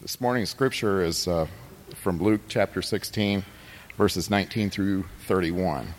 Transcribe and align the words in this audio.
This 0.00 0.18
morning's 0.18 0.48
scripture 0.48 1.02
is 1.02 1.28
uh, 1.28 1.46
from 1.96 2.22
Luke 2.22 2.40
chapter 2.48 2.80
16, 2.80 3.44
verses 3.98 4.30
19 4.30 4.70
through 4.70 5.04
31. 5.26 5.92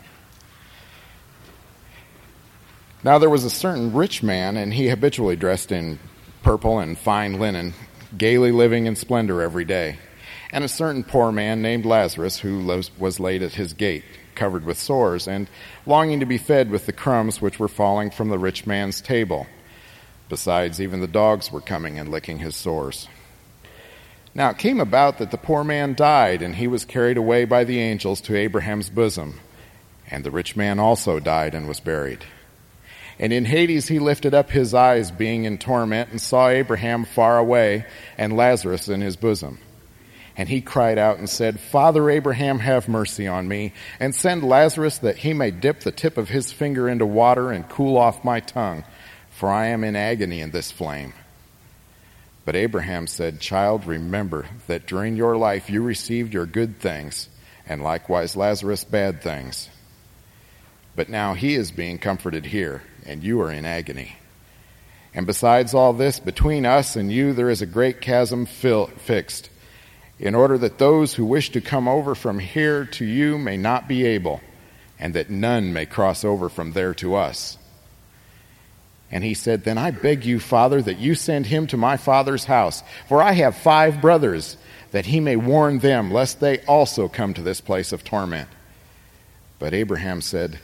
Now 3.04 3.18
there 3.18 3.30
was 3.30 3.44
a 3.44 3.50
certain 3.50 3.92
rich 3.92 4.20
man, 4.20 4.56
and 4.56 4.74
he 4.74 4.88
habitually 4.88 5.36
dressed 5.36 5.70
in 5.70 6.00
purple 6.42 6.80
and 6.80 6.98
fine 6.98 7.38
linen, 7.38 7.74
gaily 8.18 8.50
living 8.50 8.86
in 8.86 8.96
splendor 8.96 9.40
every 9.40 9.64
day. 9.64 9.98
And 10.50 10.64
a 10.64 10.68
certain 10.68 11.04
poor 11.04 11.30
man 11.30 11.62
named 11.62 11.86
Lazarus, 11.86 12.40
who 12.40 12.66
was 12.98 13.20
laid 13.20 13.44
at 13.44 13.54
his 13.54 13.72
gate, 13.72 14.02
covered 14.34 14.64
with 14.64 14.80
sores, 14.80 15.28
and 15.28 15.48
longing 15.86 16.18
to 16.18 16.26
be 16.26 16.38
fed 16.38 16.72
with 16.72 16.86
the 16.86 16.92
crumbs 16.92 17.40
which 17.40 17.60
were 17.60 17.68
falling 17.68 18.10
from 18.10 18.30
the 18.30 18.38
rich 18.38 18.66
man's 18.66 19.00
table. 19.00 19.46
Besides, 20.28 20.80
even 20.80 20.98
the 20.98 21.06
dogs 21.06 21.52
were 21.52 21.60
coming 21.60 22.00
and 22.00 22.08
licking 22.08 22.40
his 22.40 22.56
sores. 22.56 23.06
Now 24.34 24.50
it 24.50 24.58
came 24.58 24.80
about 24.80 25.18
that 25.18 25.30
the 25.30 25.36
poor 25.38 25.62
man 25.62 25.94
died, 25.94 26.42
and 26.42 26.56
he 26.56 26.66
was 26.66 26.84
carried 26.84 27.16
away 27.16 27.44
by 27.44 27.64
the 27.64 27.80
angels 27.80 28.20
to 28.22 28.36
Abraham's 28.36 28.88
bosom. 28.88 29.40
And 30.10 30.24
the 30.24 30.30
rich 30.30 30.56
man 30.56 30.78
also 30.78 31.20
died 31.20 31.54
and 31.54 31.68
was 31.68 31.80
buried. 31.80 32.24
And 33.18 33.32
in 33.32 33.44
Hades 33.44 33.88
he 33.88 33.98
lifted 33.98 34.32
up 34.32 34.50
his 34.50 34.72
eyes, 34.74 35.10
being 35.10 35.44
in 35.44 35.58
torment, 35.58 36.10
and 36.10 36.20
saw 36.20 36.48
Abraham 36.48 37.04
far 37.04 37.38
away, 37.38 37.84
and 38.16 38.36
Lazarus 38.36 38.88
in 38.88 39.00
his 39.00 39.16
bosom. 39.16 39.58
And 40.34 40.48
he 40.48 40.62
cried 40.62 40.96
out 40.96 41.18
and 41.18 41.28
said, 41.28 41.60
Father 41.60 42.08
Abraham, 42.08 42.58
have 42.60 42.88
mercy 42.88 43.26
on 43.26 43.48
me, 43.48 43.74
and 44.00 44.14
send 44.14 44.42
Lazarus 44.42 44.98
that 44.98 45.18
he 45.18 45.34
may 45.34 45.50
dip 45.50 45.80
the 45.80 45.92
tip 45.92 46.16
of 46.16 46.30
his 46.30 46.50
finger 46.50 46.88
into 46.88 47.04
water 47.04 47.52
and 47.52 47.68
cool 47.68 47.98
off 47.98 48.24
my 48.24 48.40
tongue, 48.40 48.84
for 49.28 49.50
I 49.50 49.66
am 49.66 49.84
in 49.84 49.94
agony 49.94 50.40
in 50.40 50.50
this 50.50 50.70
flame. 50.70 51.12
But 52.44 52.56
Abraham 52.56 53.06
said, 53.06 53.40
Child, 53.40 53.86
remember 53.86 54.46
that 54.66 54.86
during 54.86 55.16
your 55.16 55.36
life 55.36 55.70
you 55.70 55.82
received 55.82 56.34
your 56.34 56.46
good 56.46 56.80
things, 56.80 57.28
and 57.66 57.82
likewise 57.82 58.36
Lazarus 58.36 58.84
bad 58.84 59.22
things. 59.22 59.68
But 60.96 61.08
now 61.08 61.34
he 61.34 61.54
is 61.54 61.70
being 61.70 61.98
comforted 61.98 62.46
here, 62.46 62.82
and 63.06 63.22
you 63.22 63.40
are 63.40 63.50
in 63.50 63.64
agony. 63.64 64.16
And 65.14 65.26
besides 65.26 65.72
all 65.72 65.92
this, 65.92 66.18
between 66.18 66.66
us 66.66 66.96
and 66.96 67.12
you 67.12 67.32
there 67.32 67.50
is 67.50 67.62
a 67.62 67.66
great 67.66 68.00
chasm 68.00 68.44
fixed, 68.46 69.48
in 70.18 70.34
order 70.34 70.58
that 70.58 70.78
those 70.78 71.14
who 71.14 71.24
wish 71.24 71.50
to 71.50 71.60
come 71.60 71.86
over 71.86 72.14
from 72.14 72.38
here 72.38 72.84
to 72.86 73.04
you 73.04 73.38
may 73.38 73.56
not 73.56 73.88
be 73.88 74.04
able, 74.04 74.40
and 74.98 75.14
that 75.14 75.30
none 75.30 75.72
may 75.72 75.86
cross 75.86 76.24
over 76.24 76.48
from 76.48 76.72
there 76.72 76.94
to 76.94 77.14
us. 77.14 77.56
And 79.12 79.22
he 79.22 79.34
said, 79.34 79.62
Then 79.62 79.76
I 79.76 79.90
beg 79.90 80.24
you, 80.24 80.40
Father, 80.40 80.80
that 80.80 80.98
you 80.98 81.14
send 81.14 81.46
him 81.46 81.66
to 81.68 81.76
my 81.76 81.98
father's 81.98 82.46
house, 82.46 82.82
for 83.08 83.22
I 83.22 83.32
have 83.32 83.54
five 83.56 84.00
brothers, 84.00 84.56
that 84.90 85.06
he 85.06 85.20
may 85.20 85.36
warn 85.36 85.78
them, 85.78 86.10
lest 86.10 86.40
they 86.40 86.60
also 86.60 87.08
come 87.08 87.34
to 87.34 87.42
this 87.42 87.60
place 87.60 87.92
of 87.92 88.02
torment. 88.02 88.48
But 89.58 89.74
Abraham 89.74 90.22
said, 90.22 90.58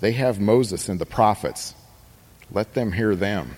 They 0.00 0.12
have 0.12 0.40
Moses 0.40 0.88
and 0.88 1.00
the 1.00 1.06
prophets. 1.06 1.74
Let 2.50 2.74
them 2.74 2.90
hear 2.90 3.14
them. 3.14 3.54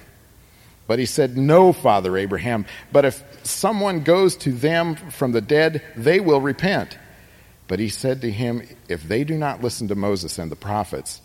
But 0.87 0.99
he 0.99 1.07
said, 1.07 1.39
No, 1.39 1.73
Father 1.73 2.17
Abraham, 2.19 2.67
but 2.93 3.07
if 3.07 3.25
someone 3.45 4.03
goes 4.03 4.37
to 4.37 4.53
them 4.53 4.95
from 4.95 5.33
the 5.33 5.41
dead, 5.41 5.83
they 5.97 6.21
will 6.21 6.41
repent. 6.41 6.99
But 7.67 7.79
he 7.79 7.89
said 7.89 8.21
to 8.21 8.31
him, 8.31 8.69
If 8.89 9.05
they 9.05 9.25
do 9.25 9.39
not 9.39 9.63
listen 9.63 9.89
to 9.89 9.95
Moses 9.95 10.39
and 10.39 10.51
the 10.51 10.57
prophets, 10.57 11.23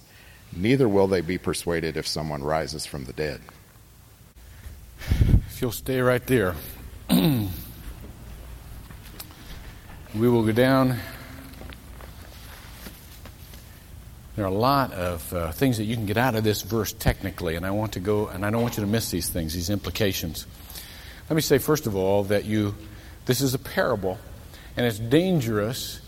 neither 0.55 0.87
will 0.87 1.07
they 1.07 1.21
be 1.21 1.37
persuaded 1.37 1.97
if 1.97 2.07
someone 2.07 2.43
rises 2.43 2.85
from 2.85 3.05
the 3.05 3.13
dead. 3.13 3.41
If 5.49 5.61
you'll 5.61 5.71
stay 5.71 5.99
right 6.01 6.25
there, 6.27 6.55
we 7.09 7.49
will 10.13 10.43
go 10.43 10.51
down. 10.51 10.97
There 14.35 14.45
are 14.45 14.49
a 14.49 14.51
lot 14.51 14.93
of 14.93 15.33
uh, 15.33 15.51
things 15.51 15.77
that 15.77 15.85
you 15.85 15.95
can 15.95 16.05
get 16.05 16.17
out 16.17 16.35
of 16.35 16.43
this 16.43 16.61
verse 16.61 16.93
technically, 16.93 17.55
and 17.55 17.65
I 17.65 17.71
want 17.71 17.93
to 17.93 17.99
go, 17.99 18.27
and 18.27 18.45
I 18.45 18.51
don't 18.51 18.61
want 18.61 18.77
you 18.77 18.81
to 18.81 18.89
miss 18.89 19.09
these 19.09 19.29
things, 19.29 19.53
these 19.53 19.71
implications. 19.71 20.45
Let 21.29 21.35
me 21.35 21.41
say, 21.41 21.57
first 21.57 21.87
of 21.87 21.95
all, 21.95 22.25
that 22.25 22.45
you, 22.45 22.75
this 23.25 23.41
is 23.41 23.53
a 23.53 23.59
parable, 23.59 24.19
and 24.75 24.85
it's 24.85 24.99
dangerous 24.99 26.01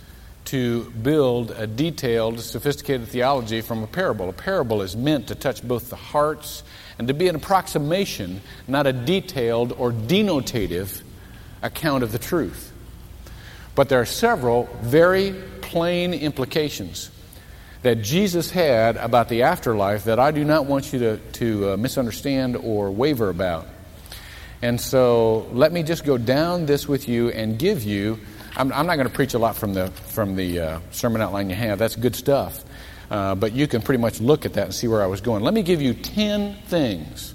to 0.50 0.90
build 0.90 1.52
a 1.52 1.68
detailed, 1.68 2.40
sophisticated 2.40 3.08
theology 3.08 3.62
from 3.62 3.84
a 3.84 3.88
parable. 3.88 4.30
A 4.30 4.34
parable 4.34 4.82
is 4.82 4.98
meant 4.98 5.28
to 5.28 5.36
touch 5.36 5.62
both 5.62 5.92
the 5.92 5.96
hearts 5.96 6.64
and 6.98 7.08
to 7.08 7.14
be 7.14 7.28
an 7.28 7.36
approximation, 7.36 8.42
not 8.68 8.88
a 8.88 8.94
detailed 8.94 9.74
or 9.74 9.92
denotative 9.92 11.04
account 11.62 12.02
of 12.02 12.12
the 12.12 12.18
truth. 12.18 12.74
But 13.76 13.90
there 13.90 14.02
are 14.02 14.06
several 14.06 14.68
very 14.82 15.36
plain 15.62 16.16
implications 16.16 17.12
that 17.84 18.02
Jesus 18.02 18.50
had 18.50 18.98
about 18.98 19.30
the 19.30 19.44
afterlife 19.44 20.06
that 20.06 20.18
I 20.18 20.32
do 20.32 20.44
not 20.44 20.66
want 20.66 20.92
you 20.92 20.98
to, 20.98 21.18
to 21.18 21.74
uh, 21.74 21.78
misunderstand 21.78 22.58
or 22.58 22.90
waver 22.90 23.30
about. 23.30 23.68
And 24.64 24.82
so 24.82 25.48
let 25.54 25.72
me 25.72 25.84
just 25.84 26.04
go 26.04 26.18
down 26.18 26.66
this 26.66 26.88
with 26.88 27.08
you 27.08 27.30
and 27.30 27.60
give 27.60 27.84
you 27.84 28.20
I'm, 28.60 28.74
I'm 28.74 28.88
not 28.88 28.98
going 28.98 29.08
to 29.08 29.14
preach 29.14 29.36
a 29.36 29.40
lot 29.40 29.56
from 29.56 29.74
the, 29.74 29.88
from 29.88 30.36
the 30.36 30.60
uh, 30.60 30.80
sermon 30.92 31.22
outline 31.22 31.50
you 31.50 31.56
have. 31.56 31.80
That's 31.80 31.96
good 31.96 32.14
stuff. 32.14 32.62
Uh, 33.10 33.34
but 33.34 33.54
you 33.54 33.68
can 33.68 33.82
pretty 33.82 34.02
much 34.02 34.20
look 34.20 34.46
at 34.46 34.56
that 34.56 34.66
and 34.66 34.76
see 34.76 34.90
where 34.90 35.02
I 35.02 35.08
was 35.08 35.22
going. 35.22 35.44
Let 35.44 35.54
me 35.54 35.64
give 35.64 35.82
you 35.82 35.94
10 35.94 36.56
things 36.66 37.34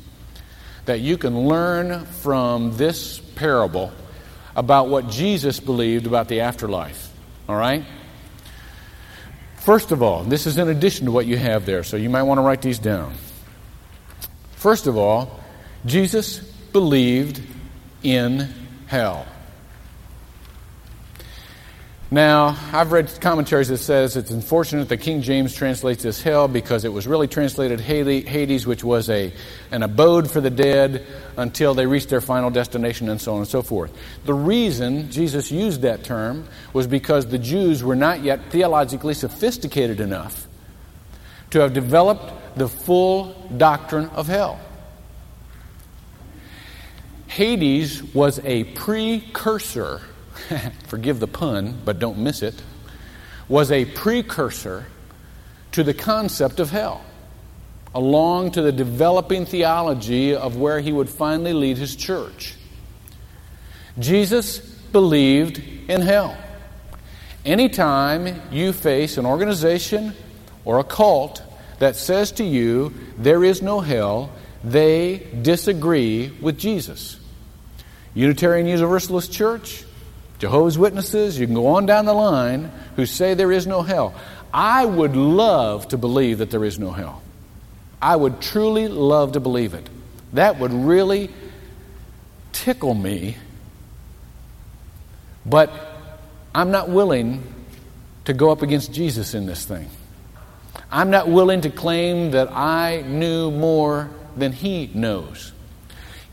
that 0.84 1.00
you 1.00 1.16
can 1.16 1.48
learn 1.48 2.04
from 2.04 2.76
this 2.76 3.20
parable 3.36 3.90
about 4.54 4.88
what 4.88 5.08
Jesus 5.08 5.60
believed 5.60 6.06
about 6.06 6.28
the 6.28 6.42
afterlife. 6.42 7.10
All 7.48 7.56
right? 7.56 7.86
First 9.56 9.92
of 9.92 10.02
all, 10.02 10.24
this 10.24 10.46
is 10.46 10.58
in 10.58 10.68
addition 10.68 11.06
to 11.06 11.10
what 11.10 11.24
you 11.24 11.38
have 11.38 11.64
there, 11.64 11.84
so 11.84 11.96
you 11.96 12.10
might 12.10 12.24
want 12.24 12.36
to 12.36 12.42
write 12.42 12.60
these 12.60 12.78
down. 12.78 13.14
First 14.56 14.86
of 14.86 14.98
all, 14.98 15.40
Jesus 15.86 16.40
believed 16.40 17.40
in 18.02 18.46
hell. 18.88 19.26
Now, 22.14 22.56
I've 22.72 22.92
read 22.92 23.10
commentaries 23.20 23.66
that 23.70 23.78
says 23.78 24.16
it's 24.16 24.30
unfortunate 24.30 24.88
that 24.88 24.98
King 24.98 25.20
James 25.20 25.52
translates 25.52 26.04
this 26.04 26.22
hell 26.22 26.46
because 26.46 26.84
it 26.84 26.92
was 26.92 27.08
really 27.08 27.26
translated 27.26 27.80
Hades, 27.80 28.68
which 28.68 28.84
was 28.84 29.10
a, 29.10 29.32
an 29.72 29.82
abode 29.82 30.30
for 30.30 30.40
the 30.40 30.48
dead 30.48 31.04
until 31.36 31.74
they 31.74 31.86
reached 31.86 32.10
their 32.10 32.20
final 32.20 32.50
destination 32.50 33.08
and 33.08 33.20
so 33.20 33.32
on 33.32 33.38
and 33.38 33.48
so 33.48 33.62
forth. 33.62 33.92
The 34.26 34.32
reason 34.32 35.10
Jesus 35.10 35.50
used 35.50 35.82
that 35.82 36.04
term 36.04 36.46
was 36.72 36.86
because 36.86 37.26
the 37.26 37.38
Jews 37.38 37.82
were 37.82 37.96
not 37.96 38.22
yet 38.22 38.44
theologically 38.48 39.14
sophisticated 39.14 39.98
enough 39.98 40.46
to 41.50 41.58
have 41.58 41.72
developed 41.72 42.56
the 42.56 42.68
full 42.68 43.32
doctrine 43.56 44.06
of 44.10 44.28
hell. 44.28 44.60
Hades 47.26 48.04
was 48.14 48.38
a 48.44 48.62
precursor 48.62 50.00
forgive 50.88 51.20
the 51.20 51.26
pun, 51.26 51.80
but 51.84 51.98
don't 51.98 52.18
miss 52.18 52.42
it, 52.42 52.54
was 53.48 53.70
a 53.70 53.84
precursor 53.84 54.86
to 55.72 55.82
the 55.82 55.94
concept 55.94 56.60
of 56.60 56.70
hell, 56.70 57.04
along 57.94 58.52
to 58.52 58.62
the 58.62 58.72
developing 58.72 59.44
theology 59.46 60.34
of 60.34 60.56
where 60.56 60.80
he 60.80 60.92
would 60.92 61.08
finally 61.08 61.52
lead 61.52 61.76
his 61.76 61.96
church. 61.96 62.54
Jesus 63.98 64.58
believed 64.58 65.62
in 65.88 66.00
hell. 66.00 66.36
Anytime 67.44 68.40
you 68.50 68.72
face 68.72 69.18
an 69.18 69.26
organization 69.26 70.14
or 70.64 70.78
a 70.78 70.84
cult 70.84 71.42
that 71.78 71.96
says 71.96 72.32
to 72.32 72.44
you, 72.44 72.94
there 73.18 73.44
is 73.44 73.60
no 73.60 73.80
hell, 73.80 74.30
they 74.62 75.26
disagree 75.42 76.28
with 76.40 76.58
Jesus. 76.58 77.20
Unitarian 78.14 78.66
Universalist 78.66 79.32
Church, 79.32 79.84
Jehovah's 80.44 80.76
Witnesses, 80.76 81.38
you 81.38 81.46
can 81.46 81.54
go 81.54 81.68
on 81.68 81.86
down 81.86 82.04
the 82.04 82.12
line, 82.12 82.70
who 82.96 83.06
say 83.06 83.32
there 83.32 83.50
is 83.50 83.66
no 83.66 83.80
hell. 83.80 84.14
I 84.52 84.84
would 84.84 85.16
love 85.16 85.88
to 85.88 85.96
believe 85.96 86.36
that 86.36 86.50
there 86.50 86.66
is 86.66 86.78
no 86.78 86.90
hell. 86.90 87.22
I 88.02 88.14
would 88.14 88.42
truly 88.42 88.88
love 88.88 89.32
to 89.32 89.40
believe 89.40 89.72
it. 89.72 89.88
That 90.34 90.58
would 90.58 90.70
really 90.70 91.30
tickle 92.52 92.92
me. 92.92 93.38
But 95.46 95.72
I'm 96.54 96.70
not 96.70 96.90
willing 96.90 97.42
to 98.26 98.34
go 98.34 98.50
up 98.50 98.60
against 98.60 98.92
Jesus 98.92 99.32
in 99.32 99.46
this 99.46 99.64
thing. 99.64 99.88
I'm 100.90 101.08
not 101.08 101.26
willing 101.26 101.62
to 101.62 101.70
claim 101.70 102.32
that 102.32 102.52
I 102.52 103.00
knew 103.00 103.50
more 103.50 104.10
than 104.36 104.52
he 104.52 104.90
knows. 104.92 105.53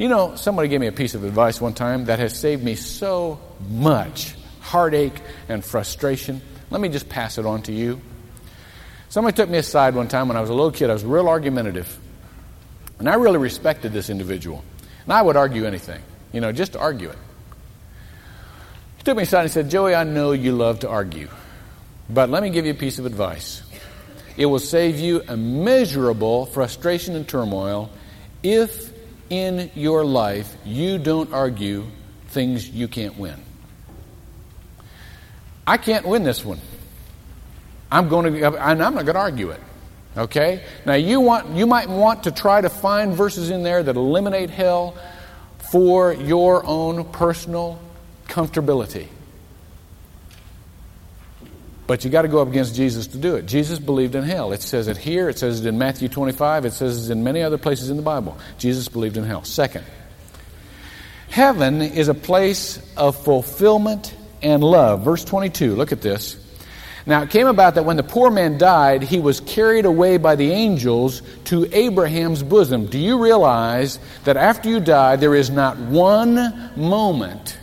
You 0.01 0.07
know, 0.07 0.36
somebody 0.36 0.68
gave 0.68 0.81
me 0.81 0.88
a 0.88 0.92
piece 0.92 1.13
of 1.13 1.24
advice 1.24 1.62
one 1.62 1.75
time 1.75 2.06
that 2.06 2.18
has 2.18 2.36
saved 2.36 2.63
me 2.63 2.74
so 2.74 3.39
much 3.69 4.33
heartache 4.59 5.13
and 5.48 5.63
frustration. 5.63 6.42
Let 6.71 6.81
me 6.81 6.89
just 6.89 7.07
pass 7.07 7.38
it 7.38 7.45
on 7.45 7.62
to 7.62 7.71
you. 7.71 8.01
Somebody 9.09 9.36
took 9.36 9.48
me 9.48 9.59
aside 9.59 9.94
one 9.94 10.07
time 10.07 10.27
when 10.27 10.38
I 10.38 10.42
was 10.42 10.50
a 10.50 10.56
little 10.56 10.71
kid. 10.71 10.89
I 10.89 10.94
was 10.94 11.06
real 11.06 11.30
argumentative. 11.30 12.00
And 12.98 13.07
I 13.07 13.13
really 13.13 13.38
respected 13.38 13.94
this 13.94 14.09
individual. 14.09 14.63
And 15.03 15.13
I 15.13 15.21
would 15.21 15.38
argue 15.38 15.65
anything, 15.65 16.01
you 16.33 16.42
know, 16.42 16.51
just 16.51 16.74
to 16.74 16.80
argue 16.80 17.09
it. 17.09 17.18
He 18.97 19.04
took 19.04 19.15
me 19.15 19.21
aside 19.21 19.42
and 19.42 19.51
said, 19.51 19.69
Joey, 19.69 19.94
I 19.94 20.04
know 20.04 20.31
you 20.31 20.54
love 20.54 20.80
to 20.80 20.89
argue, 20.89 21.30
but 22.09 22.27
let 22.27 22.42
me 22.42 22.50
give 22.50 22.65
you 22.65 22.71
a 22.71 22.75
piece 22.75 22.97
of 22.97 23.06
advice. 23.06 23.62
It 24.36 24.47
will 24.47 24.57
save 24.57 25.00
you 25.00 25.21
immeasurable 25.21 26.47
frustration 26.47 27.15
and 27.15 27.27
turmoil 27.27 27.92
if 28.42 28.90
in 29.31 29.72
your 29.74 30.04
life 30.04 30.54
you 30.66 31.00
don't 31.00 31.33
argue 31.33 31.88
things 32.28 32.69
you 32.69 32.88
can't 32.88 33.18
win. 33.18 33.39
I 35.66 35.78
can't 35.78 36.06
win 36.06 36.24
this 36.24 36.44
one. 36.44 36.60
I'm 37.92 38.10
going 38.10 38.33
to, 38.33 38.45
and 38.45 38.83
I'm 38.83 38.94
not 38.94 39.06
going 39.06 39.16
to 39.16 39.22
argue 39.22 39.50
it. 39.51 39.60
Okay? 40.18 40.63
Now 40.86 40.95
you 40.95 41.22
want, 41.22 41.56
you 41.56 41.66
might 41.66 41.88
want 41.89 42.24
to 42.24 42.31
try 42.31 42.60
to 42.60 42.69
find 42.69 43.13
verses 43.13 43.50
in 43.50 43.63
there 43.63 43.81
that 43.81 43.95
eliminate 43.95 44.50
hell 44.50 44.98
for 45.72 46.13
your 46.13 46.66
own 46.66 47.06
personal 47.06 47.80
comfortability. 48.28 49.07
But 51.91 52.05
you 52.05 52.09
got 52.09 52.21
to 52.21 52.29
go 52.29 52.41
up 52.41 52.47
against 52.47 52.73
Jesus 52.73 53.07
to 53.07 53.17
do 53.17 53.35
it. 53.35 53.47
Jesus 53.47 53.77
believed 53.77 54.15
in 54.15 54.23
hell. 54.23 54.53
It 54.53 54.61
says 54.61 54.88
it 54.88 54.95
here, 54.95 55.27
it 55.27 55.38
says 55.38 55.59
it 55.59 55.67
in 55.67 55.77
Matthew 55.77 56.07
25, 56.07 56.63
it 56.63 56.71
says 56.71 57.09
it 57.09 57.11
in 57.11 57.21
many 57.21 57.41
other 57.41 57.57
places 57.57 57.89
in 57.89 57.97
the 57.97 58.01
Bible. 58.01 58.38
Jesus 58.57 58.88
believed 58.88 59.17
in 59.17 59.25
hell. 59.25 59.43
Second, 59.43 59.83
heaven 61.29 61.81
is 61.81 62.07
a 62.07 62.13
place 62.13 62.79
of 62.95 63.21
fulfillment 63.21 64.15
and 64.41 64.63
love. 64.63 65.03
Verse 65.03 65.25
22, 65.25 65.75
look 65.75 65.91
at 65.91 66.01
this. 66.01 66.38
Now 67.05 67.23
it 67.23 67.29
came 67.29 67.47
about 67.47 67.75
that 67.75 67.83
when 67.83 67.97
the 67.97 68.03
poor 68.03 68.31
man 68.31 68.57
died, 68.57 69.03
he 69.03 69.19
was 69.19 69.41
carried 69.41 69.83
away 69.83 70.15
by 70.15 70.35
the 70.35 70.49
angels 70.49 71.21
to 71.47 71.67
Abraham's 71.75 72.41
bosom. 72.41 72.85
Do 72.85 72.99
you 72.99 73.21
realize 73.21 73.99
that 74.23 74.37
after 74.37 74.69
you 74.69 74.79
die, 74.79 75.17
there 75.17 75.35
is 75.35 75.49
not 75.49 75.77
one 75.77 76.71
moment 76.77 77.57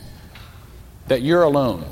that 1.07 1.23
you're 1.23 1.41
alone? 1.41 1.83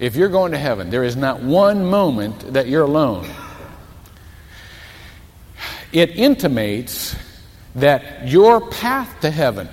If 0.00 0.16
you're 0.16 0.30
going 0.30 0.52
to 0.52 0.58
heaven, 0.58 0.88
there 0.88 1.04
is 1.04 1.14
not 1.14 1.42
one 1.42 1.84
moment 1.84 2.54
that 2.54 2.68
you're 2.68 2.84
alone. 2.84 3.28
It 5.92 6.12
intimates 6.16 7.14
that 7.74 8.26
your 8.26 8.66
path 8.70 9.20
to 9.20 9.30
heaven 9.30 9.68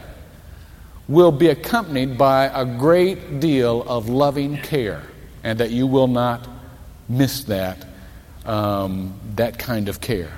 will 1.08 1.32
be 1.32 1.48
accompanied 1.48 2.18
by 2.18 2.48
a 2.48 2.66
great 2.66 3.40
deal 3.40 3.84
of 3.84 4.10
loving 4.10 4.58
care 4.58 5.02
and 5.46 5.60
that 5.62 5.72
you 5.72 5.88
will 5.88 6.08
not 6.08 6.46
miss 7.08 7.46
that, 7.46 7.86
um, 8.46 9.18
that 9.36 9.58
kind 9.58 9.88
of 9.88 10.02
care. 10.02 10.34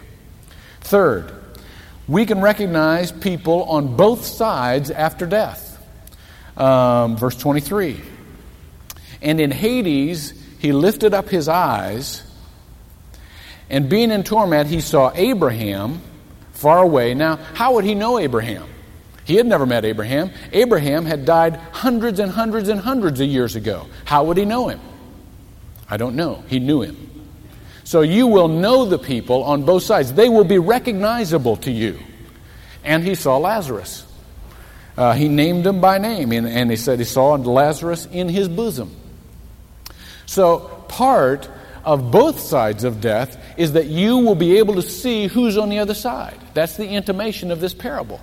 Third, 0.82 1.34
we 2.08 2.28
can 2.28 2.42
recognize 2.42 3.12
people 3.12 3.64
on 3.64 3.96
both 3.96 4.24
sides 4.24 4.92
after 4.92 5.26
death. 5.26 5.66
Um, 6.56 7.18
verse 7.18 7.36
23. 7.36 8.00
And 9.22 9.40
in 9.40 9.52
Hades, 9.52 10.34
he 10.60 10.72
lifted 10.72 11.14
up 11.14 11.30
his 11.30 11.48
eyes, 11.48 12.24
and 13.70 13.88
being 13.88 14.12
in 14.12 14.24
torment, 14.24 14.68
he 14.68 14.82
saw 14.82 15.12
Abraham 15.14 16.02
far 16.54 16.80
away. 16.80 17.14
Now, 17.14 17.36
how 17.36 17.76
would 17.76 17.86
he 17.86 17.96
know 17.96 18.18
Abraham? 18.18 18.68
He 19.26 19.36
had 19.36 19.46
never 19.46 19.68
met 19.68 19.86
Abraham. 19.86 20.32
Abraham 20.52 21.06
had 21.06 21.24
died 21.24 21.58
hundreds 21.72 22.20
and 22.20 22.32
hundreds 22.32 22.68
and 22.68 22.80
hundreds 22.80 23.20
of 23.20 23.28
years 23.28 23.56
ago. 23.56 23.86
How 24.06 24.24
would 24.24 24.38
he 24.38 24.46
know 24.46 24.70
him? 24.70 24.80
I 25.88 25.98
don't 25.98 26.16
know. 26.16 26.44
He 26.48 26.60
knew 26.60 26.82
him. 26.82 26.98
So 27.84 28.02
you 28.02 28.28
will 28.28 28.48
know 28.48 28.86
the 28.86 28.98
people 28.98 29.44
on 29.44 29.66
both 29.66 29.84
sides. 29.84 30.14
They 30.14 30.30
will 30.30 30.44
be 30.44 30.58
recognizable 30.58 31.58
to 31.58 31.72
you. 31.72 32.00
And 32.84 33.04
he 33.04 33.14
saw 33.14 33.38
Lazarus. 33.38 34.06
Uh, 34.98 35.14
he 35.14 35.28
named 35.28 35.66
him 35.66 35.80
by 35.80 35.98
name, 35.98 36.32
and, 36.32 36.48
and 36.48 36.70
he 36.70 36.76
said 36.76 37.00
he 37.00 37.06
saw 37.06 37.34
Lazarus 37.36 38.08
in 38.08 38.30
his 38.30 38.50
bosom. 38.50 38.96
So, 40.30 40.60
part 40.90 41.50
of 41.84 42.12
both 42.12 42.40
sides 42.40 42.84
of 42.84 43.02
death 43.02 43.44
is 43.58 43.74
that 43.74 43.88
you 43.88 44.18
will 44.18 44.36
be 44.36 44.60
able 44.60 44.76
to 44.76 44.84
see 44.84 45.26
who's 45.26 45.58
on 45.58 45.70
the 45.70 45.80
other 45.80 45.96
side. 45.96 46.38
That's 46.54 46.78
the 46.78 46.88
intimation 46.88 47.50
of 47.50 47.60
this 47.60 47.74
parable. 47.74 48.22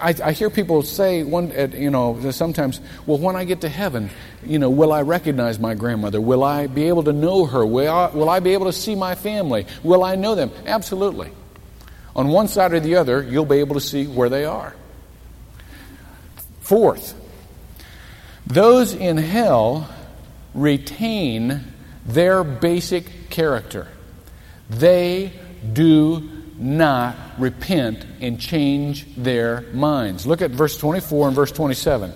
I, 0.00 0.14
I 0.24 0.32
hear 0.32 0.48
people 0.48 0.80
say, 0.80 1.22
one, 1.22 1.52
you 1.76 1.90
know, 1.90 2.30
sometimes, 2.30 2.80
well, 3.04 3.18
when 3.18 3.36
I 3.36 3.44
get 3.44 3.60
to 3.60 3.68
heaven, 3.68 4.08
you 4.42 4.58
know, 4.58 4.70
will 4.70 4.90
I 4.90 5.02
recognize 5.02 5.58
my 5.58 5.74
grandmother? 5.74 6.18
Will 6.18 6.42
I 6.42 6.66
be 6.66 6.84
able 6.84 7.02
to 7.02 7.12
know 7.12 7.44
her? 7.44 7.66
Will 7.66 7.92
I, 7.92 8.08
will 8.08 8.30
I 8.30 8.40
be 8.40 8.54
able 8.54 8.64
to 8.64 8.72
see 8.72 8.94
my 8.94 9.16
family? 9.16 9.66
Will 9.82 10.02
I 10.02 10.14
know 10.14 10.34
them? 10.34 10.50
Absolutely. 10.64 11.30
On 12.16 12.28
one 12.28 12.48
side 12.48 12.72
or 12.72 12.80
the 12.80 12.96
other, 12.96 13.22
you'll 13.22 13.44
be 13.44 13.58
able 13.58 13.74
to 13.74 13.82
see 13.82 14.06
where 14.06 14.30
they 14.30 14.46
are. 14.46 14.74
Fourth, 16.60 17.20
those 18.46 18.94
in 18.94 19.18
hell 19.18 19.90
retain 20.54 21.60
their 22.06 22.44
basic 22.44 23.30
character. 23.30 23.88
They 24.70 25.32
do 25.72 26.30
not 26.58 27.16
repent 27.38 28.06
and 28.20 28.40
change 28.40 29.06
their 29.16 29.62
minds. 29.72 30.26
Look 30.26 30.42
at 30.42 30.50
verse 30.50 30.76
24 30.78 31.28
and 31.28 31.36
verse 31.36 31.52
27. 31.52 32.12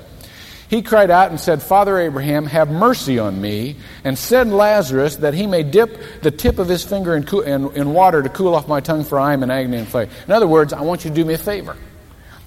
He 0.69 0.83
cried 0.83 1.11
out 1.11 1.31
and 1.31 1.41
said, 1.41 1.63
Father 1.63 1.99
Abraham, 1.99 2.45
have 2.47 2.71
mercy 2.71 3.19
on 3.19 3.41
me, 3.41 3.77
and 4.05 4.19
send 4.19 4.55
Lazarus 4.55 5.17
that 5.17 5.33
he 5.33 5.47
may 5.47 5.63
dip 5.63 6.21
the 6.21 6.31
tip 6.31 6.59
of 6.59 6.69
his 6.69 6.85
finger 6.85 7.17
in, 7.17 7.27
in, 7.45 7.75
in 7.75 7.95
water 7.95 8.23
to 8.23 8.29
cool 8.29 8.55
off 8.55 8.69
my 8.69 8.81
tongue, 8.81 9.05
for 9.05 9.19
I 9.19 9.33
am 9.33 9.43
in 9.43 9.51
agony 9.51 9.79
and 9.79 9.89
flame. 9.89 10.11
In 10.27 10.33
other 10.33 10.47
words, 10.47 10.75
I 10.75 10.83
want 10.83 11.05
you 11.05 11.11
to 11.11 11.17
do 11.17 11.25
me 11.25 11.35
a 11.35 11.39
favor. 11.39 11.75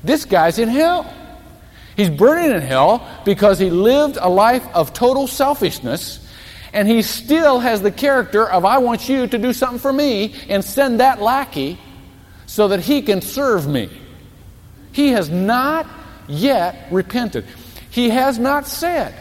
This 0.03 0.25
guy's 0.25 0.59
in 0.59 0.69
hell. 0.69 1.11
He's 1.95 2.09
burning 2.09 2.51
in 2.51 2.61
hell 2.61 3.07
because 3.25 3.59
he 3.59 3.69
lived 3.69 4.17
a 4.19 4.29
life 4.29 4.67
of 4.73 4.93
total 4.93 5.27
selfishness 5.27 6.27
and 6.73 6.88
he 6.88 7.01
still 7.01 7.59
has 7.59 7.81
the 7.81 7.91
character 7.91 8.49
of, 8.49 8.63
I 8.63 8.77
want 8.77 9.09
you 9.09 9.27
to 9.27 9.38
do 9.38 9.51
something 9.53 9.79
for 9.79 9.91
me 9.91 10.33
and 10.47 10.63
send 10.63 10.99
that 10.99 11.21
lackey 11.21 11.77
so 12.45 12.69
that 12.69 12.79
he 12.79 13.01
can 13.01 13.21
serve 13.21 13.67
me. 13.67 13.89
He 14.93 15.09
has 15.09 15.29
not 15.29 15.88
yet 16.27 16.88
repented. 16.91 17.45
He 17.89 18.09
has 18.09 18.39
not 18.39 18.67
said, 18.67 19.13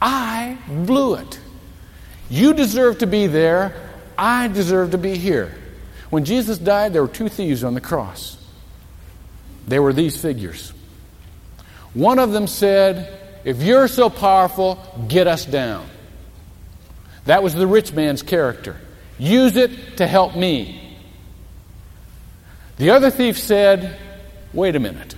I 0.00 0.58
blew 0.66 1.14
it. 1.14 1.38
You 2.30 2.54
deserve 2.54 2.98
to 2.98 3.06
be 3.06 3.26
there. 3.26 3.74
I 4.16 4.48
deserve 4.48 4.92
to 4.92 4.98
be 4.98 5.16
here. 5.16 5.54
When 6.08 6.24
Jesus 6.24 6.58
died, 6.58 6.92
there 6.92 7.02
were 7.02 7.08
two 7.08 7.28
thieves 7.28 7.62
on 7.62 7.74
the 7.74 7.80
cross. 7.80 8.36
They 9.66 9.78
were 9.78 9.92
these 9.92 10.20
figures. 10.20 10.72
One 11.94 12.18
of 12.18 12.32
them 12.32 12.46
said, 12.46 13.18
If 13.44 13.62
you're 13.62 13.88
so 13.88 14.08
powerful, 14.10 14.78
get 15.08 15.26
us 15.26 15.44
down. 15.44 15.88
That 17.26 17.42
was 17.42 17.54
the 17.54 17.66
rich 17.66 17.92
man's 17.92 18.22
character. 18.22 18.76
Use 19.18 19.56
it 19.56 19.98
to 19.98 20.06
help 20.06 20.34
me. 20.34 20.98
The 22.78 22.90
other 22.90 23.10
thief 23.10 23.38
said, 23.38 23.98
Wait 24.52 24.74
a 24.74 24.80
minute. 24.80 25.14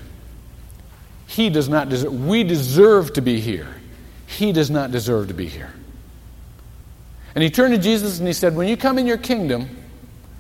He 1.27 1.51
does 1.51 1.69
not 1.69 1.89
deserve, 1.89 2.13
we 2.27 2.45
deserve 2.45 3.15
to 3.15 3.23
be 3.23 3.41
here. 3.41 3.75
He 4.27 4.53
does 4.53 4.71
not 4.71 4.91
deserve 4.91 5.29
to 5.29 5.35
be 5.35 5.47
here. 5.47 5.73
And 7.35 7.43
he 7.43 7.51
turned 7.51 7.75
to 7.75 7.81
Jesus 7.81 8.19
and 8.19 8.27
he 8.27 8.35
said, 8.35 8.55
When 8.55 8.69
you 8.69 8.77
come 8.77 8.99
in 8.99 9.07
your 9.07 9.17
kingdom, 9.17 9.69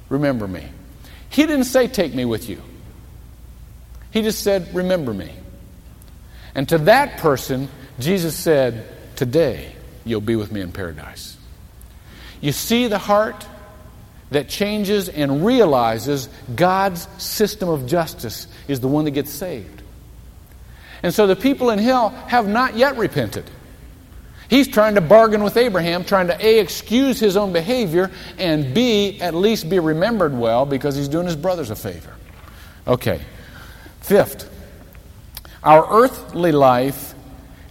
remember 0.09 0.47
me. 0.47 0.69
He 1.31 1.47
didn't 1.47 1.65
say, 1.65 1.89
Take 1.89 2.15
me 2.15 2.25
with 2.25 2.49
you. 2.49 2.63
He 4.11 4.23
just 4.23 4.43
said, 4.43 4.73
Remember 4.75 5.13
me. 5.13 5.33
And 6.55 6.69
to 6.69 6.79
that 6.79 7.19
person, 7.19 7.69
Jesus 7.99 8.37
said, 8.37 8.87
Today 9.17 9.75
you'll 10.05 10.21
be 10.21 10.37
with 10.37 10.53
me 10.53 10.61
in 10.61 10.73
paradise. 10.73 11.37
You 12.41 12.53
see 12.53 12.89
the 12.89 12.99
heart 12.99 13.47
that 14.31 14.49
changes 14.49 15.09
and 15.09 15.47
realizes 15.47 16.29
God's 16.55 17.09
system 17.23 17.69
of 17.69 17.87
justice 17.87 18.49
is 18.69 18.81
the 18.81 18.89
one 18.89 19.05
that 19.05 19.13
gets 19.13 19.31
saved. 19.31 19.83
And 21.03 21.15
so 21.15 21.27
the 21.27 21.37
people 21.37 21.71
in 21.71 21.79
hell 21.79 22.11
have 22.29 22.49
not 22.49 22.77
yet 22.77 22.97
repented. 22.97 23.45
He's 24.49 24.69
trying 24.69 24.95
to 24.97 25.01
bargain 25.01 25.43
with 25.43 25.57
Abraham, 25.57 26.05
trying 26.05 26.27
to 26.29 26.45
A, 26.47 26.61
excuse 26.61 27.19
his 27.19 27.37
own 27.37 27.53
behavior, 27.53 28.11
and 28.39 28.75
B, 28.75 29.21
at 29.21 29.35
least 29.35 29.69
be 29.69 29.79
remembered 29.79 30.37
well 30.37 30.67
because 30.67 30.97
he's 30.97 31.09
doing 31.09 31.27
his 31.27 31.37
brothers 31.37 31.71
a 31.71 31.77
favor. 31.77 32.15
Okay. 32.87 33.21
Fifth, 34.01 34.51
our 35.65 36.03
earthly 36.03 36.53
life 36.53 37.15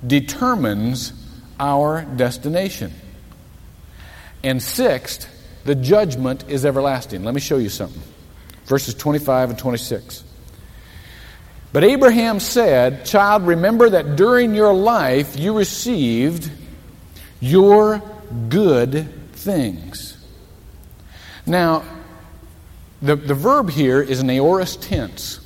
determines 0.06 1.14
our 1.60 2.04
destination. 2.04 2.92
And 4.44 4.62
sixth, 4.62 5.30
the 5.64 5.76
judgment 5.76 6.46
is 6.50 6.66
everlasting. 6.66 7.24
Let 7.24 7.34
me 7.34 7.40
show 7.40 7.58
you 7.58 7.70
something. 7.70 8.02
Verses 8.66 8.96
25 8.96 9.52
and 9.52 9.60
26. 9.60 10.24
But 11.72 11.84
Abraham 11.84 12.40
said, 12.40 13.06
Child, 13.06 13.48
remember 13.48 13.90
that 13.92 14.16
during 14.16 14.54
your 14.54 14.74
life 14.74 15.38
you 15.38 15.58
received 15.58 16.52
your 17.40 18.02
good 18.50 19.10
things. 19.34 20.18
Now, 21.46 21.84
the, 23.02 23.16
the 23.16 23.34
verb 23.34 23.70
here 23.70 24.02
is 24.02 24.20
an 24.20 24.30
aorist 24.30 24.82
tense. 24.82 25.40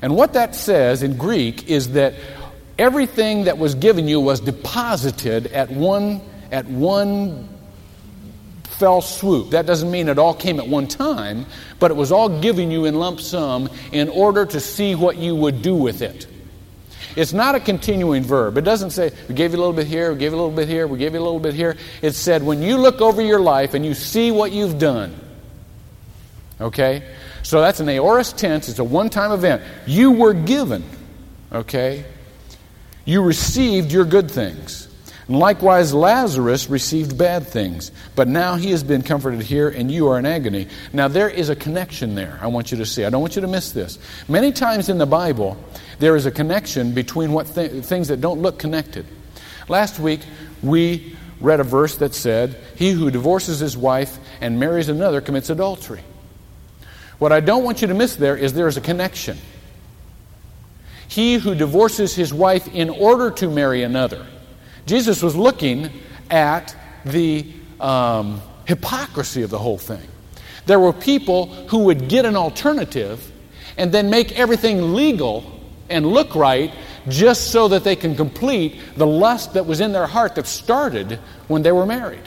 And 0.00 0.14
what 0.14 0.34
that 0.34 0.54
says 0.54 1.02
in 1.02 1.16
Greek 1.16 1.68
is 1.68 1.92
that 1.92 2.14
Everything 2.78 3.44
that 3.44 3.58
was 3.58 3.74
given 3.74 4.06
you 4.06 4.20
was 4.20 4.38
deposited 4.38 5.48
at 5.48 5.68
one, 5.68 6.20
at 6.52 6.64
one 6.66 7.48
fell 8.62 9.00
swoop. 9.00 9.50
That 9.50 9.66
doesn't 9.66 9.90
mean 9.90 10.08
it 10.08 10.16
all 10.16 10.34
came 10.34 10.60
at 10.60 10.68
one 10.68 10.86
time, 10.86 11.46
but 11.80 11.90
it 11.90 11.94
was 11.94 12.12
all 12.12 12.40
given 12.40 12.70
you 12.70 12.84
in 12.84 12.94
lump 12.94 13.18
sum 13.18 13.68
in 13.90 14.08
order 14.08 14.46
to 14.46 14.60
see 14.60 14.94
what 14.94 15.16
you 15.16 15.34
would 15.34 15.60
do 15.60 15.74
with 15.74 16.02
it. 16.02 16.28
It's 17.16 17.32
not 17.32 17.56
a 17.56 17.60
continuing 17.60 18.22
verb. 18.22 18.56
It 18.56 18.62
doesn't 18.62 18.90
say, 18.90 19.10
we 19.28 19.34
gave 19.34 19.50
you 19.50 19.56
a 19.56 19.62
little 19.62 19.72
bit 19.72 19.88
here, 19.88 20.12
we 20.12 20.18
gave 20.20 20.30
you 20.30 20.36
a 20.36 20.40
little 20.40 20.54
bit 20.54 20.68
here, 20.68 20.86
we 20.86 20.98
gave 20.98 21.14
you 21.14 21.20
a 21.20 21.24
little 21.24 21.40
bit 21.40 21.54
here. 21.54 21.76
It 22.00 22.12
said, 22.12 22.44
when 22.44 22.62
you 22.62 22.76
look 22.76 23.00
over 23.00 23.20
your 23.20 23.40
life 23.40 23.74
and 23.74 23.84
you 23.84 23.94
see 23.94 24.30
what 24.30 24.52
you've 24.52 24.78
done, 24.78 25.18
okay? 26.60 27.02
So 27.48 27.62
that's 27.62 27.80
an 27.80 27.88
aorist 27.88 28.36
tense, 28.36 28.68
it's 28.68 28.78
a 28.78 28.84
one 28.84 29.08
time 29.08 29.32
event. 29.32 29.62
You 29.86 30.10
were 30.12 30.34
given, 30.34 30.84
okay? 31.50 32.04
You 33.06 33.22
received 33.22 33.90
your 33.90 34.04
good 34.04 34.30
things. 34.30 34.86
And 35.28 35.38
likewise, 35.38 35.94
Lazarus 35.94 36.68
received 36.68 37.16
bad 37.16 37.46
things, 37.46 37.90
but 38.14 38.28
now 38.28 38.56
he 38.56 38.70
has 38.72 38.84
been 38.84 39.00
comforted 39.00 39.40
here, 39.40 39.70
and 39.70 39.90
you 39.90 40.08
are 40.08 40.18
in 40.18 40.26
agony. 40.26 40.68
Now, 40.92 41.08
there 41.08 41.30
is 41.30 41.48
a 41.48 41.56
connection 41.56 42.14
there, 42.14 42.38
I 42.42 42.48
want 42.48 42.70
you 42.70 42.76
to 42.76 42.84
see. 42.84 43.06
I 43.06 43.08
don't 43.08 43.22
want 43.22 43.34
you 43.34 43.40
to 43.40 43.48
miss 43.48 43.72
this. 43.72 43.98
Many 44.28 44.52
times 44.52 44.90
in 44.90 44.98
the 44.98 45.06
Bible, 45.06 45.56
there 46.00 46.16
is 46.16 46.26
a 46.26 46.30
connection 46.30 46.92
between 46.92 47.32
what 47.32 47.46
th- 47.46 47.82
things 47.82 48.08
that 48.08 48.20
don't 48.20 48.42
look 48.42 48.58
connected. 48.58 49.06
Last 49.68 49.98
week, 49.98 50.20
we 50.62 51.16
read 51.40 51.60
a 51.60 51.64
verse 51.64 51.96
that 51.96 52.12
said, 52.12 52.62
He 52.76 52.90
who 52.90 53.10
divorces 53.10 53.58
his 53.58 53.74
wife 53.74 54.18
and 54.42 54.60
marries 54.60 54.90
another 54.90 55.22
commits 55.22 55.48
adultery. 55.48 56.02
What 57.18 57.32
I 57.32 57.40
don't 57.40 57.64
want 57.64 57.80
you 57.82 57.88
to 57.88 57.94
miss 57.94 58.16
there 58.16 58.36
is 58.36 58.52
there 58.52 58.68
is 58.68 58.76
a 58.76 58.80
connection. 58.80 59.38
He 61.08 61.34
who 61.34 61.54
divorces 61.54 62.14
his 62.14 62.32
wife 62.32 62.68
in 62.68 62.90
order 62.90 63.30
to 63.32 63.48
marry 63.48 63.82
another. 63.82 64.26
Jesus 64.86 65.22
was 65.22 65.34
looking 65.34 65.90
at 66.30 66.76
the 67.04 67.46
um, 67.80 68.40
hypocrisy 68.66 69.42
of 69.42 69.50
the 69.50 69.58
whole 69.58 69.78
thing. 69.78 70.06
There 70.66 70.78
were 70.78 70.92
people 70.92 71.46
who 71.68 71.84
would 71.84 72.08
get 72.08 72.24
an 72.24 72.36
alternative 72.36 73.32
and 73.76 73.90
then 73.90 74.10
make 74.10 74.38
everything 74.38 74.94
legal 74.94 75.60
and 75.88 76.06
look 76.06 76.34
right 76.34 76.72
just 77.08 77.50
so 77.50 77.68
that 77.68 77.84
they 77.84 77.96
can 77.96 78.14
complete 78.14 78.78
the 78.96 79.06
lust 79.06 79.54
that 79.54 79.66
was 79.66 79.80
in 79.80 79.92
their 79.92 80.06
heart 80.06 80.34
that 80.34 80.46
started 80.46 81.18
when 81.48 81.62
they 81.62 81.72
were 81.72 81.86
married. 81.86 82.22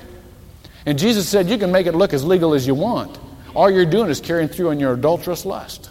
And 0.85 0.97
Jesus 0.97 1.29
said, 1.29 1.47
You 1.49 1.57
can 1.57 1.71
make 1.71 1.85
it 1.85 1.93
look 1.93 2.13
as 2.13 2.23
legal 2.23 2.53
as 2.53 2.65
you 2.65 2.73
want. 2.73 3.19
All 3.53 3.69
you're 3.69 3.85
doing 3.85 4.09
is 4.09 4.21
carrying 4.21 4.47
through 4.47 4.69
on 4.69 4.79
your 4.79 4.93
adulterous 4.93 5.45
lust. 5.45 5.89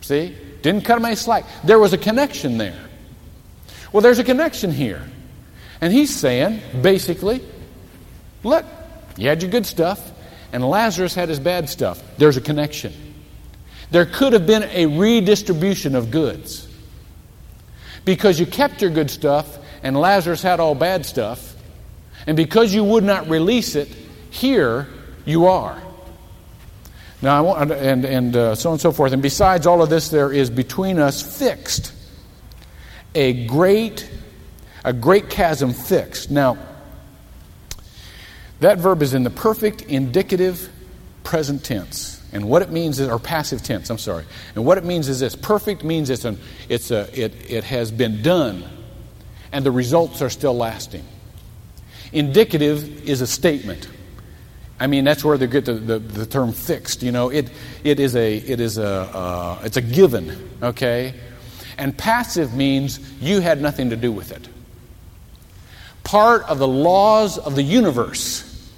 See? 0.00 0.36
Didn't 0.62 0.84
cut 0.84 0.98
him 0.98 1.04
any 1.04 1.16
slack. 1.16 1.44
There 1.64 1.78
was 1.78 1.92
a 1.92 1.98
connection 1.98 2.58
there. 2.58 2.78
Well, 3.92 4.00
there's 4.00 4.18
a 4.18 4.24
connection 4.24 4.70
here. 4.70 5.02
And 5.80 5.92
he's 5.92 6.14
saying, 6.14 6.60
basically, 6.80 7.42
look, 8.44 8.64
you 9.16 9.28
had 9.28 9.42
your 9.42 9.50
good 9.50 9.66
stuff, 9.66 10.12
and 10.52 10.64
Lazarus 10.64 11.14
had 11.14 11.28
his 11.28 11.40
bad 11.40 11.68
stuff. 11.68 12.02
There's 12.18 12.36
a 12.36 12.40
connection. 12.40 12.92
There 13.90 14.06
could 14.06 14.32
have 14.32 14.46
been 14.46 14.62
a 14.62 14.86
redistribution 14.86 15.96
of 15.96 16.10
goods. 16.10 16.68
Because 18.04 18.38
you 18.40 18.46
kept 18.46 18.80
your 18.80 18.90
good 18.90 19.10
stuff, 19.10 19.58
and 19.82 19.96
Lazarus 19.96 20.42
had 20.42 20.60
all 20.60 20.74
bad 20.74 21.04
stuff, 21.04 21.56
and 22.26 22.36
because 22.36 22.72
you 22.72 22.84
would 22.84 23.04
not 23.04 23.28
release 23.28 23.74
it, 23.74 23.88
here 24.30 24.88
you 25.24 25.46
are. 25.46 25.82
Now, 27.22 27.38
I 27.38 27.40
want, 27.40 27.70
and, 27.70 28.04
and 28.04 28.36
uh, 28.36 28.54
so 28.56 28.70
on 28.70 28.74
and 28.74 28.80
so 28.80 28.90
forth. 28.90 29.12
And 29.12 29.22
besides 29.22 29.66
all 29.66 29.80
of 29.80 29.88
this, 29.88 30.08
there 30.08 30.32
is 30.32 30.50
between 30.50 30.98
us 30.98 31.22
fixed 31.38 31.92
a 33.14 33.46
great, 33.46 34.10
a 34.84 34.92
great 34.92 35.30
chasm 35.30 35.72
fixed. 35.72 36.32
Now, 36.32 36.58
that 38.58 38.78
verb 38.78 39.02
is 39.02 39.14
in 39.14 39.22
the 39.22 39.30
perfect 39.30 39.82
indicative 39.82 40.68
present 41.22 41.64
tense. 41.64 42.20
And 42.32 42.48
what 42.48 42.62
it 42.62 42.70
means 42.70 42.98
is, 42.98 43.08
or 43.08 43.18
passive 43.18 43.62
tense, 43.62 43.90
I'm 43.90 43.98
sorry. 43.98 44.24
And 44.54 44.64
what 44.64 44.78
it 44.78 44.84
means 44.84 45.08
is 45.08 45.20
this 45.20 45.36
perfect 45.36 45.84
means 45.84 46.10
it's, 46.10 46.24
an, 46.24 46.38
it's 46.68 46.90
a, 46.90 47.08
it, 47.12 47.34
it 47.48 47.64
has 47.64 47.92
been 47.92 48.22
done, 48.22 48.64
and 49.52 49.64
the 49.64 49.70
results 49.70 50.22
are 50.22 50.30
still 50.30 50.56
lasting. 50.56 51.04
Indicative 52.12 53.08
is 53.08 53.20
a 53.20 53.26
statement. 53.26 53.86
I 54.82 54.88
mean, 54.88 55.04
that's 55.04 55.22
where 55.22 55.38
they 55.38 55.46
get 55.46 55.64
the, 55.64 55.74
the, 55.74 56.00
the, 56.00 56.26
term 56.26 56.50
fixed. 56.50 57.04
You 57.04 57.12
know, 57.12 57.28
it, 57.28 57.48
it 57.84 58.00
is 58.00 58.16
a, 58.16 58.36
it 58.36 58.58
is 58.58 58.78
a, 58.78 58.84
uh, 58.84 59.60
it's 59.62 59.76
a 59.76 59.80
given, 59.80 60.50
okay? 60.60 61.14
And 61.78 61.96
passive 61.96 62.52
means 62.54 62.98
you 63.20 63.38
had 63.38 63.62
nothing 63.62 63.90
to 63.90 63.96
do 63.96 64.10
with 64.10 64.32
it. 64.32 64.48
Part 66.02 66.42
of 66.48 66.58
the 66.58 66.66
laws 66.66 67.38
of 67.38 67.54
the 67.54 67.62
universe 67.62 68.72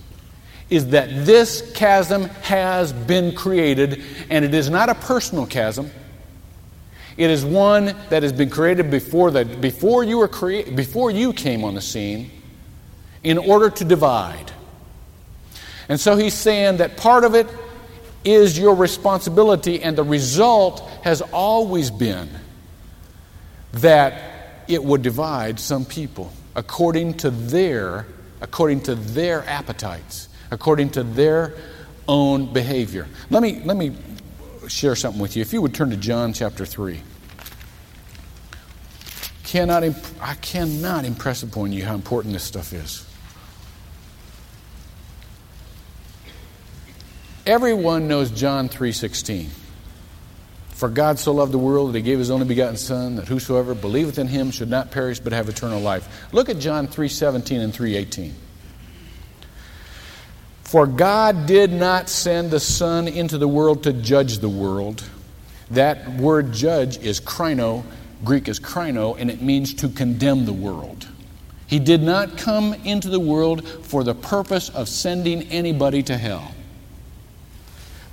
is 0.68 0.88
that 0.88 1.24
this 1.24 1.72
chasm 1.72 2.24
has 2.42 2.92
been 2.92 3.34
created, 3.34 4.04
and 4.28 4.44
it 4.44 4.52
is 4.52 4.68
not 4.68 4.90
a 4.90 4.94
personal 4.94 5.46
chasm. 5.46 5.90
It 7.16 7.30
is 7.30 7.46
one 7.46 7.96
that 8.10 8.22
has 8.22 8.34
been 8.34 8.50
created 8.50 8.90
before, 8.90 9.30
the, 9.30 9.46
before, 9.46 10.04
you, 10.04 10.18
were 10.18 10.28
crea- 10.28 10.70
before 10.70 11.10
you 11.10 11.32
came 11.32 11.64
on 11.64 11.74
the 11.74 11.80
scene 11.80 12.30
in 13.22 13.38
order 13.38 13.70
to 13.70 13.86
divide. 13.86 14.52
And 15.88 16.00
so 16.00 16.16
he's 16.16 16.34
saying 16.34 16.78
that 16.78 16.96
part 16.96 17.24
of 17.24 17.34
it 17.34 17.46
is 18.24 18.58
your 18.58 18.74
responsibility, 18.74 19.82
and 19.82 19.96
the 19.96 20.02
result 20.02 20.80
has 21.02 21.20
always 21.20 21.90
been 21.90 22.28
that 23.72 24.64
it 24.66 24.82
would 24.82 25.02
divide 25.02 25.60
some 25.60 25.84
people 25.84 26.32
according 26.54 27.14
to 27.14 27.30
their 27.30 28.06
according 28.40 28.80
to 28.82 28.94
their 28.94 29.42
appetites, 29.44 30.28
according 30.50 30.90
to 30.90 31.02
their 31.02 31.54
own 32.06 32.52
behavior. 32.52 33.06
Let 33.30 33.42
me 33.42 33.60
let 33.64 33.76
me 33.76 33.96
share 34.68 34.96
something 34.96 35.20
with 35.20 35.36
you. 35.36 35.42
If 35.42 35.52
you 35.52 35.60
would 35.62 35.74
turn 35.74 35.90
to 35.90 35.96
John 35.96 36.32
chapter 36.32 36.64
3. 36.64 37.00
Cannot 39.44 39.84
imp- 39.84 39.96
I 40.20 40.34
cannot 40.34 41.04
impress 41.04 41.42
upon 41.42 41.70
you 41.72 41.84
how 41.84 41.94
important 41.94 42.32
this 42.32 42.42
stuff 42.42 42.72
is. 42.72 43.06
Everyone 47.46 48.08
knows 48.08 48.30
John 48.30 48.70
3:16. 48.70 49.50
For 50.70 50.88
God 50.88 51.18
so 51.18 51.32
loved 51.32 51.52
the 51.52 51.58
world 51.58 51.92
that 51.92 51.98
he 51.98 52.02
gave 52.02 52.18
his 52.18 52.30
only 52.30 52.46
begotten 52.46 52.78
son 52.78 53.16
that 53.16 53.28
whosoever 53.28 53.74
believeth 53.74 54.18
in 54.18 54.28
him 54.28 54.50
should 54.50 54.70
not 54.70 54.90
perish 54.90 55.20
but 55.20 55.34
have 55.34 55.48
eternal 55.48 55.80
life. 55.80 56.08
Look 56.32 56.48
at 56.48 56.58
John 56.58 56.88
3:17 56.88 57.60
and 57.60 57.72
3:18. 57.72 58.34
For 60.62 60.86
God 60.86 61.44
did 61.44 61.70
not 61.70 62.08
send 62.08 62.50
the 62.50 62.60
son 62.60 63.06
into 63.06 63.36
the 63.36 63.46
world 63.46 63.82
to 63.82 63.92
judge 63.92 64.38
the 64.38 64.48
world. 64.48 65.04
That 65.70 66.16
word 66.16 66.52
judge 66.52 66.96
is 66.96 67.20
krino, 67.20 67.84
Greek 68.24 68.48
is 68.48 68.58
krino, 68.58 69.16
and 69.18 69.30
it 69.30 69.42
means 69.42 69.74
to 69.74 69.90
condemn 69.90 70.46
the 70.46 70.52
world. 70.54 71.06
He 71.66 71.78
did 71.78 72.02
not 72.02 72.38
come 72.38 72.74
into 72.84 73.10
the 73.10 73.20
world 73.20 73.68
for 73.82 74.02
the 74.02 74.14
purpose 74.14 74.70
of 74.70 74.88
sending 74.88 75.42
anybody 75.50 76.02
to 76.04 76.16
hell 76.16 76.53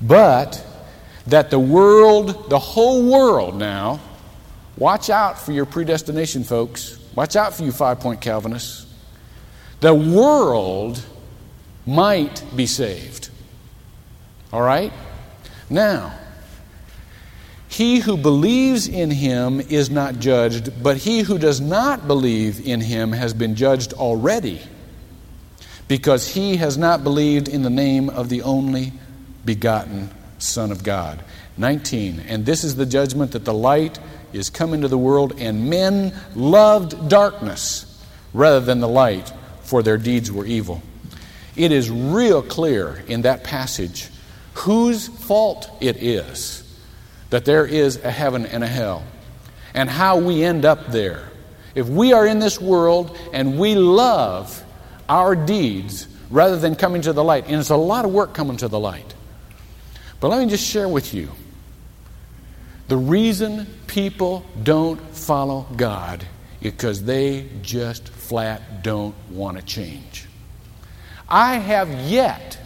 but 0.02 0.66
that 1.28 1.50
the 1.50 1.60
world, 1.60 2.50
the 2.50 2.60
whole 2.60 3.10
world 3.10 3.56
now, 3.56 4.00
watch 4.78 5.10
out 5.10 5.40
for 5.40 5.52
your 5.52 5.66
predestination, 5.66 6.44
folks. 6.44 6.98
Watch 7.16 7.36
out 7.36 7.54
for 7.54 7.64
you 7.64 7.72
five 7.72 8.00
point 8.00 8.22
Calvinists. 8.22 8.88
The 9.82 9.94
world 9.94 11.04
might 11.86 12.44
be 12.56 12.66
saved. 12.66 13.30
All 14.54 14.62
right? 14.62 14.92
Now, 15.70 16.14
he 17.68 18.00
who 18.00 18.18
believes 18.18 18.88
in 18.88 19.10
him 19.10 19.62
is 19.62 19.90
not 19.90 20.20
judged, 20.20 20.84
but 20.84 20.98
he 20.98 21.22
who 21.22 21.38
does 21.38 21.62
not 21.62 22.06
believe 22.06 22.68
in 22.68 22.82
him 22.82 23.14
has 23.14 23.34
been 23.34 23.56
judged 23.56 23.94
already, 23.94 24.62
because 25.88 26.28
he 26.28 26.58
has 26.58 26.78
not 26.78 27.04
believed 27.04 27.48
in 27.48 27.64
the 27.64 27.70
name 27.70 28.10
of 28.10 28.28
the 28.28 28.42
only 28.42 28.92
begotten 29.46 30.10
Son 30.40 30.72
of 30.72 30.84
God. 30.84 31.24
19. 31.58 32.20
And 32.22 32.46
this 32.46 32.64
is 32.64 32.76
the 32.76 32.86
judgment 32.86 33.32
that 33.32 33.46
the 33.46 33.54
light 33.54 34.00
is 34.34 34.50
come 34.50 34.74
into 34.74 34.88
the 34.88 34.98
world, 34.98 35.34
and 35.38 35.70
men 35.70 36.14
loved 36.36 37.10
darkness 37.10 37.88
rather 38.34 38.62
than 38.62 38.80
the 38.80 38.88
light, 38.88 39.32
for 39.62 39.84
their 39.84 39.98
deeds 39.98 40.32
were 40.32 40.46
evil. 40.46 40.82
It 41.56 41.72
is 41.72 41.90
real 41.90 42.42
clear 42.42 43.04
in 43.08 43.24
that 43.24 43.44
passage 43.44 44.10
whose 44.54 45.08
fault 45.08 45.70
it 45.82 46.02
is 46.02 46.64
that 47.30 47.46
there 47.46 47.66
is 47.66 47.98
a 47.98 48.12
heaven 48.12 48.46
and 48.46 48.64
a 48.64 48.68
hell, 48.68 49.04
and 49.74 49.90
how 49.90 50.18
we 50.18 50.44
end 50.44 50.66
up 50.66 50.88
there. 50.88 51.30
If 51.76 51.88
we 51.88 52.14
are 52.14 52.26
in 52.26 52.40
this 52.40 52.60
world 52.60 53.18
and 53.32 53.58
we 53.58 53.76
love 53.76 54.64
our 55.08 55.36
deeds 55.36 56.08
rather 56.30 56.58
than 56.58 56.76
coming 56.76 57.02
to 57.04 57.14
the 57.14 57.24
light, 57.24 57.46
and 57.48 57.56
it's 57.56 57.70
a 57.70 57.76
lot 57.76 58.06
of 58.06 58.12
work 58.12 58.34
coming 58.34 58.58
to 58.58 58.68
the 58.68 58.80
light. 58.80 59.14
But 60.22 60.30
let 60.30 60.40
me 60.40 60.46
just 60.46 60.66
share 60.66 60.88
with 60.88 61.14
you 61.14 61.32
the 62.88 62.96
reason 62.96 63.68
people 63.88 64.46
don't 64.64 65.02
follow 65.16 65.66
God 65.76 66.26
is 66.62 66.72
because 66.72 67.04
they 67.04 67.50
just 67.64 68.08
flat 68.08 68.84
don't 68.84 69.16
want 69.32 69.58
to 69.58 69.64
change. 69.64 70.28
I 71.28 71.56
have 71.56 71.90
yet 71.90 72.60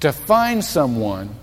to 0.00 0.12
find 0.12 0.64
someone 0.64 1.34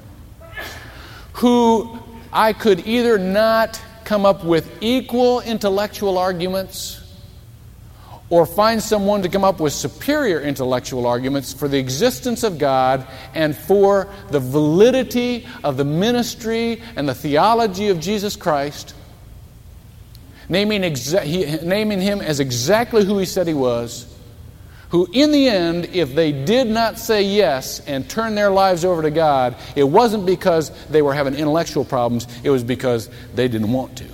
who 1.33 2.00
I 2.31 2.53
could 2.53 2.88
either 2.88 3.17
not 3.17 3.81
come 4.05 4.25
up 4.25 4.45
with 4.45 4.71
equal 4.81 5.41
intellectual 5.41 6.17
arguments 6.17 7.02
or 8.33 8.47
find 8.47 8.81
someone 8.81 9.21
to 9.21 9.29
come 9.29 9.43
up 9.43 9.59
with 9.59 9.71
superior 9.71 10.41
intellectual 10.41 11.05
arguments 11.05 11.53
for 11.53 11.67
the 11.67 11.77
existence 11.77 12.41
of 12.41 12.57
God 12.57 13.05
and 13.35 13.55
for 13.55 14.11
the 14.31 14.39
validity 14.39 15.45
of 15.63 15.77
the 15.77 15.85
ministry 15.85 16.81
and 16.95 17.07
the 17.07 17.13
theology 17.13 17.89
of 17.89 17.99
Jesus 17.99 18.35
Christ, 18.35 18.95
naming, 20.49 20.81
exa- 20.81 21.21
he, 21.21 21.45
naming 21.63 22.01
him 22.01 22.21
as 22.21 22.39
exactly 22.39 23.05
who 23.05 23.19
he 23.19 23.25
said 23.25 23.45
he 23.45 23.53
was, 23.53 24.11
who, 24.89 25.07
in 25.13 25.31
the 25.31 25.47
end, 25.47 25.85
if 25.93 26.15
they 26.15 26.31
did 26.31 26.65
not 26.65 26.97
say 26.97 27.21
yes 27.21 27.81
and 27.81 28.09
turn 28.09 28.33
their 28.33 28.49
lives 28.49 28.83
over 28.83 29.03
to 29.03 29.11
God, 29.11 29.55
it 29.75 29.83
wasn't 29.83 30.25
because 30.25 30.71
they 30.87 31.03
were 31.03 31.13
having 31.13 31.35
intellectual 31.35 31.85
problems, 31.85 32.25
it 32.43 32.49
was 32.49 32.63
because 32.63 33.11
they 33.35 33.47
didn't 33.47 33.71
want 33.71 33.95
to. 33.99 34.07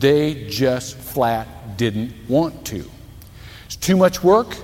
They 0.00 0.48
just 0.48 0.96
flat 0.96 1.76
didn't 1.76 2.12
want 2.28 2.66
to. 2.66 2.90
It's 3.70 3.76
too 3.76 3.96
much 3.96 4.20
work 4.20 4.56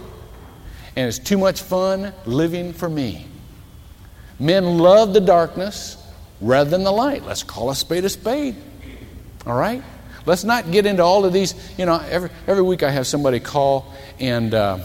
and 0.97 1.07
it's 1.07 1.21
too 1.21 1.39
much 1.39 1.63
fun 1.63 2.13
living 2.25 2.73
for 2.73 2.89
me. 2.89 3.25
Men 4.41 4.79
love 4.79 5.15
the 5.15 5.21
darkness 5.21 5.97
rather 6.41 6.71
than 6.71 6.83
the 6.83 6.91
light. 6.91 7.25
Let's 7.25 7.45
call 7.45 7.71
a 7.71 7.77
spade 7.77 8.05
a 8.05 8.09
spade. 8.09 8.57
All 9.47 9.57
right? 9.57 9.81
Let's 10.25 10.43
not 10.43 10.73
get 10.73 10.87
into 10.87 11.05
all 11.05 11.25
of 11.25 11.33
these. 11.33 11.55
You 11.79 11.87
know, 11.87 12.01
every, 12.11 12.31
every 12.49 12.65
week 12.65 12.83
I 12.83 12.91
have 12.91 13.07
somebody 13.07 13.39
call 13.39 13.95
and. 14.19 14.53
Uh, 14.53 14.79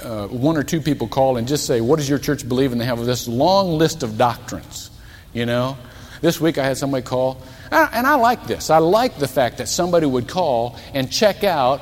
uh, 0.00 0.28
one 0.28 0.56
or 0.56 0.62
two 0.62 0.80
people 0.80 1.08
call 1.08 1.38
and 1.38 1.48
just 1.48 1.66
say, 1.66 1.80
What 1.80 1.96
does 1.96 2.08
your 2.08 2.18
church 2.18 2.48
believe? 2.48 2.70
And 2.72 2.80
they 2.80 2.84
have 2.84 3.04
this 3.06 3.26
long 3.26 3.78
list 3.78 4.02
of 4.04 4.18
doctrines. 4.18 4.90
You 5.32 5.46
know? 5.46 5.78
This 6.20 6.40
week 6.40 6.58
I 6.58 6.64
had 6.64 6.76
somebody 6.76 7.02
call, 7.02 7.42
and 7.72 8.06
I 8.06 8.14
like 8.14 8.46
this. 8.46 8.70
I 8.70 8.78
like 8.78 9.16
the 9.16 9.28
fact 9.28 9.58
that 9.58 9.68
somebody 9.68 10.06
would 10.06 10.28
call 10.28 10.78
and 10.92 11.10
check 11.10 11.42
out 11.42 11.80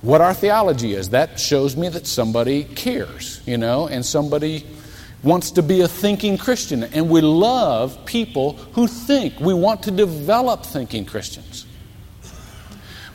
what 0.00 0.20
our 0.20 0.34
theology 0.34 0.94
is. 0.94 1.10
That 1.10 1.38
shows 1.40 1.76
me 1.76 1.88
that 1.88 2.06
somebody 2.06 2.64
cares, 2.64 3.40
you 3.46 3.58
know, 3.58 3.88
and 3.88 4.04
somebody 4.04 4.66
wants 5.22 5.50
to 5.52 5.62
be 5.62 5.80
a 5.80 5.88
thinking 5.88 6.38
Christian. 6.38 6.84
And 6.84 7.10
we 7.10 7.20
love 7.20 8.04
people 8.06 8.54
who 8.72 8.86
think. 8.86 9.40
We 9.40 9.54
want 9.54 9.82
to 9.84 9.90
develop 9.90 10.64
thinking 10.64 11.04
Christians. 11.04 11.66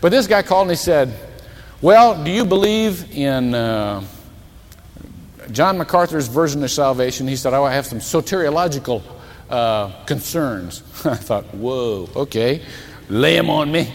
But 0.01 0.09
this 0.09 0.27
guy 0.27 0.41
called 0.41 0.63
and 0.63 0.71
he 0.71 0.77
said, 0.77 1.17
Well, 1.81 2.23
do 2.23 2.31
you 2.31 2.45
believe 2.45 3.15
in. 3.15 3.53
Uh, 3.53 4.03
John 5.51 5.77
MacArthur's 5.77 6.27
version 6.27 6.63
of 6.63 6.71
salvation, 6.71 7.27
he 7.27 7.35
said, 7.35 7.53
oh, 7.53 7.63
I 7.63 7.73
have 7.73 7.85
some 7.85 7.99
soteriological 7.99 9.03
uh, 9.49 9.91
concerns. 10.05 10.81
I 11.05 11.15
thought, 11.15 11.45
whoa, 11.53 12.09
okay, 12.15 12.63
lay 13.09 13.35
them 13.35 13.49
on 13.49 13.71
me. 13.71 13.93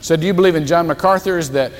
So, 0.00 0.16
do 0.16 0.26
you 0.26 0.34
believe 0.34 0.56
in 0.56 0.66
John 0.66 0.86
MacArthur's 0.86 1.50
that 1.50 1.72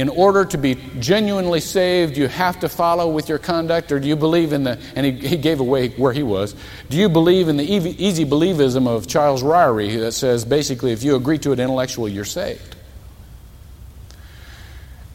in 0.00 0.08
order 0.08 0.44
to 0.44 0.58
be 0.58 0.76
genuinely 0.98 1.60
saved, 1.60 2.16
you 2.16 2.28
have 2.28 2.60
to 2.60 2.68
follow 2.68 3.08
with 3.08 3.28
your 3.28 3.38
conduct? 3.38 3.92
Or 3.92 3.98
do 4.00 4.08
you 4.08 4.16
believe 4.16 4.52
in 4.52 4.64
the, 4.64 4.80
and 4.94 5.04
he, 5.06 5.12
he 5.12 5.36
gave 5.36 5.60
away 5.60 5.88
where 5.90 6.12
he 6.12 6.22
was, 6.22 6.54
do 6.88 6.96
you 6.96 7.08
believe 7.08 7.48
in 7.48 7.56
the 7.56 7.64
easy 7.64 8.24
believism 8.24 8.86
of 8.86 9.06
Charles 9.06 9.42
Ryrie 9.42 9.98
that 10.00 10.12
says 10.12 10.44
basically 10.44 10.92
if 10.92 11.02
you 11.02 11.16
agree 11.16 11.38
to 11.38 11.52
it 11.52 11.58
intellectually, 11.58 12.12
you're 12.12 12.24
saved? 12.24 12.76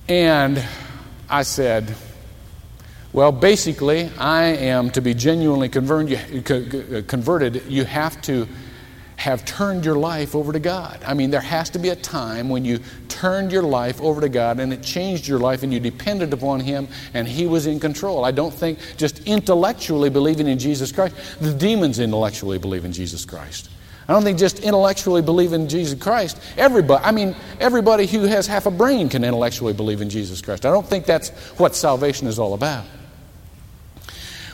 And 0.07 0.63
I 1.29 1.43
said, 1.43 1.95
well, 3.13 3.31
basically, 3.31 4.09
I 4.17 4.43
am 4.45 4.89
to 4.91 5.01
be 5.01 5.13
genuinely 5.13 5.69
converted, 5.69 6.11
you 7.67 7.85
have 7.85 8.21
to 8.23 8.47
have 9.23 9.45
turned 9.45 9.85
your 9.85 9.95
life 9.95 10.35
over 10.35 10.51
to 10.51 10.59
God. 10.59 11.01
I 11.07 11.13
mean, 11.13 11.29
there 11.29 11.39
has 11.39 11.69
to 11.69 11.79
be 11.79 11.87
a 11.87 11.95
time 11.95 12.49
when 12.49 12.65
you 12.65 12.79
turned 13.07 13.53
your 13.53 13.63
life 13.63 14.01
over 14.01 14.19
to 14.19 14.27
God 14.27 14.59
and 14.59 14.73
it 14.73 14.83
changed 14.83 15.29
your 15.29 15.39
life 15.39 15.63
and 15.63 15.71
you 15.71 15.79
depended 15.79 16.33
upon 16.33 16.59
Him 16.59 16.89
and 17.13 17.25
He 17.25 17.47
was 17.47 17.65
in 17.65 17.79
control. 17.79 18.25
I 18.25 18.31
don't 18.31 18.53
think 18.53 18.79
just 18.97 19.25
intellectually 19.25 20.09
believing 20.09 20.47
in 20.47 20.59
Jesus 20.59 20.91
Christ, 20.91 21.15
the 21.39 21.53
demons 21.53 21.99
intellectually 21.99 22.59
believe 22.59 22.83
in 22.83 22.91
Jesus 22.91 23.23
Christ. 23.23 23.69
I 24.09 24.11
don't 24.11 24.23
think 24.23 24.37
just 24.37 24.59
intellectually 24.59 25.21
believe 25.21 25.53
in 25.53 25.69
Jesus 25.69 25.97
Christ. 25.97 26.37
Everybody, 26.57 27.05
I 27.05 27.11
mean, 27.13 27.33
everybody 27.61 28.07
who 28.07 28.23
has 28.23 28.45
half 28.45 28.65
a 28.65 28.71
brain 28.71 29.07
can 29.07 29.23
intellectually 29.23 29.71
believe 29.71 30.01
in 30.01 30.09
Jesus 30.09 30.41
Christ. 30.41 30.65
I 30.65 30.71
don't 30.71 30.85
think 30.85 31.05
that's 31.05 31.29
what 31.57 31.77
salvation 31.77 32.27
is 32.27 32.39
all 32.39 32.55
about. 32.55 32.83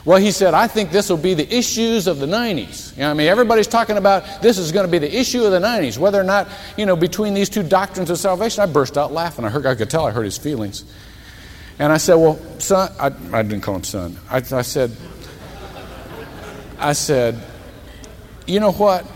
Well, 0.04 0.18
he 0.18 0.30
said, 0.30 0.54
I 0.54 0.66
think 0.66 0.90
this 0.90 1.10
will 1.10 1.18
be 1.18 1.34
the 1.34 1.54
issues 1.54 2.06
of 2.06 2.18
the 2.18 2.26
90s. 2.26 2.96
You 2.96 3.02
know, 3.02 3.10
I 3.10 3.14
mean, 3.14 3.28
everybody's 3.28 3.66
talking 3.66 3.98
about 3.98 4.40
this 4.40 4.56
is 4.56 4.72
going 4.72 4.86
to 4.86 4.90
be 4.90 4.98
the 4.98 5.14
issue 5.14 5.44
of 5.44 5.52
the 5.52 5.60
90s, 5.60 5.98
whether 5.98 6.18
or 6.18 6.24
not, 6.24 6.48
you 6.78 6.86
know, 6.86 6.96
between 6.96 7.34
these 7.34 7.50
two 7.50 7.62
doctrines 7.62 8.08
of 8.08 8.18
salvation. 8.18 8.62
I 8.62 8.66
burst 8.66 8.96
out 8.96 9.12
laughing. 9.12 9.44
I, 9.44 9.50
heard, 9.50 9.66
I 9.66 9.74
could 9.74 9.90
tell 9.90 10.06
I 10.06 10.10
hurt 10.10 10.24
his 10.24 10.38
feelings. 10.38 10.84
And 11.78 11.92
I 11.92 11.98
said, 11.98 12.14
Well, 12.14 12.38
son, 12.58 12.90
I, 12.98 13.06
I 13.36 13.42
didn't 13.42 13.60
call 13.60 13.76
him 13.76 13.84
son. 13.84 14.16
I, 14.30 14.36
I 14.36 14.62
said, 14.62 14.96
I 16.78 16.94
said, 16.94 17.38
you 18.46 18.58
know 18.58 18.72
what? 18.72 19.06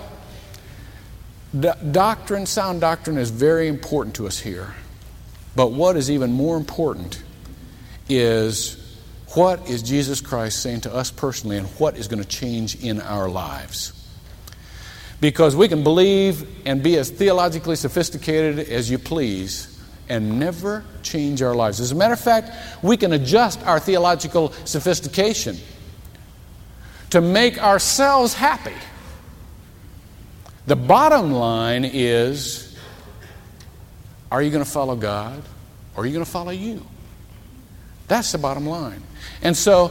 Doctrine, 1.59 2.45
sound 2.45 2.83
doctrine 2.83 3.17
is 3.17 3.31
very 3.31 3.69
important 3.69 4.17
to 4.17 4.27
us 4.27 4.39
here. 4.39 4.75
But 5.57 5.73
what 5.73 5.97
is 5.97 6.11
even 6.11 6.33
more 6.33 6.59
important 6.59 7.23
is 8.09 8.84
what 9.35 9.69
is 9.69 9.83
Jesus 9.83 10.21
Christ 10.21 10.63
saying 10.63 10.83
to 10.83 10.95
us 10.95 11.11
personally, 11.11 11.57
and 11.57 11.67
what 11.79 11.97
is 11.97 12.09
going 12.09 12.23
to 12.23 12.29
change 12.29 12.83
in 12.83 13.01
our 13.01 13.29
lives? 13.29 13.93
Because 15.21 15.57
we 15.57 15.69
can 15.69 15.83
believe 15.83 16.67
and 16.67 16.83
be 16.83 16.97
as 16.99 17.11
theologically 17.11 17.77
sophisticated 17.77 18.69
as 18.69 18.91
you 18.91 18.99
please 18.99 19.71
and 20.09 20.39
never 20.39 20.85
change 21.03 21.43
our 21.43 21.55
lives. 21.55 21.81
As 21.81 21.93
a 21.93 21.95
matter 21.95 22.13
of 22.13 22.21
fact, 22.21 22.51
we 22.83 22.97
can 22.97 23.13
adjust 23.13 23.65
our 23.67 23.81
theological 23.81 24.53
sophistication 24.65 25.57
to 27.11 27.21
make 27.21 27.63
ourselves 27.63 28.35
happy. 28.35 28.75
The 30.67 30.77
bottom 30.77 31.33
line 31.33 31.85
is 31.85 32.77
are 34.31 34.43
you 34.43 34.51
going 34.51 34.65
to 34.65 34.71
follow 34.71 34.97
God 34.97 35.43
or 35.95 36.03
are 36.03 36.07
you 36.07 36.13
going 36.13 36.25
to 36.25 36.31
follow 36.31 36.51
you? 36.51 36.85
That's 38.09 38.33
the 38.33 38.39
bottom 38.39 38.67
line. 38.67 39.03
And 39.43 39.57
so, 39.57 39.91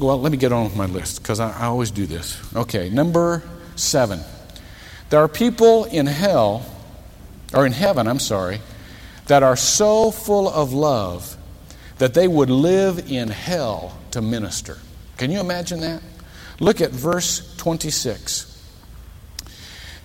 well, 0.00 0.20
let 0.20 0.32
me 0.32 0.38
get 0.38 0.52
on 0.52 0.64
with 0.64 0.76
my 0.76 0.86
list 0.86 1.22
because 1.22 1.40
I, 1.40 1.50
I 1.50 1.66
always 1.66 1.90
do 1.90 2.06
this. 2.06 2.38
Okay, 2.54 2.90
number 2.90 3.42
seven. 3.76 4.20
There 5.10 5.20
are 5.20 5.28
people 5.28 5.84
in 5.84 6.06
hell, 6.06 6.64
or 7.54 7.66
in 7.66 7.72
heaven, 7.72 8.06
I'm 8.06 8.18
sorry, 8.18 8.60
that 9.26 9.42
are 9.42 9.56
so 9.56 10.10
full 10.10 10.48
of 10.48 10.72
love 10.72 11.36
that 11.98 12.14
they 12.14 12.26
would 12.26 12.50
live 12.50 13.10
in 13.10 13.28
hell 13.28 13.96
to 14.10 14.20
minister. 14.20 14.78
Can 15.16 15.30
you 15.30 15.40
imagine 15.40 15.80
that? 15.80 16.02
Look 16.60 16.80
at 16.80 16.90
verse 16.90 17.54
26. 17.56 18.48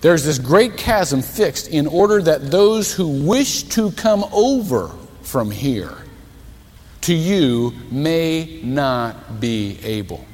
There's 0.00 0.24
this 0.24 0.38
great 0.38 0.76
chasm 0.76 1.22
fixed 1.22 1.68
in 1.68 1.86
order 1.86 2.22
that 2.22 2.50
those 2.50 2.92
who 2.92 3.26
wish 3.26 3.64
to 3.64 3.90
come 3.92 4.24
over 4.32 4.92
from 5.28 5.50
here 5.50 5.94
to 7.02 7.14
you 7.14 7.74
may 7.90 8.60
not 8.62 9.40
be 9.40 9.78
able. 9.82 10.24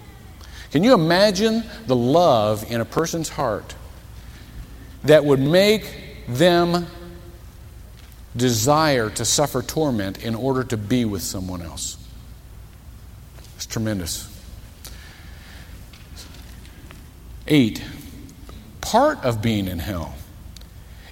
Can 0.71 0.85
you 0.85 0.95
imagine 0.95 1.65
the 1.89 1.97
love 1.97 2.71
in 2.71 2.81
a 2.81 2.85
person's 2.85 3.29
heart 3.29 3.75
that 5.03 5.25
would 5.25 5.41
make 5.41 6.27
them 6.29 6.87
desire 8.37 9.11
to 9.11 9.25
suffer 9.25 9.63
torment 9.63 10.25
in 10.25 10.37
order 10.37 10.63
to 10.63 10.77
be 10.77 11.05
with 11.05 11.23
someone 11.23 11.61
else? 11.61 11.97
It's 13.57 13.67
tremendous. 13.67 14.31
Eight, 17.49 17.83
part 18.81 19.25
of 19.25 19.43
being 19.43 19.67
in 19.67 19.81
hell 19.81 20.15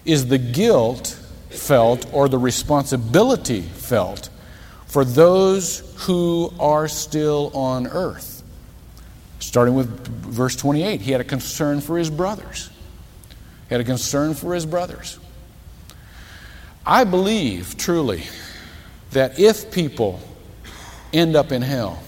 is 0.05 0.29
the 0.29 0.39
guilt 0.39 1.19
felt 1.63 2.13
or 2.13 2.29
the 2.29 2.39
responsibility 2.39 3.63
felt 3.63 4.29
for 4.87 5.05
those 5.05 5.95
who 6.07 6.53
are 6.59 6.89
still 6.89 7.51
on 7.55 7.87
earth. 7.87 8.43
Starting 9.39 9.75
with 9.75 9.89
verse 10.07 10.57
28, 10.57 11.01
he 11.01 11.13
had 11.13 11.21
a 11.21 11.25
concern 11.25 11.81
for 11.81 11.97
his 11.97 12.11
brothers. 12.11 12.69
He 13.69 13.75
had 13.75 13.81
a 13.81 13.85
concern 13.85 14.35
for 14.35 14.55
his 14.55 14.67
brothers. 14.67 15.19
I 16.85 17.05
believe 17.05 17.77
truly 17.79 18.25
that 19.13 19.39
if 19.39 19.71
people 19.71 20.21
end 21.13 21.37
up 21.37 21.53
in 21.53 21.63
hell, 21.63 22.03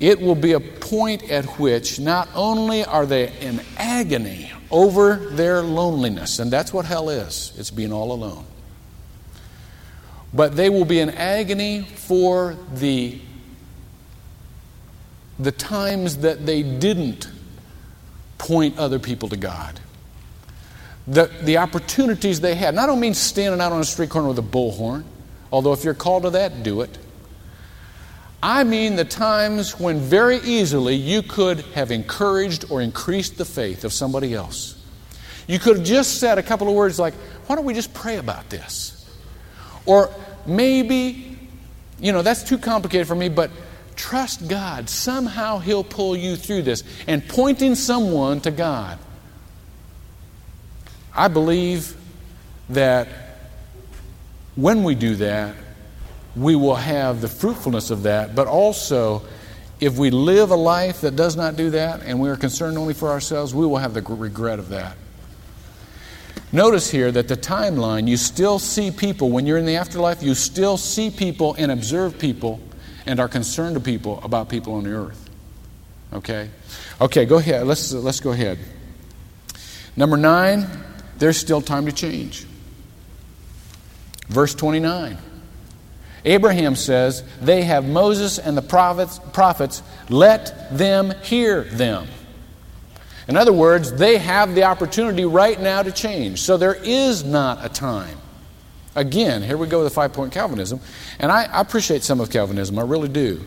it 0.00 0.20
will 0.20 0.36
be 0.36 0.52
a 0.52 0.60
point 0.60 1.28
at 1.30 1.44
which 1.58 1.98
not 1.98 2.28
only 2.34 2.84
are 2.84 3.04
they 3.04 3.36
in 3.40 3.60
agony 3.76 4.52
over 4.70 5.16
their 5.16 5.62
loneliness, 5.62 6.38
and 6.38 6.50
that's 6.50 6.72
what 6.72 6.84
hell 6.84 7.08
is 7.08 7.52
it's 7.58 7.70
being 7.70 7.92
all 7.92 8.12
alone, 8.12 8.44
but 10.32 10.54
they 10.54 10.70
will 10.70 10.84
be 10.84 11.00
in 11.00 11.10
agony 11.10 11.82
for 11.82 12.56
the, 12.74 13.18
the 15.38 15.50
times 15.50 16.18
that 16.18 16.46
they 16.46 16.62
didn't 16.62 17.28
point 18.36 18.78
other 18.78 18.98
people 18.98 19.28
to 19.30 19.36
God. 19.36 19.80
The, 21.08 21.30
the 21.42 21.56
opportunities 21.56 22.40
they 22.40 22.54
had. 22.54 22.68
And 22.70 22.80
I 22.80 22.86
don't 22.86 23.00
mean 23.00 23.14
standing 23.14 23.60
out 23.60 23.72
on 23.72 23.80
a 23.80 23.84
street 23.84 24.10
corner 24.10 24.28
with 24.28 24.38
a 24.38 24.42
bullhorn, 24.42 25.04
although 25.50 25.72
if 25.72 25.82
you're 25.82 25.94
called 25.94 26.24
to 26.24 26.30
that, 26.30 26.62
do 26.62 26.82
it. 26.82 26.98
I 28.42 28.62
mean 28.64 28.96
the 28.96 29.04
times 29.04 29.78
when 29.80 29.98
very 29.98 30.38
easily 30.38 30.94
you 30.94 31.22
could 31.22 31.60
have 31.74 31.90
encouraged 31.90 32.66
or 32.70 32.80
increased 32.80 33.36
the 33.36 33.44
faith 33.44 33.84
of 33.84 33.92
somebody 33.92 34.34
else. 34.34 34.76
You 35.48 35.58
could 35.58 35.78
have 35.78 35.86
just 35.86 36.20
said 36.20 36.38
a 36.38 36.42
couple 36.42 36.68
of 36.68 36.74
words 36.74 36.98
like, 36.98 37.14
why 37.46 37.56
don't 37.56 37.64
we 37.64 37.74
just 37.74 37.92
pray 37.94 38.16
about 38.16 38.48
this? 38.50 38.94
Or 39.86 40.10
maybe, 40.46 41.38
you 41.98 42.12
know, 42.12 42.22
that's 42.22 42.42
too 42.44 42.58
complicated 42.58 43.08
for 43.08 43.14
me, 43.14 43.28
but 43.28 43.50
trust 43.96 44.46
God. 44.46 44.88
Somehow 44.88 45.58
He'll 45.58 45.82
pull 45.82 46.16
you 46.16 46.36
through 46.36 46.62
this. 46.62 46.84
And 47.06 47.26
pointing 47.26 47.74
someone 47.74 48.40
to 48.42 48.50
God. 48.50 48.98
I 51.14 51.28
believe 51.28 51.96
that 52.68 53.08
when 54.54 54.84
we 54.84 54.94
do 54.94 55.16
that, 55.16 55.56
we 56.38 56.54
will 56.54 56.74
have 56.74 57.20
the 57.20 57.28
fruitfulness 57.28 57.90
of 57.90 58.04
that, 58.04 58.34
but 58.34 58.46
also 58.46 59.22
if 59.80 59.96
we 59.96 60.10
live 60.10 60.50
a 60.50 60.56
life 60.56 61.02
that 61.02 61.16
does 61.16 61.36
not 61.36 61.56
do 61.56 61.70
that 61.70 62.02
and 62.02 62.20
we 62.20 62.28
are 62.28 62.36
concerned 62.36 62.76
only 62.78 62.94
for 62.94 63.08
ourselves, 63.08 63.54
we 63.54 63.66
will 63.66 63.78
have 63.78 63.94
the 63.94 64.02
regret 64.02 64.58
of 64.58 64.70
that. 64.70 64.96
Notice 66.50 66.90
here 66.90 67.12
that 67.12 67.28
the 67.28 67.36
timeline, 67.36 68.08
you 68.08 68.16
still 68.16 68.58
see 68.58 68.90
people, 68.90 69.30
when 69.30 69.46
you're 69.46 69.58
in 69.58 69.66
the 69.66 69.76
afterlife, 69.76 70.22
you 70.22 70.34
still 70.34 70.76
see 70.76 71.10
people 71.10 71.54
and 71.58 71.70
observe 71.70 72.18
people 72.18 72.60
and 73.06 73.20
are 73.20 73.28
concerned 73.28 73.74
to 73.74 73.80
people 73.80 74.20
about 74.22 74.48
people 74.48 74.74
on 74.74 74.84
the 74.84 74.92
earth. 74.92 75.28
Okay? 76.12 76.48
Okay, 77.00 77.26
go 77.26 77.36
ahead. 77.36 77.66
Let's, 77.66 77.92
let's 77.92 78.20
go 78.20 78.32
ahead. 78.32 78.58
Number 79.94 80.16
nine, 80.16 80.66
there's 81.18 81.36
still 81.36 81.60
time 81.60 81.86
to 81.86 81.92
change. 81.92 82.46
Verse 84.28 84.54
29. 84.54 85.18
Abraham 86.24 86.74
says, 86.74 87.22
They 87.40 87.62
have 87.62 87.86
Moses 87.86 88.38
and 88.38 88.56
the 88.56 88.62
prophets, 88.62 89.20
prophets, 89.32 89.82
let 90.08 90.76
them 90.76 91.12
hear 91.22 91.62
them. 91.62 92.08
In 93.28 93.36
other 93.36 93.52
words, 93.52 93.92
they 93.92 94.16
have 94.18 94.54
the 94.54 94.64
opportunity 94.64 95.24
right 95.24 95.60
now 95.60 95.82
to 95.82 95.92
change. 95.92 96.40
So 96.40 96.56
there 96.56 96.74
is 96.74 97.24
not 97.24 97.64
a 97.64 97.68
time. 97.68 98.16
Again, 98.94 99.42
here 99.42 99.56
we 99.58 99.66
go 99.66 99.78
with 99.78 99.86
the 99.86 99.94
five 99.94 100.12
point 100.12 100.32
Calvinism. 100.32 100.80
And 101.18 101.30
I, 101.30 101.44
I 101.44 101.60
appreciate 101.60 102.02
some 102.02 102.20
of 102.20 102.30
Calvinism, 102.30 102.78
I 102.78 102.82
really 102.82 103.08
do. 103.08 103.44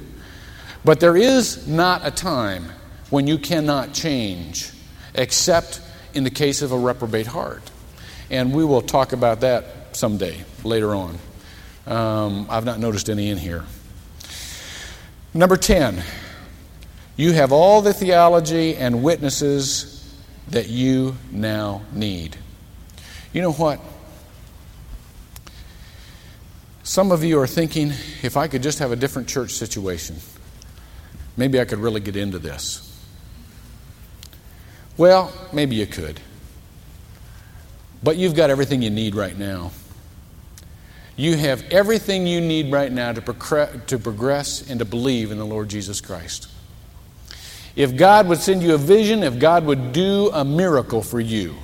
But 0.86 1.00
there 1.00 1.18
is 1.18 1.68
not 1.68 2.06
a 2.06 2.12
time 2.12 2.66
when 3.10 3.28
you 3.28 3.38
cannot 3.38 3.94
change, 3.94 4.72
except 5.14 5.82
in 6.14 6.24
the 6.24 6.30
case 6.30 6.62
of 6.62 6.72
a 6.72 6.78
reprobate 6.78 7.28
heart. 7.28 7.70
And 8.30 8.54
we 8.54 8.64
will 8.64 8.82
talk 8.82 9.14
about 9.14 9.42
that 9.42 9.96
someday, 9.96 10.44
later 10.64 10.96
on. 10.96 11.18
Um, 11.88 12.48
I've 12.50 12.66
not 12.66 12.80
noticed 12.80 13.10
any 13.10 13.30
in 13.30 13.38
here. 13.38 13.66
Number 15.34 15.58
10, 15.58 16.04
you 17.16 17.32
have 17.34 17.52
all 17.52 17.82
the 17.82 17.94
theology 17.94 18.76
and 18.76 19.04
witnesses 19.04 20.16
that 20.50 20.68
you 20.68 21.16
now 21.32 21.82
need. 21.94 22.38
You 23.34 23.42
know 23.42 23.54
what? 23.54 23.80
Some 26.84 27.12
of 27.12 27.24
you 27.24 27.40
are 27.40 27.48
thinking, 27.48 27.94
if 28.22 28.36
I 28.36 28.48
could 28.48 28.62
just 28.62 28.80
have 28.80 28.92
a 28.92 28.96
different 28.96 29.28
church 29.30 29.52
situation, 29.52 30.18
maybe 31.38 31.60
I 31.62 31.66
could 31.66 31.80
really 31.80 32.02
get 32.02 32.16
into 32.16 32.40
this. 32.40 32.88
Well, 34.98 35.32
maybe 35.54 35.78
you 35.78 35.88
could. 35.88 36.20
But 38.04 38.18
you've 38.18 38.36
got 38.36 38.50
everything 38.50 38.82
you 38.82 38.90
need 38.90 39.16
right 39.16 39.38
now. 39.38 39.72
You 41.16 41.36
have 41.38 41.64
everything 41.72 42.26
you 42.26 42.42
need 42.42 42.72
right 42.72 42.92
now 42.92 43.12
to, 43.14 43.82
to 43.88 44.00
progress 44.00 44.70
and 44.70 44.80
to 44.80 44.86
believe 44.86 45.32
in 45.32 45.38
the 45.38 45.46
Lord 45.46 45.70
Jesus 45.70 46.02
Christ. 46.02 46.48
If 47.76 47.96
God 47.96 48.28
would 48.28 48.40
send 48.40 48.64
you 48.64 48.74
a 48.74 48.78
vision, 48.78 49.24
if 49.24 49.40
God 49.40 49.66
would 49.66 49.94
do 49.94 50.30
a 50.34 50.44
miracle 50.44 51.02
for 51.02 51.20
you, 51.20 51.56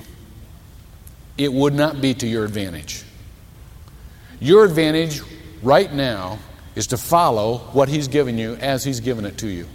it 1.36 1.52
would 1.52 1.74
not 1.74 2.00
be 2.00 2.14
to 2.14 2.26
your 2.26 2.44
advantage. 2.44 3.04
Your 4.40 4.64
advantage 4.64 5.20
right 5.62 5.92
now 5.92 6.38
is 6.74 6.86
to 6.88 6.96
follow 6.96 7.58
what 7.72 7.88
He's 7.88 8.08
given 8.08 8.38
you 8.38 8.54
as 8.56 8.84
He's 8.84 9.00
given 9.00 9.24
it 9.24 9.38
to 9.38 9.48
you. 9.48 9.66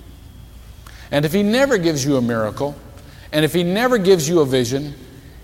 And 1.11 1.25
if 1.25 1.33
He 1.33 1.43
never 1.43 1.77
gives 1.77 2.03
you 2.03 2.17
a 2.17 2.21
miracle, 2.21 2.75
and 3.31 3.45
if 3.45 3.53
He 3.53 3.63
never 3.63 3.97
gives 3.97 4.27
you 4.27 4.39
a 4.39 4.45
vision, 4.45 4.93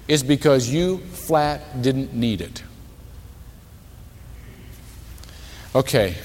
it's 0.08 0.24
because 0.24 0.70
you 0.70 0.98
flat 1.00 1.82
didn't 1.82 2.14
need 2.14 2.42
it. 2.42 2.64
Okay. 5.76 6.16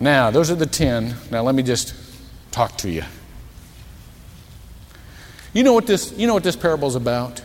Now, 0.00 0.30
those 0.32 0.50
are 0.50 0.56
the 0.56 0.66
10. 0.66 1.14
Now, 1.30 1.42
let 1.42 1.54
me 1.54 1.62
just 1.62 1.94
talk 2.50 2.76
to 2.78 2.90
you. 2.90 3.04
You 5.52 5.62
know 5.62 5.74
what 5.74 5.86
this, 5.86 6.12
you 6.16 6.26
know 6.26 6.34
what 6.34 6.42
this 6.42 6.56
parable 6.56 6.88
is 6.88 6.96
about? 6.96 7.40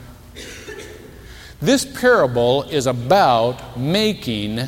This 1.62 1.86
parable 1.86 2.64
is 2.64 2.88
about 2.88 3.78
making 3.78 4.60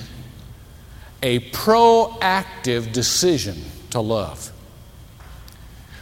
a 1.21 1.39
proactive 1.51 2.91
decision 2.91 3.57
to 3.91 3.99
love. 3.99 4.51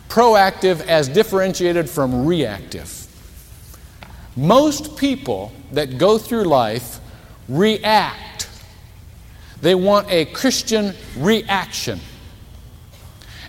Proactive 0.09 0.81
as 0.81 1.07
differentiated 1.07 1.89
from 1.89 2.25
reactive. 2.25 3.05
Most 4.35 4.97
people 4.97 5.51
that 5.71 5.97
go 5.97 6.17
through 6.17 6.43
life 6.43 6.99
react 7.49 8.26
they 9.61 9.75
want 9.75 10.09
a 10.09 10.25
Christian 10.25 10.93
reaction. 11.17 11.99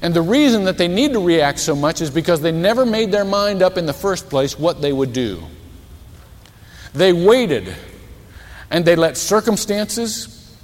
And 0.00 0.14
the 0.14 0.22
reason 0.22 0.64
that 0.64 0.78
they 0.78 0.88
need 0.88 1.12
to 1.12 1.20
react 1.20 1.58
so 1.58 1.74
much 1.74 2.00
is 2.00 2.10
because 2.10 2.40
they 2.40 2.52
never 2.52 2.86
made 2.86 3.10
their 3.10 3.24
mind 3.24 3.62
up 3.62 3.76
in 3.76 3.86
the 3.86 3.92
first 3.92 4.28
place 4.28 4.58
what 4.58 4.80
they 4.80 4.92
would 4.92 5.12
do. 5.12 5.42
They 6.94 7.12
waited 7.12 7.74
and 8.70 8.84
they 8.84 8.96
let 8.96 9.16
circumstances, 9.16 10.56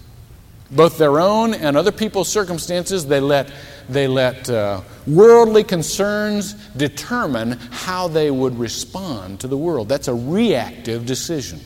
both 0.71 0.99
their 0.99 1.21
own 1.21 1.55
and 1.55 1.77
other 1.77 1.93
people's 1.93 2.29
circumstances, 2.29 3.07
they 3.07 3.21
let, 3.21 3.51
they 3.89 4.07
let 4.07 4.49
uh, 4.49 4.83
worldly 5.07 5.65
concerns 5.65 6.55
determine 6.77 7.53
how 7.71 8.09
they 8.09 8.31
would 8.31 8.59
respond 8.59 9.41
to 9.41 9.49
the 9.49 9.57
world. 9.57 9.89
That's 9.89 10.09
a 10.09 10.15
reactive 10.15 11.07
decision. 11.07 11.61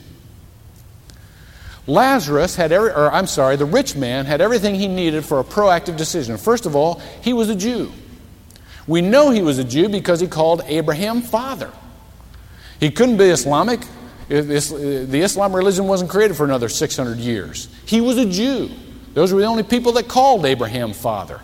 Lazarus 1.89 2.55
had 2.55 2.71
every, 2.71 2.91
or 2.91 3.11
I'm 3.11 3.27
sorry, 3.27 3.57
the 3.57 3.65
rich 3.65 3.97
man 3.97 4.27
had 4.27 4.43
everything 4.43 4.75
he 4.75 4.87
needed 4.87 5.25
for 5.25 5.41
a 5.41 5.45
proactive 5.45 5.97
decision. 5.97 6.37
First 6.37 6.67
of 6.67 6.77
all, 6.77 7.01
he 7.23 7.33
was 7.33 7.49
a 7.49 7.55
Jew. 7.55 7.91
We 8.87 9.01
know 9.01 9.31
he 9.31 9.43
was 9.43 9.59
a 9.59 9.65
Jew 9.65 9.89
because 9.89 10.21
he 10.21 10.27
called 10.27 10.63
Abraham 10.67 11.23
father. 11.23 11.73
He 12.79 12.91
couldn't 12.91 13.17
be 13.17 13.25
Islamic. 13.25 13.81
The 14.29 15.21
Islam 15.23 15.57
religion 15.57 15.87
wasn't 15.87 16.11
created 16.11 16.37
for 16.37 16.45
another 16.45 16.69
600 16.69 17.17
years. 17.17 17.69
He 17.87 18.03
was 18.03 18.19
a 18.19 18.27
Jew. 18.27 18.71
Those 19.15 19.33
were 19.33 19.41
the 19.41 19.47
only 19.47 19.63
people 19.63 19.93
that 19.93 20.09
called 20.09 20.45
Abraham 20.45 20.93
father. 20.93 21.41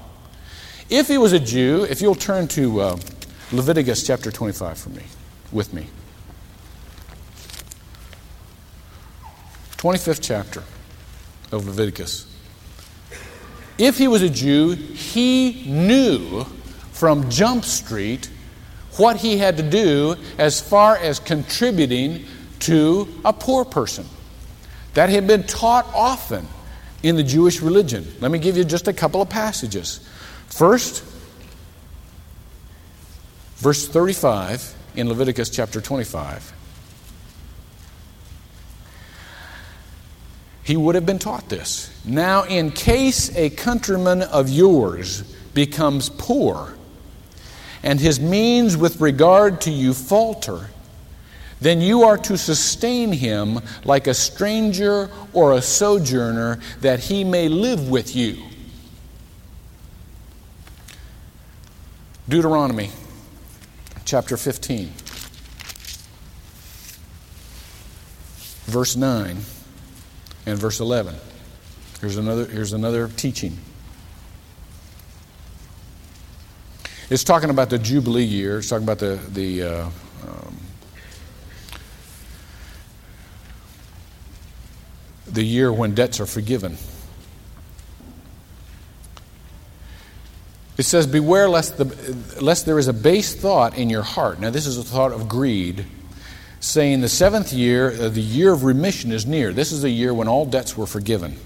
If 0.90 1.08
he 1.08 1.16
was 1.16 1.32
a 1.32 1.40
Jew, 1.40 1.86
if 1.88 2.02
you'll 2.02 2.14
turn 2.14 2.48
to 2.48 2.80
uh, 2.80 2.96
Leviticus 3.50 4.06
chapter 4.06 4.30
25 4.30 4.78
for 4.78 4.90
me, 4.90 5.02
with 5.50 5.72
me. 5.72 5.86
25th 9.84 10.20
chapter 10.22 10.62
of 11.52 11.66
Leviticus. 11.66 12.26
If 13.76 13.98
he 13.98 14.08
was 14.08 14.22
a 14.22 14.30
Jew, 14.30 14.70
he 14.70 15.62
knew 15.66 16.44
from 16.92 17.28
Jump 17.28 17.66
Street 17.66 18.30
what 18.96 19.18
he 19.18 19.36
had 19.36 19.58
to 19.58 19.62
do 19.62 20.16
as 20.38 20.58
far 20.58 20.96
as 20.96 21.18
contributing 21.18 22.24
to 22.60 23.06
a 23.26 23.32
poor 23.34 23.66
person. 23.66 24.06
That 24.94 25.10
had 25.10 25.26
been 25.26 25.42
taught 25.42 25.84
often 25.92 26.48
in 27.02 27.16
the 27.16 27.22
Jewish 27.22 27.60
religion. 27.60 28.10
Let 28.20 28.30
me 28.30 28.38
give 28.38 28.56
you 28.56 28.64
just 28.64 28.88
a 28.88 28.92
couple 28.94 29.20
of 29.20 29.28
passages. 29.28 30.00
First, 30.46 31.04
verse 33.56 33.86
35 33.86 34.74
in 34.96 35.10
Leviticus 35.10 35.50
chapter 35.50 35.82
25. 35.82 36.53
He 40.64 40.76
would 40.78 40.94
have 40.94 41.04
been 41.04 41.18
taught 41.18 41.48
this. 41.50 41.90
Now, 42.04 42.44
in 42.44 42.70
case 42.70 43.34
a 43.36 43.50
countryman 43.50 44.22
of 44.22 44.48
yours 44.48 45.22
becomes 45.52 46.08
poor 46.08 46.74
and 47.82 48.00
his 48.00 48.18
means 48.18 48.76
with 48.76 48.98
regard 49.00 49.60
to 49.60 49.70
you 49.70 49.92
falter, 49.92 50.70
then 51.60 51.82
you 51.82 52.04
are 52.04 52.16
to 52.16 52.38
sustain 52.38 53.12
him 53.12 53.60
like 53.84 54.06
a 54.06 54.14
stranger 54.14 55.10
or 55.34 55.52
a 55.52 55.60
sojourner, 55.60 56.60
that 56.80 56.98
he 56.98 57.24
may 57.24 57.48
live 57.48 57.90
with 57.90 58.16
you. 58.16 58.42
Deuteronomy 62.26 62.90
chapter 64.06 64.38
15, 64.38 64.92
verse 68.66 68.96
9 68.96 69.36
and 70.46 70.58
verse 70.58 70.80
11. 70.80 71.14
Here's 72.00 72.16
another, 72.16 72.46
here's 72.46 72.72
another 72.72 73.08
teaching. 73.08 73.58
It's 77.10 77.24
talking 77.24 77.50
about 77.50 77.70
the 77.70 77.78
Jubilee 77.78 78.24
year. 78.24 78.58
It's 78.58 78.68
talking 78.68 78.84
about 78.84 78.98
the, 78.98 79.20
the 79.32 79.62
uh, 79.62 79.90
um, 80.26 80.56
the 85.26 85.42
year 85.42 85.72
when 85.72 85.94
debts 85.94 86.20
are 86.20 86.26
forgiven. 86.26 86.76
It 90.76 90.84
says, 90.84 91.06
Beware 91.06 91.48
lest, 91.48 91.76
the, 91.76 91.84
lest 92.40 92.66
there 92.66 92.78
is 92.78 92.88
a 92.88 92.92
base 92.92 93.34
thought 93.34 93.76
in 93.76 93.90
your 93.90 94.02
heart. 94.02 94.40
Now, 94.40 94.50
this 94.50 94.66
is 94.66 94.78
a 94.78 94.82
thought 94.82 95.12
of 95.12 95.28
greed, 95.28 95.86
saying 96.64 97.02
the 97.02 97.08
seventh 97.08 97.52
year, 97.52 97.92
uh, 97.92 98.08
the 98.08 98.22
year 98.22 98.50
of 98.50 98.64
remission, 98.64 99.12
is 99.12 99.26
near. 99.26 99.52
This 99.52 99.70
is 99.70 99.82
the 99.82 99.90
year 99.90 100.14
when 100.14 100.28
all 100.28 100.46
debts 100.46 100.76
were 100.76 100.86
forgiven. 100.86 101.36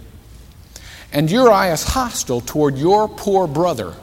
And 1.12 1.32
eye 1.32 1.72
is 1.72 1.82
hostile 1.82 2.40
toward 2.40 2.78
your 2.78 3.08
poor 3.08 3.48
brother, 3.48 3.94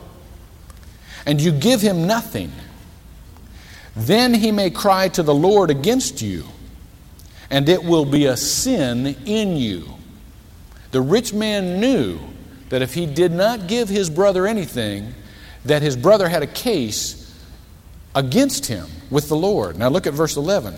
and 1.25 1.39
you 1.39 1.54
give 1.54 1.80
him 1.80 2.06
nothing. 2.06 2.51
Then 3.95 4.34
he 4.34 4.51
may 4.51 4.69
cry 4.69 5.08
to 5.10 5.23
the 5.23 5.34
Lord 5.34 5.69
against 5.69 6.21
you, 6.21 6.43
and 7.49 7.69
it 7.69 7.86
will 7.86 8.06
be 8.06 8.25
a 8.25 8.36
sin 8.36 9.15
in 9.25 9.56
you. 9.56 9.88
The 10.91 10.99
rich 11.01 11.34
man 11.34 11.80
knew 11.80 12.19
that 12.69 12.82
if 12.82 12.93
he 12.93 13.06
did 13.06 13.32
not 13.32 13.67
give 13.67 13.88
his 13.88 14.10
brother 14.10 14.45
anything, 14.45 15.13
that 15.63 15.82
his 15.82 15.95
brother 15.95 16.28
had 16.28 16.43
a 16.43 16.47
case 16.47 17.34
against 18.13 18.65
him 18.65 18.88
with 19.10 19.30
the 19.30 19.36
Lord. 19.38 19.78
Now 19.78 19.88
look 19.88 20.08
at 20.08 20.13
verse 20.13 20.36
11. 20.36 20.75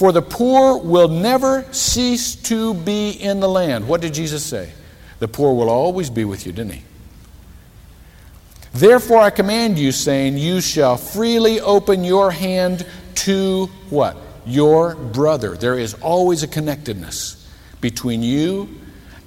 For 0.00 0.12
the 0.12 0.22
poor 0.22 0.78
will 0.78 1.08
never 1.08 1.70
cease 1.74 2.34
to 2.34 2.72
be 2.72 3.10
in 3.10 3.38
the 3.38 3.48
land. 3.50 3.86
What 3.86 4.00
did 4.00 4.14
Jesus 4.14 4.42
say? 4.42 4.72
The 5.18 5.28
poor 5.28 5.52
will 5.54 5.68
always 5.68 6.08
be 6.08 6.24
with 6.24 6.46
you, 6.46 6.52
didn't 6.52 6.72
he? 6.72 6.82
Therefore 8.72 9.18
I 9.18 9.28
command 9.28 9.78
you, 9.78 9.92
saying, 9.92 10.38
You 10.38 10.62
shall 10.62 10.96
freely 10.96 11.60
open 11.60 12.02
your 12.02 12.30
hand 12.30 12.86
to 13.16 13.66
what? 13.90 14.16
Your 14.46 14.94
brother. 14.94 15.54
There 15.54 15.78
is 15.78 15.92
always 15.92 16.42
a 16.42 16.48
connectedness 16.48 17.46
between 17.82 18.22
you 18.22 18.70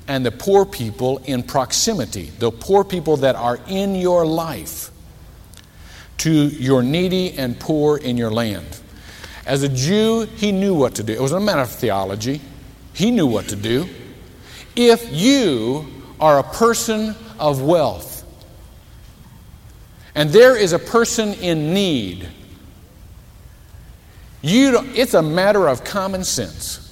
and 0.07 0.25
the 0.25 0.31
poor 0.31 0.65
people 0.65 1.19
in 1.25 1.43
proximity, 1.43 2.31
the 2.39 2.49
poor 2.49 2.83
people 2.83 3.17
that 3.17 3.35
are 3.35 3.59
in 3.67 3.93
your 3.93 4.25
life, 4.25 4.89
to 6.17 6.31
your 6.31 6.81
needy 6.81 7.33
and 7.33 7.59
poor 7.59 7.95
in 7.95 8.17
your 8.17 8.31
land. 8.31 8.79
As 9.45 9.63
a 9.63 9.69
Jew, 9.69 10.27
he 10.37 10.51
knew 10.51 10.73
what 10.73 10.95
to 10.95 11.03
do. 11.03 11.13
It 11.13 11.21
wasn't 11.21 11.43
a 11.43 11.45
matter 11.45 11.61
of 11.61 11.69
theology, 11.69 12.41
he 12.93 13.11
knew 13.11 13.27
what 13.27 13.49
to 13.49 13.55
do. 13.55 13.87
If 14.75 15.11
you 15.11 15.87
are 16.19 16.39
a 16.39 16.43
person 16.43 17.15
of 17.39 17.61
wealth, 17.61 18.23
and 20.15 20.29
there 20.29 20.55
is 20.57 20.73
a 20.73 20.79
person 20.79 21.33
in 21.33 21.73
need, 21.73 22.29
you 24.41 24.79
it's 24.93 25.13
a 25.13 25.21
matter 25.21 25.67
of 25.67 25.83
common 25.83 26.23
sense 26.23 26.83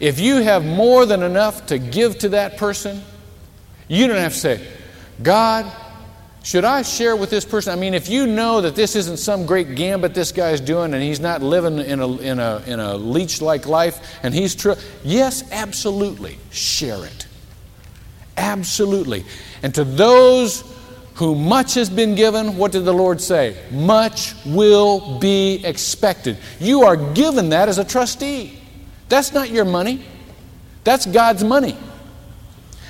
if 0.00 0.18
you 0.18 0.36
have 0.36 0.64
more 0.64 1.04
than 1.04 1.22
enough 1.22 1.66
to 1.66 1.78
give 1.78 2.18
to 2.20 2.30
that 2.30 2.56
person, 2.56 3.02
you 3.86 4.06
don't 4.06 4.16
have 4.16 4.32
to 4.32 4.38
say, 4.38 4.66
God, 5.22 5.70
should 6.42 6.64
I 6.64 6.82
share 6.82 7.16
with 7.16 7.28
this 7.28 7.44
person? 7.44 7.72
I 7.72 7.76
mean, 7.76 7.92
if 7.92 8.08
you 8.08 8.26
know 8.26 8.62
that 8.62 8.74
this 8.74 8.96
isn't 8.96 9.18
some 9.18 9.44
great 9.44 9.74
gambit 9.74 10.14
this 10.14 10.32
guy's 10.32 10.60
doing 10.60 10.94
and 10.94 11.02
he's 11.02 11.20
not 11.20 11.42
living 11.42 11.78
in 11.78 12.00
a, 12.00 12.16
in 12.16 12.38
a, 12.38 12.62
in 12.66 12.80
a 12.80 12.96
leech 12.96 13.42
like 13.42 13.66
life 13.66 14.18
and 14.22 14.32
he's 14.32 14.54
true, 14.54 14.74
yes, 15.04 15.44
absolutely, 15.52 16.38
share 16.50 17.04
it. 17.04 17.26
Absolutely. 18.38 19.26
And 19.62 19.74
to 19.74 19.84
those 19.84 20.64
who 21.14 21.34
much 21.34 21.74
has 21.74 21.90
been 21.90 22.14
given, 22.14 22.56
what 22.56 22.72
did 22.72 22.86
the 22.86 22.94
Lord 22.94 23.20
say? 23.20 23.54
Much 23.70 24.34
will 24.46 25.18
be 25.18 25.60
expected. 25.66 26.38
You 26.58 26.84
are 26.84 26.96
given 26.96 27.50
that 27.50 27.68
as 27.68 27.76
a 27.76 27.84
trustee. 27.84 28.58
That's 29.10 29.34
not 29.34 29.50
your 29.50 29.66
money, 29.66 30.02
that's 30.84 31.04
God's 31.04 31.44
money. 31.44 31.76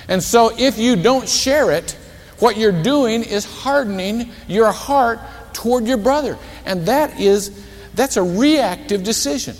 And 0.07 0.23
so 0.23 0.51
if 0.57 0.77
you 0.77 0.95
don't 0.95 1.27
share 1.27 1.71
it, 1.71 1.97
what 2.41 2.57
you're 2.57 2.83
doing 2.83 3.23
is 3.23 3.45
hardening 3.45 4.31
your 4.47 4.71
heart 4.71 5.19
toward 5.53 5.87
your 5.87 5.97
brother. 5.97 6.37
And 6.65 6.85
that 6.87 7.19
is 7.19 7.65
that's 7.93 8.17
a 8.17 8.23
reactive 8.23 9.03
decision. 9.03 9.55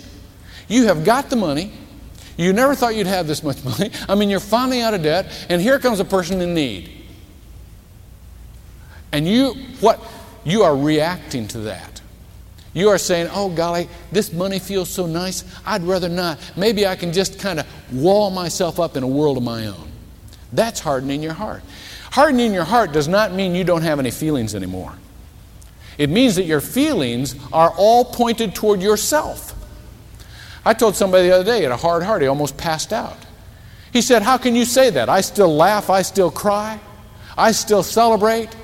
You 0.68 0.86
have 0.86 1.04
got 1.04 1.30
the 1.30 1.36
money. 1.36 1.72
You 2.36 2.52
never 2.52 2.74
thought 2.74 2.96
you'd 2.96 3.06
have 3.06 3.26
this 3.26 3.42
much 3.42 3.62
money. 3.78 3.90
I 4.08 4.14
mean, 4.14 4.30
you're 4.30 4.40
finally 4.40 4.82
out 4.82 4.94
of 4.94 5.02
debt, 5.02 5.46
and 5.48 5.60
here 5.60 5.78
comes 5.78 6.00
a 6.00 6.04
person 6.04 6.40
in 6.40 6.54
need. 6.54 6.90
And 9.12 9.28
you 9.28 9.54
what 9.80 10.02
you 10.44 10.62
are 10.62 10.76
reacting 10.76 11.46
to 11.48 11.58
that. 11.60 12.00
You 12.74 12.88
are 12.88 12.98
saying, 12.98 13.28
oh, 13.32 13.50
golly, 13.50 13.88
this 14.10 14.32
money 14.32 14.58
feels 14.58 14.88
so 14.88 15.06
nice. 15.06 15.44
I'd 15.66 15.82
rather 15.82 16.08
not. 16.08 16.38
Maybe 16.56 16.86
I 16.86 16.96
can 16.96 17.12
just 17.12 17.38
kind 17.38 17.60
of 17.60 17.66
wall 17.92 18.30
myself 18.30 18.80
up 18.80 18.96
in 18.96 19.02
a 19.02 19.06
world 19.06 19.36
of 19.36 19.42
my 19.42 19.66
own. 19.66 19.90
That's 20.54 20.80
hardening 20.80 21.22
your 21.22 21.34
heart. 21.34 21.62
Hardening 22.12 22.52
your 22.52 22.64
heart 22.64 22.92
does 22.92 23.08
not 23.08 23.32
mean 23.32 23.54
you 23.54 23.64
don't 23.64 23.80
have 23.80 23.98
any 23.98 24.10
feelings 24.10 24.54
anymore. 24.54 24.92
It 25.96 26.10
means 26.10 26.36
that 26.36 26.44
your 26.44 26.60
feelings 26.60 27.34
are 27.54 27.72
all 27.74 28.04
pointed 28.04 28.54
toward 28.54 28.82
yourself. 28.82 29.54
I 30.62 30.74
told 30.74 30.94
somebody 30.94 31.28
the 31.28 31.36
other 31.36 31.44
day 31.44 31.64
at 31.64 31.72
a 31.72 31.76
hard 31.76 32.02
heart, 32.02 32.20
he 32.20 32.28
almost 32.28 32.58
passed 32.58 32.92
out. 32.92 33.16
He 33.94 34.02
said, 34.02 34.20
How 34.20 34.36
can 34.36 34.54
you 34.54 34.66
say 34.66 34.90
that? 34.90 35.08
I 35.08 35.22
still 35.22 35.56
laugh, 35.56 35.88
I 35.88 36.02
still 36.02 36.30
cry, 36.30 36.78
I 37.38 37.52
still 37.52 37.82
celebrate. 37.82 38.54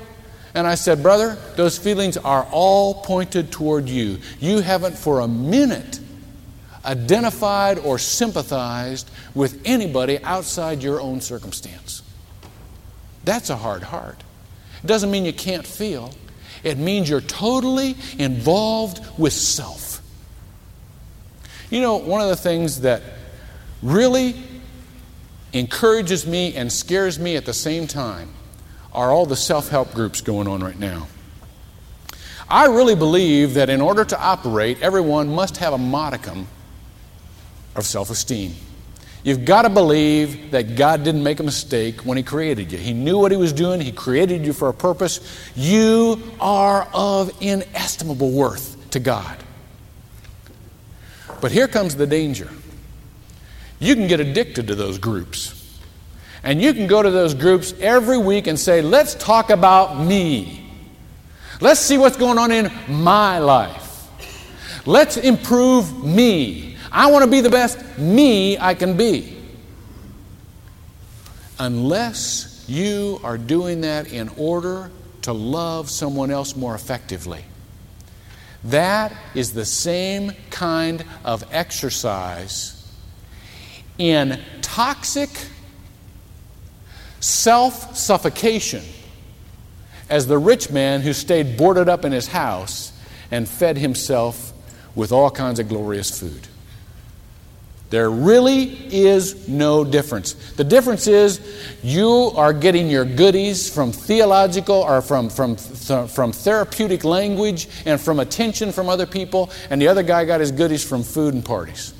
And 0.52 0.66
I 0.66 0.74
said, 0.74 1.02
Brother, 1.02 1.38
those 1.56 1.78
feelings 1.78 2.18
are 2.18 2.46
all 2.50 3.02
pointed 3.02 3.50
toward 3.50 3.88
you. 3.88 4.18
You 4.40 4.60
haven't 4.60 4.98
for 4.98 5.20
a 5.20 5.28
minute 5.28 6.00
identified 6.84 7.78
or 7.78 7.98
sympathized 7.98 9.10
with 9.34 9.62
anybody 9.64 10.22
outside 10.22 10.82
your 10.82 11.00
own 11.00 11.22
circumstance. 11.22 12.02
That's 13.28 13.50
a 13.50 13.56
hard 13.56 13.82
heart. 13.82 14.24
It 14.82 14.86
doesn't 14.86 15.10
mean 15.10 15.26
you 15.26 15.34
can't 15.34 15.66
feel, 15.66 16.14
it 16.64 16.78
means 16.78 17.10
you're 17.10 17.20
totally 17.20 17.94
involved 18.18 19.06
with 19.18 19.34
self. 19.34 20.00
You 21.68 21.82
know, 21.82 21.96
one 21.96 22.22
of 22.22 22.28
the 22.28 22.36
things 22.36 22.80
that 22.80 23.02
really 23.82 24.34
encourages 25.52 26.26
me 26.26 26.56
and 26.56 26.72
scares 26.72 27.18
me 27.18 27.36
at 27.36 27.44
the 27.44 27.52
same 27.52 27.86
time 27.86 28.30
are 28.94 29.10
all 29.10 29.26
the 29.26 29.36
self 29.36 29.68
help 29.68 29.92
groups 29.92 30.22
going 30.22 30.48
on 30.48 30.64
right 30.64 30.78
now. 30.78 31.06
I 32.48 32.68
really 32.68 32.96
believe 32.96 33.52
that 33.54 33.68
in 33.68 33.82
order 33.82 34.06
to 34.06 34.18
operate, 34.18 34.80
everyone 34.80 35.28
must 35.28 35.58
have 35.58 35.74
a 35.74 35.78
modicum 35.78 36.46
of 37.76 37.84
self 37.84 38.08
esteem. 38.08 38.54
You've 39.28 39.44
got 39.44 39.62
to 39.62 39.68
believe 39.68 40.52
that 40.52 40.74
God 40.74 41.04
didn't 41.04 41.22
make 41.22 41.38
a 41.38 41.42
mistake 41.42 42.00
when 42.00 42.16
He 42.16 42.22
created 42.22 42.72
you. 42.72 42.78
He 42.78 42.94
knew 42.94 43.18
what 43.18 43.30
He 43.30 43.36
was 43.36 43.52
doing, 43.52 43.78
He 43.78 43.92
created 43.92 44.46
you 44.46 44.54
for 44.54 44.70
a 44.70 44.72
purpose. 44.72 45.20
You 45.54 46.22
are 46.40 46.88
of 46.94 47.30
inestimable 47.42 48.30
worth 48.30 48.90
to 48.92 49.00
God. 49.00 49.36
But 51.42 51.52
here 51.52 51.68
comes 51.68 51.94
the 51.94 52.06
danger. 52.06 52.48
You 53.78 53.96
can 53.96 54.06
get 54.08 54.18
addicted 54.18 54.68
to 54.68 54.74
those 54.74 54.96
groups. 54.96 55.78
And 56.42 56.62
you 56.62 56.72
can 56.72 56.86
go 56.86 57.02
to 57.02 57.10
those 57.10 57.34
groups 57.34 57.74
every 57.80 58.16
week 58.16 58.46
and 58.46 58.58
say, 58.58 58.80
let's 58.80 59.14
talk 59.14 59.50
about 59.50 60.02
me. 60.02 60.72
Let's 61.60 61.80
see 61.80 61.98
what's 61.98 62.16
going 62.16 62.38
on 62.38 62.50
in 62.50 62.72
my 62.88 63.40
life. 63.40 64.08
Let's 64.86 65.18
improve 65.18 66.02
me. 66.02 66.77
I 66.90 67.10
want 67.10 67.24
to 67.24 67.30
be 67.30 67.40
the 67.40 67.50
best 67.50 67.98
me 67.98 68.58
I 68.58 68.74
can 68.74 68.96
be. 68.96 69.36
Unless 71.58 72.64
you 72.68 73.20
are 73.24 73.38
doing 73.38 73.80
that 73.80 74.12
in 74.12 74.28
order 74.36 74.90
to 75.22 75.32
love 75.32 75.90
someone 75.90 76.30
else 76.30 76.54
more 76.54 76.74
effectively. 76.74 77.44
That 78.64 79.12
is 79.34 79.52
the 79.52 79.64
same 79.64 80.32
kind 80.50 81.04
of 81.24 81.44
exercise 81.52 82.74
in 83.98 84.40
toxic 84.62 85.30
self 87.20 87.96
suffocation 87.96 88.84
as 90.08 90.26
the 90.26 90.38
rich 90.38 90.70
man 90.70 91.00
who 91.00 91.12
stayed 91.12 91.56
boarded 91.56 91.88
up 91.88 92.04
in 92.04 92.12
his 92.12 92.28
house 92.28 92.92
and 93.30 93.48
fed 93.48 93.76
himself 93.76 94.52
with 94.94 95.12
all 95.12 95.30
kinds 95.30 95.58
of 95.58 95.68
glorious 95.68 96.18
food. 96.18 96.48
There 97.90 98.10
really 98.10 98.64
is 98.94 99.48
no 99.48 99.82
difference. 99.82 100.34
The 100.52 100.64
difference 100.64 101.06
is 101.06 101.40
you 101.82 102.32
are 102.36 102.52
getting 102.52 102.88
your 102.88 103.06
goodies 103.06 103.72
from 103.72 103.92
theological 103.92 104.76
or 104.76 105.00
from, 105.00 105.30
from, 105.30 105.56
from 105.56 106.32
therapeutic 106.32 107.04
language 107.04 107.66
and 107.86 107.98
from 107.98 108.20
attention 108.20 108.72
from 108.72 108.90
other 108.90 109.06
people, 109.06 109.50
and 109.70 109.80
the 109.80 109.88
other 109.88 110.02
guy 110.02 110.26
got 110.26 110.40
his 110.40 110.52
goodies 110.52 110.84
from 110.84 111.02
food 111.02 111.32
and 111.32 111.44
parties. 111.44 111.94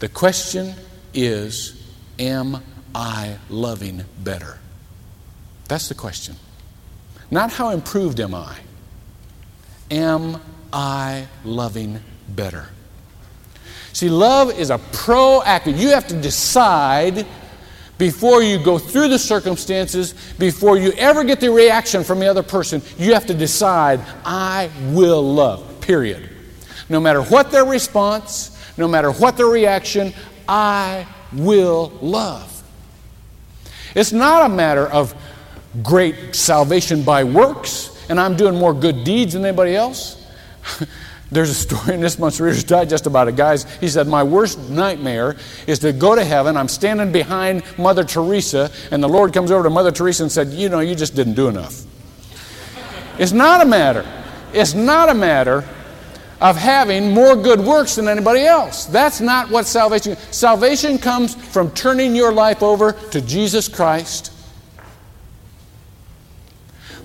The 0.00 0.08
question 0.08 0.74
is 1.14 1.74
Am 2.18 2.60
I 2.92 3.36
loving 3.48 4.04
better? 4.18 4.58
That's 5.68 5.88
the 5.88 5.94
question. 5.94 6.34
Not 7.30 7.52
how 7.52 7.70
improved 7.70 8.18
am 8.18 8.34
I? 8.34 8.56
Am 9.90 10.40
I 10.72 11.28
loving 11.44 12.00
better? 12.28 12.68
See, 13.98 14.08
love 14.08 14.56
is 14.56 14.70
a 14.70 14.78
proactive. 14.78 15.76
You 15.76 15.88
have 15.88 16.06
to 16.06 16.14
decide 16.14 17.26
before 17.98 18.44
you 18.44 18.62
go 18.62 18.78
through 18.78 19.08
the 19.08 19.18
circumstances, 19.18 20.14
before 20.38 20.78
you 20.78 20.92
ever 20.92 21.24
get 21.24 21.40
the 21.40 21.50
reaction 21.50 22.04
from 22.04 22.20
the 22.20 22.28
other 22.28 22.44
person, 22.44 22.80
you 22.96 23.12
have 23.14 23.26
to 23.26 23.34
decide, 23.34 24.00
I 24.24 24.70
will 24.92 25.34
love, 25.34 25.80
period. 25.80 26.30
No 26.88 27.00
matter 27.00 27.22
what 27.22 27.50
their 27.50 27.64
response, 27.64 28.56
no 28.76 28.86
matter 28.86 29.10
what 29.10 29.36
their 29.36 29.46
reaction, 29.46 30.14
I 30.48 31.04
will 31.32 31.90
love. 32.00 32.62
It's 33.96 34.12
not 34.12 34.48
a 34.48 34.48
matter 34.48 34.86
of 34.86 35.12
great 35.82 36.36
salvation 36.36 37.02
by 37.02 37.24
works, 37.24 38.06
and 38.08 38.20
I'm 38.20 38.36
doing 38.36 38.54
more 38.54 38.74
good 38.74 39.02
deeds 39.02 39.32
than 39.32 39.44
anybody 39.44 39.74
else. 39.74 40.24
There's 41.30 41.50
a 41.50 41.54
story 41.54 41.94
in 41.94 42.00
this 42.00 42.18
month's 42.18 42.40
Reader's 42.40 42.64
Digest 42.64 43.06
about 43.06 43.28
a 43.28 43.32
guy. 43.32 43.58
He 43.80 43.88
said, 43.88 44.06
My 44.06 44.22
worst 44.22 44.58
nightmare 44.70 45.36
is 45.66 45.78
to 45.80 45.92
go 45.92 46.14
to 46.14 46.24
heaven. 46.24 46.56
I'm 46.56 46.68
standing 46.68 47.12
behind 47.12 47.62
Mother 47.76 48.04
Teresa, 48.04 48.70
and 48.90 49.02
the 49.02 49.08
Lord 49.08 49.34
comes 49.34 49.50
over 49.50 49.64
to 49.64 49.70
Mother 49.70 49.90
Teresa 49.90 50.22
and 50.22 50.32
said, 50.32 50.48
You 50.48 50.68
know, 50.68 50.80
you 50.80 50.94
just 50.94 51.14
didn't 51.14 51.34
do 51.34 51.48
enough. 51.48 51.84
it's 53.18 53.32
not 53.32 53.60
a 53.60 53.66
matter. 53.66 54.06
It's 54.54 54.72
not 54.72 55.10
a 55.10 55.14
matter 55.14 55.68
of 56.40 56.56
having 56.56 57.12
more 57.12 57.36
good 57.36 57.60
works 57.60 57.96
than 57.96 58.08
anybody 58.08 58.42
else. 58.42 58.86
That's 58.86 59.20
not 59.20 59.50
what 59.50 59.66
salvation 59.66 60.16
Salvation 60.30 60.96
comes 60.96 61.34
from 61.34 61.70
turning 61.72 62.14
your 62.14 62.32
life 62.32 62.62
over 62.62 62.92
to 62.92 63.20
Jesus 63.20 63.68
Christ 63.68 64.32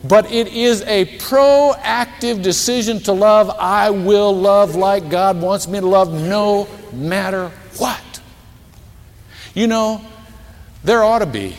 but 0.04 0.30
it 0.32 0.48
is 0.50 0.82
a 0.82 1.06
proactive 1.18 2.44
decision 2.44 3.00
to 3.02 3.14
love. 3.14 3.50
I 3.50 3.90
will 3.90 4.36
love 4.36 4.76
like 4.76 5.10
God 5.10 5.42
wants 5.42 5.68
me 5.68 5.80
to 5.80 5.86
love 5.88 6.12
no 6.14 6.68
matter 6.92 7.50
what. 7.78 8.02
You 9.54 9.68
know, 9.68 10.02
there 10.84 11.04
ought 11.04 11.20
to 11.20 11.26
be 11.26 11.56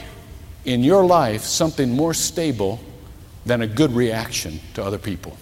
in 0.64 0.84
your 0.84 1.04
life 1.04 1.42
something 1.42 1.90
more 1.90 2.12
stable 2.12 2.80
than 3.46 3.62
a 3.62 3.66
good 3.66 3.92
reaction 3.92 4.60
to 4.74 4.82
other 4.82 4.98
people. 4.98 5.36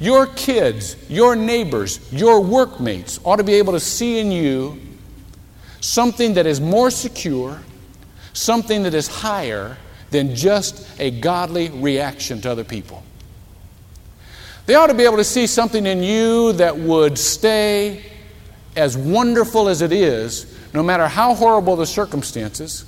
Your 0.00 0.26
kids, 0.26 0.96
your 1.08 1.34
neighbors, 1.34 2.00
your 2.12 2.40
workmates 2.40 3.18
ought 3.24 3.36
to 3.36 3.44
be 3.44 3.54
able 3.54 3.72
to 3.72 3.80
see 3.80 4.18
in 4.18 4.30
you 4.30 4.80
something 5.80 6.34
that 6.34 6.46
is 6.46 6.60
more 6.60 6.90
secure, 6.90 7.60
something 8.32 8.84
that 8.84 8.94
is 8.94 9.08
higher 9.08 9.76
than 10.10 10.34
just 10.34 10.88
a 11.00 11.10
godly 11.10 11.68
reaction 11.70 12.40
to 12.40 12.50
other 12.50 12.64
people. 12.64 13.02
They 14.66 14.74
ought 14.74 14.88
to 14.88 14.94
be 14.94 15.04
able 15.04 15.16
to 15.16 15.24
see 15.24 15.46
something 15.46 15.86
in 15.86 16.02
you 16.02 16.52
that 16.54 16.76
would 16.76 17.18
stay 17.18 18.04
as 18.76 18.96
wonderful 18.96 19.68
as 19.68 19.82
it 19.82 19.92
is, 19.92 20.54
no 20.74 20.82
matter 20.82 21.08
how 21.08 21.34
horrible 21.34 21.76
the 21.76 21.86
circumstances, 21.86 22.84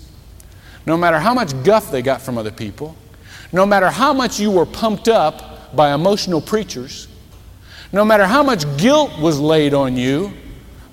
no 0.87 0.97
matter 0.97 1.19
how 1.19 1.35
much 1.35 1.53
guff 1.65 1.91
they 1.91 2.03
got 2.03 2.21
from 2.21 2.39
other 2.39 2.51
people, 2.51 2.95
no 3.53 3.67
matter 3.67 3.91
how 3.91 4.13
much 4.13 4.39
you 4.39 4.51
were 4.51 4.67
pumped 4.67 5.09
up 5.09 5.75
by 5.75 5.95
emotional 5.95 6.41
preachers, 6.41 7.09
no 7.93 8.05
matter 8.05 8.27
how 8.27 8.43
much 8.43 8.65
guilt 8.77 9.19
was 9.19 9.41
laid 9.41 9.75
on 9.75 9.97
you 9.97 10.33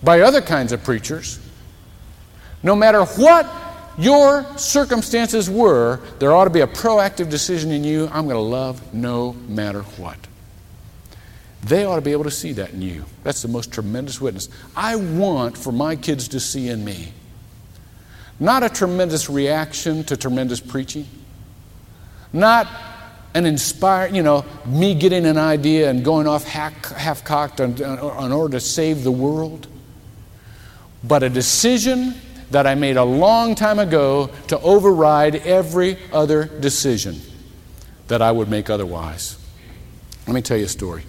by 0.03 0.21
other 0.21 0.41
kinds 0.41 0.71
of 0.71 0.83
preachers, 0.83 1.39
no 2.63 2.75
matter 2.75 3.03
what 3.03 3.45
your 3.97 4.45
circumstances 4.57 5.49
were, 5.49 5.99
there 6.19 6.33
ought 6.33 6.45
to 6.45 6.49
be 6.51 6.61
a 6.61 6.67
proactive 6.67 7.29
decision 7.29 7.71
in 7.71 7.83
you 7.83 8.07
I'm 8.11 8.25
going 8.25 8.35
to 8.35 8.41
love 8.41 8.93
no 8.93 9.33
matter 9.47 9.81
what. 9.81 10.17
They 11.63 11.83
ought 11.83 11.95
to 11.95 12.01
be 12.01 12.11
able 12.11 12.25
to 12.25 12.31
see 12.31 12.53
that 12.53 12.71
in 12.71 12.81
you. 12.81 13.05
That's 13.23 13.41
the 13.41 13.47
most 13.47 13.71
tremendous 13.71 14.21
witness. 14.21 14.49
I 14.75 14.95
want 14.95 15.57
for 15.57 15.71
my 15.71 15.95
kids 15.95 16.27
to 16.29 16.39
see 16.39 16.69
in 16.69 16.85
me 16.85 17.13
not 18.39 18.63
a 18.63 18.69
tremendous 18.69 19.29
reaction 19.29 20.03
to 20.05 20.15
tremendous 20.15 20.59
preaching, 20.59 21.07
not 22.31 22.67
an 23.33 23.45
inspired, 23.45 24.15
you 24.15 24.23
know, 24.23 24.45
me 24.65 24.93
getting 24.93 25.25
an 25.25 25.37
idea 25.37 25.89
and 25.89 26.03
going 26.05 26.27
off 26.27 26.43
half 26.43 27.23
cocked 27.23 27.59
in 27.59 27.81
order 27.81 28.51
to 28.51 28.59
save 28.59 29.03
the 29.03 29.11
world, 29.11 29.67
but 31.03 31.23
a 31.23 31.29
decision 31.29 32.13
that 32.51 32.65
I 32.65 32.75
made 32.75 32.97
a 32.97 33.03
long 33.03 33.55
time 33.55 33.79
ago 33.79 34.29
to 34.47 34.59
override 34.59 35.35
every 35.35 35.97
other 36.13 36.45
decision 36.45 37.19
that 38.07 38.21
I 38.21 38.31
would 38.31 38.49
make 38.49 38.69
otherwise. 38.69 39.37
Let 40.25 40.33
me 40.33 40.41
tell 40.41 40.57
you 40.57 40.65
a 40.65 40.69
story. 40.69 41.03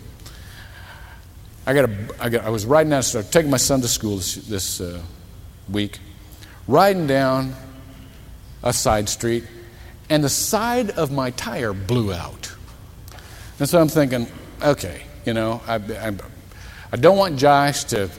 I, 1.66 1.74
got 1.74 1.88
a, 1.88 2.09
I, 2.20 2.29
got, 2.29 2.44
I 2.44 2.51
was 2.51 2.66
riding 2.66 2.90
down, 2.90 3.03
so 3.03 3.22
taking 3.22 3.51
my 3.51 3.57
son 3.57 3.81
to 3.83 3.88
school 3.88 4.16
this, 4.16 4.37
this 4.37 4.81
uh, 4.81 5.01
week, 5.68 5.98
riding 6.66 7.07
down 7.07 7.55
a 8.62 8.72
side 8.72 9.09
street, 9.09 9.44
and 10.11 10.24
the 10.24 10.29
side 10.29 10.90
of 10.90 11.12
my 11.12 11.31
tire 11.33 11.72
blew 11.72 12.12
out. 12.12 12.53
And 13.59 13.68
so 13.68 13.81
I'm 13.81 13.88
thinking, 13.88 14.27
okay, 14.62 15.03
you 15.24 15.35
know, 15.35 15.61
I, 15.66 15.74
I, 15.74 16.12
I 16.92 16.96
don't 16.96 17.18
want 17.18 17.38
Josh 17.38 17.85
to 17.85 18.11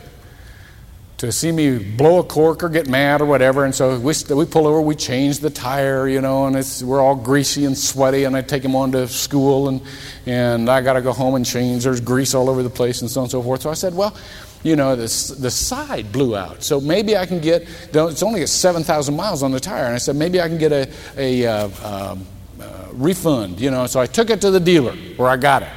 to 1.20 1.34
see 1.34 1.52
me 1.52 1.78
blow 1.78 2.20
a 2.20 2.24
cork 2.24 2.64
or 2.64 2.70
get 2.70 2.88
mad 2.88 3.20
or 3.20 3.26
whatever. 3.26 3.66
And 3.66 3.76
so 3.76 4.00
we, 4.00 4.14
we 4.34 4.46
pull 4.46 4.66
over, 4.66 4.80
we 4.80 4.96
change 4.96 5.40
the 5.40 5.50
tire, 5.50 6.08
you 6.08 6.22
know, 6.22 6.48
and 6.48 6.56
it's, 6.56 6.82
we're 6.82 7.02
all 7.02 7.16
greasy 7.16 7.66
and 7.66 7.78
sweaty. 7.78 8.24
And 8.24 8.38
I 8.38 8.42
take 8.42 8.64
him 8.64 8.74
on 8.74 8.94
to 8.94 9.06
school, 9.10 9.68
and, 9.68 9.82
and 10.26 10.70
I 10.70 10.82
got 10.82 10.94
to 10.94 11.02
go 11.02 11.12
home 11.12 11.36
and 11.36 11.46
change. 11.46 11.84
There's 11.84 12.00
grease 12.00 12.34
all 12.34 12.50
over 12.50 12.64
the 12.64 12.70
place 12.70 13.02
and 13.02 13.12
so 13.12 13.20
on 13.20 13.26
and 13.26 13.32
so 13.32 13.44
forth. 13.44 13.64
So 13.64 13.70
I 13.70 13.74
said, 13.74 13.94
well, 13.94 14.16
you 14.64 14.78
know, 14.78 14.96
this, 14.96 15.28
the 15.28 15.52
side 15.52 16.10
blew 16.14 16.38
out. 16.38 16.64
So 16.64 16.80
maybe 16.80 17.18
I 17.18 17.26
can 17.26 17.42
get, 17.42 17.68
it's 17.94 18.24
only 18.24 18.46
7,000 18.48 19.14
miles 19.14 19.44
on 19.44 19.52
the 19.52 19.60
tire. 19.60 19.88
And 19.88 19.96
I 19.96 19.98
said, 19.98 20.16
maybe 20.16 20.40
I 20.40 20.48
can 20.48 20.58
get 20.58 20.72
a, 20.72 20.90
a 21.18 21.46
uh, 21.46 22.12
um, 22.14 22.26
uh, 22.62 22.88
refund, 22.94 23.60
you 23.60 23.72
know. 23.72 23.88
So 23.88 24.00
I 24.00 24.06
took 24.06 24.30
it 24.30 24.40
to 24.40 24.52
the 24.52 24.60
dealer 24.60 24.94
where 25.18 25.28
I 25.28 25.36
got 25.36 25.64
it. 25.64 25.70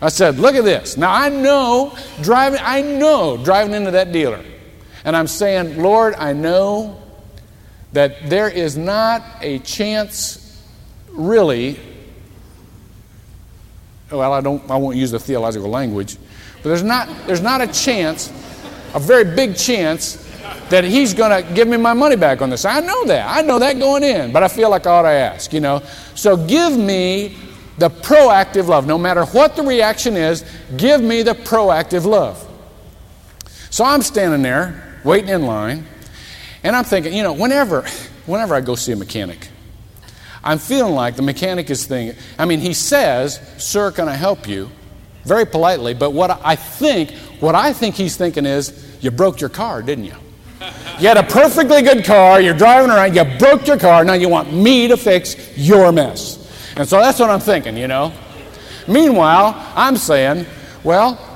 I 0.00 0.08
said, 0.08 0.38
look 0.38 0.54
at 0.54 0.62
this. 0.62 0.96
Now 0.96 1.12
I 1.12 1.30
know 1.30 1.98
driving, 2.22 2.60
I 2.62 2.80
know 2.80 3.36
driving 3.36 3.74
into 3.74 3.90
that 3.90 4.12
dealer 4.12 4.44
and 5.04 5.16
I'm 5.16 5.26
saying, 5.26 5.80
Lord, 5.80 6.14
I 6.14 6.32
know 6.32 7.00
that 7.92 8.28
there 8.28 8.48
is 8.48 8.76
not 8.76 9.22
a 9.40 9.58
chance, 9.60 10.62
really. 11.10 11.78
Well, 14.10 14.32
I 14.32 14.40
don't. 14.40 14.68
I 14.70 14.76
won't 14.76 14.96
use 14.96 15.10
the 15.10 15.18
theological 15.18 15.68
language, 15.68 16.16
but 16.62 16.70
there's 16.70 16.82
not. 16.82 17.08
There's 17.26 17.42
not 17.42 17.60
a 17.60 17.66
chance, 17.66 18.28
a 18.94 19.00
very 19.00 19.24
big 19.24 19.56
chance, 19.56 20.16
that 20.70 20.84
He's 20.84 21.14
going 21.14 21.30
to 21.30 21.54
give 21.54 21.68
me 21.68 21.76
my 21.76 21.92
money 21.92 22.16
back 22.16 22.40
on 22.40 22.50
this. 22.50 22.64
I 22.64 22.80
know 22.80 23.04
that. 23.06 23.28
I 23.28 23.42
know 23.42 23.58
that 23.58 23.78
going 23.78 24.02
in, 24.02 24.32
but 24.32 24.42
I 24.42 24.48
feel 24.48 24.70
like 24.70 24.86
I 24.86 24.90
ought 24.90 25.02
to 25.02 25.08
ask. 25.08 25.52
You 25.52 25.60
know. 25.60 25.82
So 26.14 26.36
give 26.36 26.76
me 26.76 27.36
the 27.76 27.90
proactive 27.90 28.66
love. 28.66 28.86
No 28.86 28.98
matter 28.98 29.24
what 29.26 29.56
the 29.56 29.62
reaction 29.62 30.16
is, 30.16 30.44
give 30.76 31.02
me 31.02 31.22
the 31.22 31.34
proactive 31.34 32.04
love. 32.04 32.44
So 33.70 33.84
I'm 33.84 34.02
standing 34.02 34.42
there 34.42 34.87
waiting 35.08 35.30
in 35.30 35.46
line, 35.46 35.86
and 36.62 36.76
I'm 36.76 36.84
thinking, 36.84 37.14
you 37.14 37.22
know, 37.22 37.32
whenever, 37.32 37.86
whenever 38.26 38.54
I 38.54 38.60
go 38.60 38.74
see 38.74 38.92
a 38.92 38.96
mechanic, 38.96 39.48
I'm 40.44 40.58
feeling 40.58 40.94
like 40.94 41.16
the 41.16 41.22
mechanic 41.22 41.70
is 41.70 41.86
thinking, 41.86 42.20
I 42.38 42.44
mean, 42.44 42.60
he 42.60 42.74
says, 42.74 43.40
Sir, 43.56 43.90
can 43.90 44.06
I 44.06 44.14
help 44.14 44.46
you? 44.46 44.70
Very 45.24 45.46
politely, 45.46 45.94
but 45.94 46.12
what 46.12 46.38
I 46.44 46.56
think, 46.56 47.12
what 47.40 47.54
I 47.54 47.72
think 47.72 47.94
he's 47.94 48.18
thinking 48.18 48.44
is, 48.44 48.98
You 49.00 49.10
broke 49.10 49.40
your 49.40 49.48
car, 49.48 49.80
didn't 49.80 50.04
you? 50.04 50.14
You 51.00 51.08
had 51.08 51.16
a 51.16 51.22
perfectly 51.22 51.80
good 51.80 52.04
car, 52.04 52.42
you're 52.42 52.52
driving 52.52 52.90
around, 52.90 53.16
you 53.16 53.24
broke 53.38 53.66
your 53.66 53.78
car, 53.78 54.04
now 54.04 54.12
you 54.12 54.28
want 54.28 54.52
me 54.52 54.88
to 54.88 54.98
fix 54.98 55.56
your 55.56 55.90
mess. 55.90 56.36
And 56.76 56.86
so 56.86 56.98
that's 56.98 57.18
what 57.18 57.30
I'm 57.30 57.40
thinking, 57.40 57.78
you 57.78 57.88
know. 57.88 58.12
Meanwhile, 58.86 59.72
I'm 59.74 59.96
saying, 59.96 60.44
Well, 60.84 61.27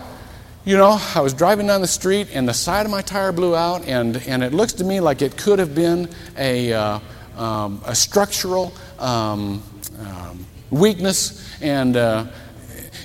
you 0.65 0.77
know, 0.77 1.01
I 1.15 1.21
was 1.21 1.35
driving 1.35 1.67
down 1.67 1.81
the 1.81 1.89
street 1.89 2.29
and 2.33 2.49
the 2.49 2.55
side 2.55 2.87
of 2.87 2.93
my 2.93 3.03
tire 3.03 3.33
blew 3.33 3.57
out, 3.57 3.85
and, 3.87 4.17
and 4.29 4.43
it 4.45 4.53
looks 4.53 4.73
to 4.75 4.85
me 4.85 5.01
like 5.01 5.21
it 5.21 5.37
could 5.37 5.59
have 5.59 5.75
been 5.75 6.09
a, 6.37 6.73
uh, 6.73 6.99
um, 7.37 7.83
a 7.85 7.95
structural 7.95 8.73
um, 8.99 9.63
um, 9.99 10.47
weakness, 10.71 11.45
and 11.61 11.97
uh, 11.97 12.27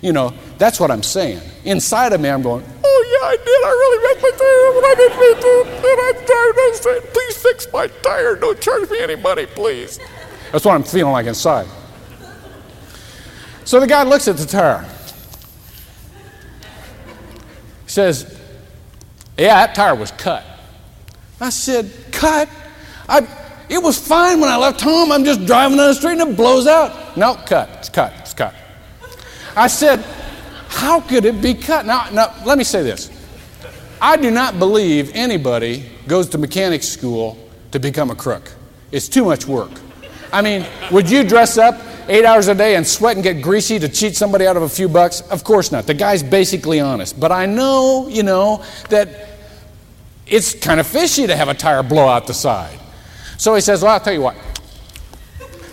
you 0.02 0.14
know 0.14 0.34
that's 0.58 0.80
what 0.80 0.92
I'm 0.92 1.04
saying. 1.04 1.42
Inside 1.64 2.14
of 2.14 2.22
me, 2.22 2.30
I'm 2.30 2.42
going, 2.42 2.64
"Oh 2.84 3.06
yeah, 3.10 3.28
I 3.28 3.38
did. 3.38 3.48
I 3.48 3.70
really 3.70 4.08
wrecked 4.08 4.22
my 4.22 4.32
tire. 4.32 4.74
But 4.76 4.86
I 4.86 4.96
didn't 4.96 5.20
mean 5.20 5.38
to. 5.42 5.88
And 5.88 6.02
I'm 6.02 6.26
tired. 6.26 6.56
I 6.58 6.72
said, 6.74 7.14
please 7.14 7.38
fix 7.38 7.68
my 7.74 7.88
tire. 8.04 8.36
Don't 8.36 8.60
charge 8.60 8.90
me 8.90 9.00
any 9.02 9.16
money, 9.16 9.46
please." 9.46 10.00
That's 10.52 10.64
what 10.64 10.76
I'm 10.76 10.84
feeling 10.84 11.12
like 11.12 11.26
inside. 11.26 11.68
So 13.66 13.80
the 13.80 13.88
guy 13.88 14.04
looks 14.04 14.28
at 14.28 14.38
the 14.38 14.46
tire. 14.46 14.86
He 17.84 17.87
says, 17.98 18.40
Yeah, 19.40 19.66
that 19.66 19.74
tire 19.74 19.96
was 19.96 20.12
cut. 20.12 20.44
I 21.42 21.50
said, 21.50 21.92
Cut? 22.12 22.48
I, 23.10 23.28
it 23.70 23.82
was 23.82 23.98
fine 23.98 24.40
when 24.40 24.50
I 24.50 24.58
left 24.58 24.82
home. 24.82 25.12
I'm 25.12 25.26
just 25.26 25.46
driving 25.46 25.78
down 25.78 25.88
the 25.88 25.94
street 25.96 26.20
and 26.20 26.30
it 26.30 26.38
blows 26.38 26.68
out. 26.68 27.18
No, 27.18 27.34
cut. 27.34 27.70
It's 27.80 27.90
cut. 27.90 28.14
It's 28.20 28.36
cut. 28.36 28.54
I 29.56 29.66
said, 29.66 30.06
How 30.70 31.02
could 31.02 31.26
it 31.26 31.42
be 31.42 31.56
cut? 31.56 31.88
Now, 31.88 32.08
now, 32.12 32.36
let 32.46 32.60
me 32.60 32.64
say 32.64 32.84
this. 32.84 33.10
I 34.00 34.16
do 34.16 34.30
not 34.30 34.60
believe 34.60 35.12
anybody 35.16 35.90
goes 36.08 36.30
to 36.30 36.38
mechanic 36.38 36.84
school 36.84 37.36
to 37.72 37.80
become 37.80 38.12
a 38.12 38.16
crook. 38.16 38.54
It's 38.92 39.10
too 39.10 39.26
much 39.26 39.48
work. 39.48 39.72
I 40.32 40.44
mean, 40.44 40.68
would 40.92 41.10
you 41.10 41.24
dress 41.24 41.58
up 41.58 41.82
eight 42.10 42.26
hours 42.26 42.48
a 42.48 42.56
day 42.56 42.76
and 42.76 42.86
sweat 42.86 43.16
and 43.16 43.24
get 43.24 43.42
greasy 43.42 43.80
to 43.80 43.90
cheat 43.90 44.16
somebody 44.16 44.48
out 44.48 44.58
of 44.58 44.64
a 44.64 44.70
few 44.70 44.90
bucks? 44.90 45.22
Of 45.22 45.44
course 45.44 45.72
not. 45.72 45.88
The 45.88 45.94
guy's 45.94 46.24
basically 46.24 46.80
honest. 46.80 47.20
But 47.20 47.32
I 47.32 47.46
know, 47.46 48.08
you 48.08 48.24
know, 48.24 48.64
that 48.90 49.10
it's 50.26 50.54
kind 50.54 50.80
of 50.80 50.88
fishy 50.88 51.28
to 51.28 51.36
have 51.36 51.48
a 51.48 51.54
tire 51.54 51.84
blow 51.84 52.08
out 52.08 52.28
the 52.28 52.34
side. 52.34 52.80
So 53.38 53.56
he 53.56 53.62
says, 53.62 53.82
Well, 53.82 53.94
I'll 53.94 54.00
tell 54.00 54.14
you 54.14 54.22
what. 54.22 54.36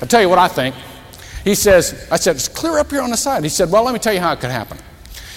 I'll 0.01 0.09
tell 0.09 0.21
you 0.21 0.29
what 0.29 0.39
I 0.39 0.49
think. 0.49 0.75
He 1.45 1.55
says, 1.55 2.09
I 2.11 2.17
said, 2.17 2.37
It's 2.37 2.49
clear 2.49 2.79
up 2.79 2.91
here 2.91 3.03
on 3.03 3.11
the 3.11 3.17
side. 3.17 3.43
He 3.43 3.49
said, 3.49 3.71
Well, 3.71 3.83
let 3.85 3.93
me 3.93 3.99
tell 3.99 4.13
you 4.13 4.21
how 4.21 4.33
it 4.33 4.41
could 4.41 4.51
happen. 4.51 4.79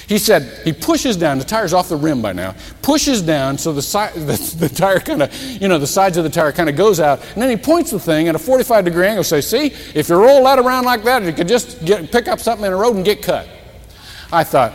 He 0.08 0.18
said 0.18 0.62
he 0.64 0.72
pushes 0.72 1.18
down, 1.18 1.38
the 1.38 1.44
tire's 1.44 1.74
off 1.74 1.90
the 1.90 1.98
rim 1.98 2.22
by 2.22 2.32
now, 2.32 2.56
pushes 2.82 3.22
down 3.22 3.58
so 3.58 3.74
the, 3.74 3.82
side, 3.82 4.14
the, 4.16 4.56
the 4.58 4.70
tire 4.70 5.00
kind 5.00 5.24
of, 5.24 5.36
you 5.62 5.68
know, 5.68 5.78
the 5.78 5.88
sides 5.88 6.16
of 6.16 6.24
the 6.24 6.30
tire 6.30 6.54
kind 6.54 6.70
of 6.70 6.78
goes 6.78 7.02
out, 7.02 7.22
and 7.34 7.42
then 7.42 7.50
he 7.50 7.58
points 7.58 7.92
the 7.92 8.00
thing 8.00 8.30
at 8.30 8.36
a 8.36 8.40
45 8.40 8.86
degree 8.86 9.06
angle, 9.06 9.24
say, 9.24 9.42
see, 9.42 9.68
if 9.94 10.08
you 10.08 10.16
roll 10.16 10.44
that 10.46 10.60
around 10.60 10.86
like 10.86 11.04
that, 11.04 11.24
you 11.24 11.34
could 11.34 11.48
just 11.48 11.84
get, 11.84 12.10
pick 12.10 12.30
up 12.30 12.40
something 12.40 12.66
in 12.66 12.72
the 12.72 12.78
road 12.78 12.96
and 12.96 13.04
get 13.04 13.22
cut. 13.22 13.50
I 14.32 14.46
thought, 14.46 14.74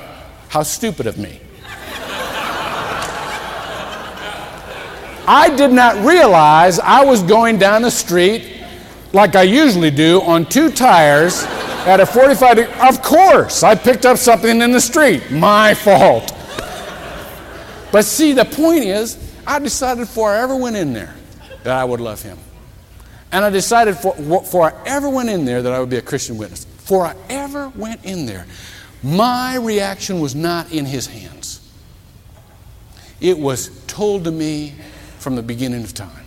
how 0.48 0.62
stupid 0.62 1.06
of 1.06 1.16
me. 1.16 1.40
I 5.26 5.54
did 5.56 5.72
not 5.72 6.04
realize 6.04 6.78
I 6.80 7.04
was 7.04 7.22
going 7.22 7.56
down 7.56 7.82
the 7.82 7.90
street 7.90 8.64
like 9.12 9.36
I 9.36 9.42
usually 9.42 9.90
do 9.90 10.20
on 10.22 10.44
two 10.44 10.70
tires 10.70 11.46
at 11.86 12.00
a 12.00 12.06
45 12.06 12.56
degree. 12.56 12.74
Of 12.80 13.02
course, 13.02 13.62
I 13.62 13.74
picked 13.74 14.06
up 14.06 14.18
something 14.18 14.60
in 14.60 14.72
the 14.72 14.80
street. 14.80 15.30
My 15.30 15.74
fault. 15.74 16.32
But 17.90 18.04
see, 18.04 18.32
the 18.32 18.44
point 18.44 18.84
is, 18.84 19.18
I 19.46 19.58
decided 19.58 20.00
before 20.00 20.30
I 20.30 20.38
ever 20.38 20.56
went 20.56 20.76
in 20.76 20.92
there 20.92 21.14
that 21.64 21.76
I 21.76 21.84
would 21.84 22.00
love 22.00 22.22
him. 22.22 22.38
And 23.32 23.44
I 23.44 23.50
decided 23.50 23.96
for, 23.96 24.14
before 24.14 24.72
I 24.72 24.82
ever 24.86 25.08
went 25.08 25.28
in 25.30 25.44
there 25.44 25.62
that 25.62 25.72
I 25.72 25.80
would 25.80 25.90
be 25.90 25.96
a 25.96 26.02
Christian 26.02 26.38
witness. 26.38 26.64
Before 26.64 27.06
I 27.06 27.14
ever 27.28 27.68
went 27.70 28.04
in 28.04 28.26
there, 28.26 28.46
my 29.02 29.56
reaction 29.56 30.20
was 30.20 30.34
not 30.34 30.72
in 30.72 30.84
his 30.84 31.06
hands. 31.06 31.60
It 33.20 33.38
was 33.38 33.70
told 33.86 34.24
to 34.24 34.30
me 34.30 34.74
from 35.18 35.36
the 35.36 35.42
beginning 35.42 35.84
of 35.84 35.94
time. 35.94 36.24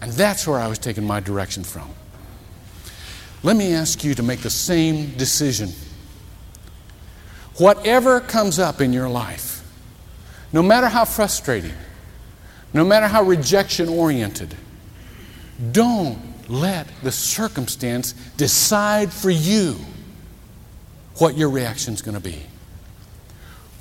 And 0.00 0.12
that's 0.12 0.46
where 0.46 0.58
I 0.58 0.68
was 0.68 0.78
taking 0.78 1.06
my 1.06 1.20
direction 1.20 1.64
from. 1.64 1.90
Let 3.44 3.56
me 3.56 3.74
ask 3.74 4.02
you 4.02 4.14
to 4.14 4.22
make 4.22 4.40
the 4.40 4.48
same 4.48 5.10
decision. 5.18 5.68
Whatever 7.58 8.20
comes 8.20 8.58
up 8.58 8.80
in 8.80 8.94
your 8.94 9.08
life, 9.08 9.62
no 10.50 10.62
matter 10.62 10.88
how 10.88 11.04
frustrating, 11.04 11.74
no 12.72 12.84
matter 12.84 13.06
how 13.06 13.22
rejection 13.22 13.90
oriented, 13.90 14.56
don't 15.72 16.18
let 16.48 16.88
the 17.02 17.12
circumstance 17.12 18.12
decide 18.38 19.12
for 19.12 19.30
you 19.30 19.76
what 21.18 21.36
your 21.36 21.50
reaction 21.50 21.92
is 21.92 22.00
going 22.00 22.16
to 22.16 22.22
be. 22.22 22.42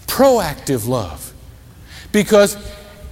Proactive 0.08 0.90
love. 0.90 1.34
Because 2.12 2.58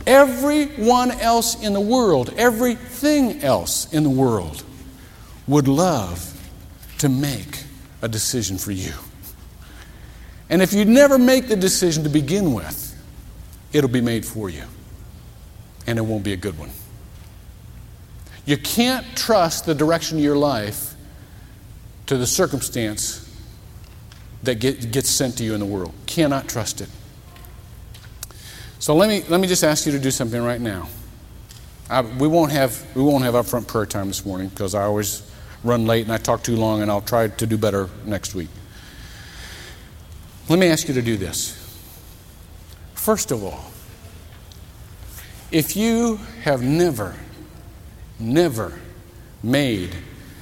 everyone 0.05 1.11
else 1.11 1.63
in 1.63 1.71
the 1.71 1.81
world, 1.81 2.33
everything 2.35 3.41
else 3.41 3.91
in 3.93 4.03
the 4.03 4.09
world, 4.09 4.63
would 5.47 5.69
love 5.69 6.30
to 7.01 7.09
make 7.09 7.63
a 8.03 8.07
decision 8.07 8.59
for 8.59 8.71
you. 8.71 8.93
And 10.51 10.61
if 10.61 10.71
you 10.71 10.85
never 10.85 11.17
make 11.17 11.47
the 11.47 11.55
decision 11.55 12.03
to 12.03 12.09
begin 12.09 12.53
with, 12.53 12.95
it'll 13.73 13.89
be 13.89 14.01
made 14.01 14.23
for 14.23 14.51
you. 14.51 14.65
And 15.87 15.97
it 15.97 16.03
won't 16.03 16.23
be 16.23 16.33
a 16.33 16.37
good 16.37 16.59
one. 16.59 16.69
You 18.45 18.55
can't 18.55 19.03
trust 19.17 19.65
the 19.65 19.73
direction 19.73 20.19
of 20.19 20.23
your 20.23 20.35
life 20.35 20.93
to 22.05 22.17
the 22.17 22.27
circumstance 22.27 23.27
that 24.43 24.59
get, 24.59 24.91
gets 24.91 25.09
sent 25.09 25.39
to 25.39 25.43
you 25.43 25.55
in 25.55 25.59
the 25.59 25.65
world. 25.65 25.93
Cannot 26.05 26.47
trust 26.47 26.81
it. 26.81 26.89
So 28.77 28.95
let 28.95 29.09
me, 29.09 29.23
let 29.27 29.39
me 29.39 29.47
just 29.47 29.63
ask 29.63 29.87
you 29.87 29.91
to 29.93 29.99
do 29.99 30.11
something 30.11 30.41
right 30.41 30.61
now. 30.61 30.87
I, 31.89 32.01
we, 32.01 32.27
won't 32.27 32.51
have, 32.51 32.85
we 32.95 33.01
won't 33.01 33.23
have 33.23 33.33
upfront 33.33 33.65
prayer 33.67 33.87
time 33.87 34.07
this 34.07 34.23
morning 34.23 34.49
because 34.49 34.75
I 34.75 34.83
always 34.83 35.30
run 35.63 35.85
late 35.85 36.03
and 36.05 36.13
I 36.13 36.17
talk 36.17 36.43
too 36.43 36.55
long, 36.55 36.81
and 36.81 36.89
I'll 36.89 37.01
try 37.01 37.27
to 37.27 37.45
do 37.45 37.57
better 37.57 37.89
next 38.05 38.35
week. 38.35 38.49
Let 40.49 40.59
me 40.59 40.67
ask 40.67 40.87
you 40.87 40.93
to 40.95 41.01
do 41.01 41.17
this. 41.17 41.57
First 42.95 43.31
of 43.31 43.43
all, 43.43 43.65
if 45.51 45.75
you 45.75 46.17
have 46.43 46.61
never, 46.61 47.15
never 48.19 48.79
made 49.43 49.95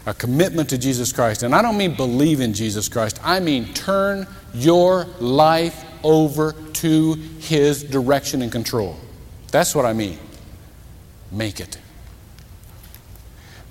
a 0.05 0.13
commitment 0.13 0.69
to 0.69 0.77
Jesus 0.77 1.11
Christ, 1.11 1.43
and 1.43 1.53
I 1.53 1.61
don't 1.61 1.77
mean 1.77 1.95
believe 1.95 2.41
in 2.41 2.53
Jesus 2.53 2.87
Christ, 2.89 3.19
I 3.23 3.39
mean 3.39 3.73
turn 3.73 4.27
your 4.53 5.05
life 5.19 5.85
over 6.03 6.53
to 6.53 7.13
His 7.39 7.83
direction 7.83 8.41
and 8.41 8.51
control. 8.51 8.97
That's 9.51 9.75
what 9.75 9.85
I 9.85 9.93
mean. 9.93 10.17
Make 11.31 11.59
it. 11.59 11.77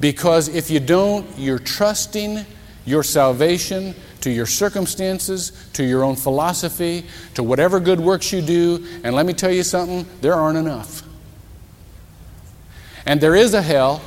Because 0.01 0.49
if 0.49 0.71
you 0.71 0.81
don't, 0.81 1.27
you're 1.37 1.59
trusting 1.59 2.45
your 2.85 3.03
salvation 3.03 3.95
to 4.21 4.31
your 4.31 4.47
circumstances, 4.47 5.53
to 5.75 5.85
your 5.85 6.05
own 6.05 6.17
philosophy, 6.17 7.05
to 7.35 7.43
whatever 7.43 7.81
good 7.81 8.01
works 8.01 8.33
you 8.33 8.41
do. 8.41 8.87
And 9.05 9.15
let 9.15 9.27
me 9.27 9.33
tell 9.33 9.51
you 9.51 9.63
something 9.63 10.07
there 10.21 10.35
aren't 10.35 10.59
enough. 10.59 11.03
And 13.07 13.21
there 13.21 13.35
is 13.35 13.55
a 13.55 13.63
hell, 13.63 14.03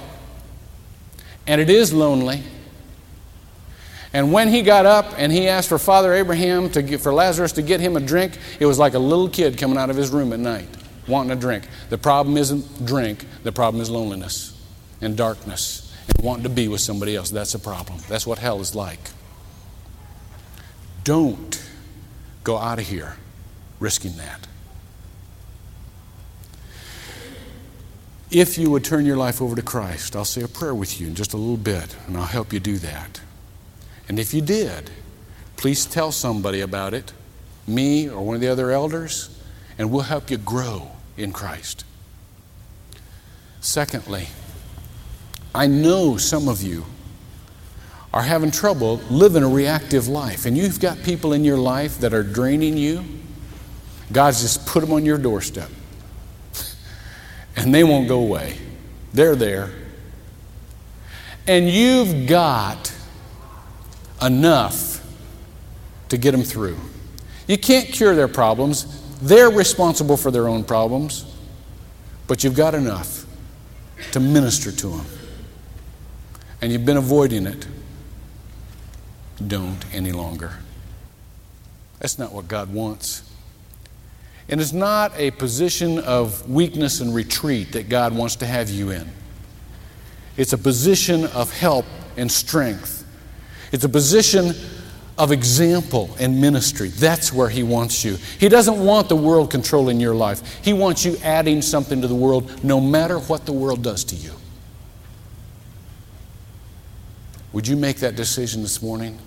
and 1.48 1.60
it 1.60 1.70
is 1.70 1.94
lonely. 1.94 2.44
And 4.14 4.34
when 4.34 4.50
he 4.50 4.62
got 4.62 4.86
up 4.86 5.14
and 5.18 5.32
he 5.32 5.48
asked 5.48 5.70
for 5.70 5.80
Father 5.80 6.14
Abraham 6.14 6.70
to 6.72 6.82
get, 6.82 7.00
for 7.00 7.14
Lazarus 7.14 7.54
to 7.54 7.62
get 7.62 7.80
him 7.80 7.96
a 7.96 8.02
drink, 8.02 8.38
it 8.60 8.66
was 8.66 8.78
like 8.78 8.94
a 8.94 9.00
little 9.00 9.30
kid 9.30 9.58
coming 9.58 9.78
out 9.78 9.90
of 9.90 9.96
his 9.96 10.10
room 10.10 10.34
at 10.34 10.40
night 10.40 10.68
wanting 11.08 11.32
a 11.32 11.36
drink. 11.36 11.68
The 11.90 11.98
problem 11.98 12.38
isn't 12.38 12.86
drink, 12.86 13.26
the 13.44 13.52
problem 13.52 13.82
is 13.82 13.90
loneliness 13.90 14.58
and 15.02 15.18
darkness 15.18 15.81
and 16.08 16.26
wanting 16.26 16.44
to 16.44 16.50
be 16.50 16.68
with 16.68 16.82
somebody 16.82 17.16
else. 17.16 17.30
That's 17.30 17.54
a 17.56 17.60
problem. 17.60 18.00
That's 18.08 18.26
what 18.28 18.40
hell 18.40 18.60
is 18.60 18.76
like. 18.76 19.00
Don't 21.04 21.64
go 22.44 22.58
out 22.58 22.80
of 22.80 22.88
here 22.88 23.18
risking 23.80 24.18
that. 24.18 24.48
If 28.30 28.58
you 28.58 28.72
would 28.72 28.86
turn 28.86 29.06
your 29.06 29.18
life 29.18 29.42
over 29.42 29.56
to 29.58 29.62
Christ, 29.62 30.16
I'll 30.16 30.24
say 30.24 30.42
a 30.42 30.48
prayer 30.48 30.74
with 30.74 31.02
you 31.02 31.08
in 31.08 31.16
just 31.16 31.34
a 31.34 31.38
little 31.38 31.58
bit, 31.58 31.98
and 32.08 32.16
I'll 32.16 32.24
help 32.24 32.54
you 32.54 32.62
do 32.62 32.78
that. 32.78 33.20
And 34.08 34.18
if 34.20 34.34
you 34.34 34.42
did, 34.42 34.90
please 35.58 35.86
tell 35.86 36.14
somebody 36.14 36.62
about 36.62 36.94
it, 36.94 37.12
me 37.68 38.10
or 38.10 38.22
one 38.22 38.36
of 38.36 38.42
the 38.42 38.48
other 38.48 38.72
elders, 38.72 39.38
and 39.78 39.92
we'll 39.92 40.04
help 40.04 40.32
you 40.32 40.38
grow 40.38 40.92
in 41.18 41.34
Christ. 41.34 41.84
Secondly, 43.60 44.28
I 45.54 45.68
know 45.68 46.18
some 46.18 46.48
of 46.48 46.62
you 46.62 46.86
are 48.14 48.22
having 48.22 48.52
trouble 48.52 48.98
living 49.10 49.44
a 49.44 49.50
reactive 49.50 50.08
life, 50.08 50.46
and 50.46 50.58
you've 50.58 50.80
got 50.80 51.02
people 51.04 51.34
in 51.34 51.44
your 51.44 51.58
life 51.58 52.00
that 52.00 52.14
are 52.14 52.24
draining 52.24 52.78
you. 52.78 53.04
God's 54.12 54.42
just 54.42 54.66
put 54.66 54.82
them 54.82 54.92
on 54.92 55.06
your 55.06 55.18
doorstep, 55.18 55.70
and 57.56 57.74
they 57.74 57.84
won't 57.84 58.08
go 58.08 58.20
away. 58.20 58.58
They're 59.14 59.36
there. 59.36 59.72
And 61.48 61.70
you've 61.70 62.28
got 62.28 62.94
enough 64.22 65.06
to 66.10 66.18
get 66.18 66.32
them 66.32 66.44
through. 66.44 66.78
You 67.48 67.58
can't 67.58 67.88
cure 67.88 68.16
their 68.16 68.28
problems, 68.28 69.02
they're 69.22 69.50
responsible 69.50 70.18
for 70.18 70.32
their 70.32 70.48
own 70.48 70.64
problems, 70.64 71.26
but 72.28 72.44
you've 72.44 72.56
got 72.56 72.76
enough 72.76 73.26
to 74.12 74.20
minister 74.20 74.72
to 74.72 74.88
them 74.88 75.06
and 76.62 76.72
you've 76.72 76.86
been 76.86 76.98
avoiding 76.98 77.48
it, 77.48 77.68
don't 79.46 79.84
any 79.94 80.12
longer. 80.12 80.54
That's 82.00 82.20
not 82.20 82.32
what 82.32 82.48
God 82.48 82.74
wants. 82.74 83.24
And 84.50 84.60
it's 84.60 84.74
not 84.74 85.14
a 85.18 85.32
position 85.32 86.00
of 86.00 86.50
weakness 86.50 87.00
and 87.00 87.14
retreat 87.16 87.72
that 87.74 87.90
God 87.90 88.14
wants 88.14 88.36
to 88.38 88.46
have 88.46 88.70
you 88.70 88.92
in. 88.92 89.08
It's 90.38 90.54
a 90.54 90.58
position 90.58 91.26
of 91.28 91.52
help 91.52 91.86
and 92.18 92.32
strength. 92.32 93.06
It's 93.72 93.84
a 93.84 93.90
position 93.90 94.54
of 95.18 95.32
example 95.32 96.16
and 96.20 96.42
ministry. 96.42 96.90
That's 96.90 97.32
where 97.32 97.50
He 97.50 97.64
wants 97.64 98.04
you. 98.04 98.18
He 98.40 98.50
doesn't 98.50 98.84
want 98.84 99.08
the 99.08 99.16
world 99.16 99.52
controlling 99.52 100.00
your 100.00 100.16
life, 100.16 100.64
He 100.64 100.74
wants 100.74 101.06
you 101.06 101.18
adding 101.24 101.62
something 101.62 102.02
to 102.02 102.08
the 102.08 102.16
world 102.16 102.64
no 102.64 102.82
matter 102.82 103.20
what 103.20 103.46
the 103.46 103.54
world 103.54 103.84
does 103.84 104.04
to 104.06 104.16
you. 104.16 104.32
Would 107.54 107.68
you 107.68 107.76
make 107.76 107.98
that 107.98 108.16
decision 108.16 108.62
this 108.62 108.82
morning? 108.82 109.20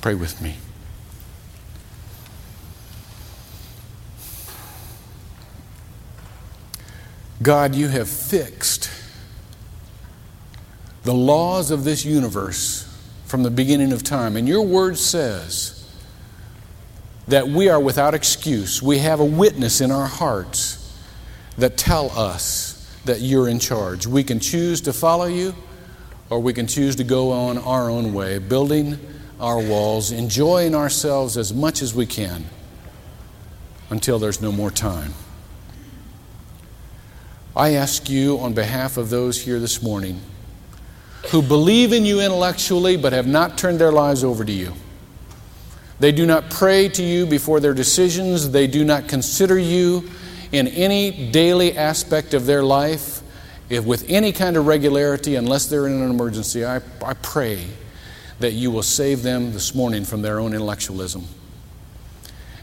Pray 0.00 0.14
with 0.14 0.40
me. 0.42 0.56
God, 7.40 7.74
you 7.74 7.88
have 7.88 8.08
fixed 8.08 8.90
the 11.04 11.14
laws 11.14 11.70
of 11.70 11.84
this 11.84 12.04
universe 12.04 12.84
from 13.26 13.42
the 13.42 13.50
beginning 13.50 13.92
of 13.92 14.02
time. 14.02 14.36
And 14.36 14.48
your 14.48 14.62
word 14.62 14.98
says 14.98 15.88
that 17.28 17.46
we 17.46 17.68
are 17.68 17.78
without 17.78 18.14
excuse. 18.14 18.82
We 18.82 18.98
have 18.98 19.20
a 19.20 19.24
witness 19.24 19.80
in 19.80 19.92
our 19.92 20.06
hearts 20.06 20.92
that 21.56 21.76
tell 21.76 22.10
us 22.18 22.74
that 23.04 23.20
you're 23.20 23.48
in 23.48 23.60
charge. 23.60 24.06
We 24.06 24.24
can 24.24 24.40
choose 24.40 24.80
to 24.82 24.92
follow 24.92 25.26
you 25.26 25.54
or 26.30 26.40
we 26.40 26.52
can 26.52 26.66
choose 26.66 26.96
to 26.96 27.04
go 27.04 27.30
on 27.30 27.58
our 27.58 27.90
own 27.90 28.12
way, 28.12 28.38
building 28.38 28.98
our 29.40 29.58
walls, 29.58 30.10
enjoying 30.10 30.74
ourselves 30.74 31.36
as 31.36 31.54
much 31.54 31.80
as 31.82 31.94
we 31.94 32.06
can 32.06 32.44
until 33.90 34.18
there's 34.18 34.40
no 34.40 34.52
more 34.52 34.70
time. 34.70 35.14
I 37.56 37.74
ask 37.74 38.08
you 38.08 38.38
on 38.38 38.52
behalf 38.52 38.96
of 38.96 39.10
those 39.10 39.42
here 39.42 39.58
this 39.58 39.82
morning 39.82 40.20
who 41.30 41.42
believe 41.42 41.92
in 41.92 42.04
you 42.04 42.20
intellectually 42.20 42.96
but 42.96 43.12
have 43.12 43.26
not 43.26 43.58
turned 43.58 43.80
their 43.80 43.92
lives 43.92 44.22
over 44.22 44.44
to 44.44 44.52
you. 44.52 44.74
They 45.98 46.12
do 46.12 46.26
not 46.26 46.50
pray 46.50 46.88
to 46.90 47.02
you 47.02 47.26
before 47.26 47.58
their 47.58 47.74
decisions. 47.74 48.50
They 48.50 48.66
do 48.68 48.84
not 48.84 49.08
consider 49.08 49.58
you 49.58 50.08
in 50.52 50.68
any 50.68 51.30
daily 51.30 51.76
aspect 51.76 52.34
of 52.34 52.46
their 52.46 52.62
life 52.62 53.17
if 53.68 53.84
with 53.84 54.04
any 54.08 54.32
kind 54.32 54.56
of 54.56 54.66
regularity 54.66 55.34
unless 55.34 55.66
they're 55.66 55.86
in 55.86 55.92
an 55.92 56.10
emergency. 56.10 56.64
I, 56.64 56.80
I 57.04 57.14
pray 57.14 57.66
that 58.40 58.52
you 58.52 58.70
will 58.70 58.82
save 58.82 59.22
them 59.22 59.52
this 59.52 59.74
morning 59.74 60.04
from 60.04 60.22
their 60.22 60.38
own 60.38 60.54
intellectualism 60.54 61.26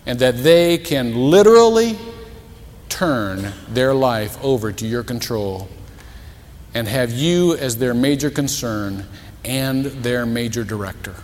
and 0.05 0.19
that 0.19 0.37
they 0.43 0.77
can 0.77 1.15
literally 1.15 1.97
turn 2.89 3.51
their 3.69 3.93
life 3.93 4.37
over 4.43 4.71
to 4.71 4.87
your 4.87 5.03
control 5.03 5.67
and 6.73 6.87
have 6.87 7.11
you 7.11 7.55
as 7.57 7.77
their 7.77 7.93
major 7.93 8.29
concern 8.29 9.05
and 9.43 9.85
their 9.85 10.25
major 10.25 10.63
director. 10.63 11.15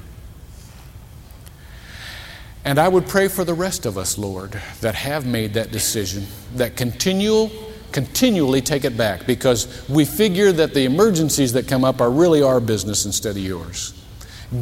And 2.63 2.77
I 2.77 2.87
would 2.87 3.07
pray 3.07 3.27
for 3.27 3.43
the 3.43 3.53
rest 3.53 3.85
of 3.85 3.97
us, 3.97 4.17
Lord, 4.17 4.51
that 4.81 4.95
have 4.95 5.25
made 5.25 5.53
that 5.55 5.71
decision, 5.71 6.27
that 6.55 6.75
continual, 6.75 7.51
continually 7.91 8.61
take 8.61 8.85
it 8.85 8.97
back 8.97 9.25
because 9.25 9.87
we 9.89 10.05
figure 10.05 10.51
that 10.51 10.73
the 10.73 10.85
emergencies 10.85 11.53
that 11.53 11.67
come 11.67 11.83
up 11.83 12.01
are 12.01 12.11
really 12.11 12.41
our 12.41 12.59
business 12.59 13.05
instead 13.05 13.35
of 13.35 13.43
yours. 13.43 13.93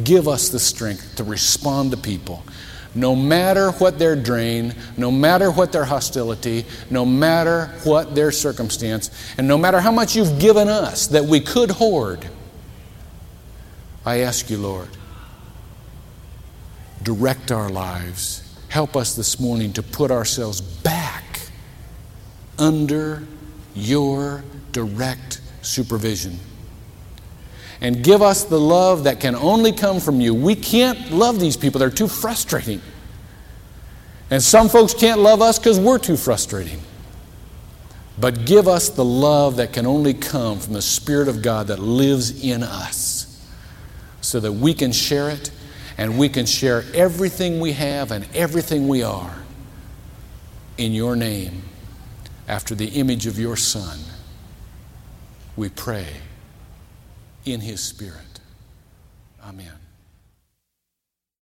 Give 0.04 0.28
us 0.28 0.48
the 0.48 0.58
strength 0.58 1.16
to 1.16 1.24
respond 1.24 1.90
to 1.90 1.96
people 1.96 2.44
no 2.94 3.14
matter 3.14 3.70
what 3.72 3.98
their 3.98 4.16
drain, 4.16 4.74
no 4.96 5.10
matter 5.10 5.50
what 5.50 5.72
their 5.72 5.84
hostility, 5.84 6.64
no 6.90 7.06
matter 7.06 7.66
what 7.84 8.14
their 8.14 8.32
circumstance, 8.32 9.10
and 9.38 9.46
no 9.46 9.56
matter 9.56 9.80
how 9.80 9.92
much 9.92 10.16
you've 10.16 10.40
given 10.40 10.68
us 10.68 11.06
that 11.08 11.24
we 11.24 11.40
could 11.40 11.70
hoard, 11.70 12.28
I 14.04 14.18
ask 14.18 14.50
you, 14.50 14.58
Lord, 14.58 14.88
direct 17.02 17.52
our 17.52 17.68
lives. 17.68 18.42
Help 18.68 18.96
us 18.96 19.14
this 19.14 19.38
morning 19.38 19.72
to 19.74 19.82
put 19.82 20.10
ourselves 20.10 20.60
back 20.60 20.99
under 22.60 23.26
your 23.74 24.44
direct 24.72 25.40
supervision 25.62 26.38
and 27.80 28.04
give 28.04 28.20
us 28.20 28.44
the 28.44 28.60
love 28.60 29.04
that 29.04 29.20
can 29.20 29.34
only 29.34 29.72
come 29.72 30.00
from 30.00 30.20
you. 30.20 30.34
We 30.34 30.54
can't 30.54 31.10
love 31.10 31.40
these 31.40 31.56
people, 31.56 31.78
they're 31.78 31.90
too 31.90 32.08
frustrating. 32.08 32.80
And 34.30 34.42
some 34.42 34.68
folks 34.68 34.94
can't 34.94 35.20
love 35.20 35.42
us 35.42 35.58
because 35.58 35.80
we're 35.80 35.98
too 35.98 36.16
frustrating. 36.16 36.80
But 38.18 38.44
give 38.44 38.68
us 38.68 38.90
the 38.90 39.04
love 39.04 39.56
that 39.56 39.72
can 39.72 39.86
only 39.86 40.14
come 40.14 40.60
from 40.60 40.74
the 40.74 40.82
Spirit 40.82 41.26
of 41.26 41.42
God 41.42 41.68
that 41.68 41.78
lives 41.78 42.44
in 42.44 42.62
us 42.62 43.26
so 44.20 44.38
that 44.40 44.52
we 44.52 44.74
can 44.74 44.92
share 44.92 45.30
it 45.30 45.50
and 45.96 46.18
we 46.18 46.28
can 46.28 46.46
share 46.46 46.84
everything 46.94 47.60
we 47.60 47.72
have 47.72 48.12
and 48.12 48.26
everything 48.34 48.88
we 48.88 49.02
are 49.02 49.42
in 50.76 50.92
your 50.92 51.16
name 51.16 51.62
after 52.50 52.74
the 52.74 52.88
image 52.88 53.28
of 53.28 53.38
your 53.38 53.56
Son. 53.56 54.00
We 55.56 55.68
pray 55.68 56.08
in 57.44 57.60
His 57.60 57.80
Spirit. 57.80 58.40
Amen. 59.44 59.79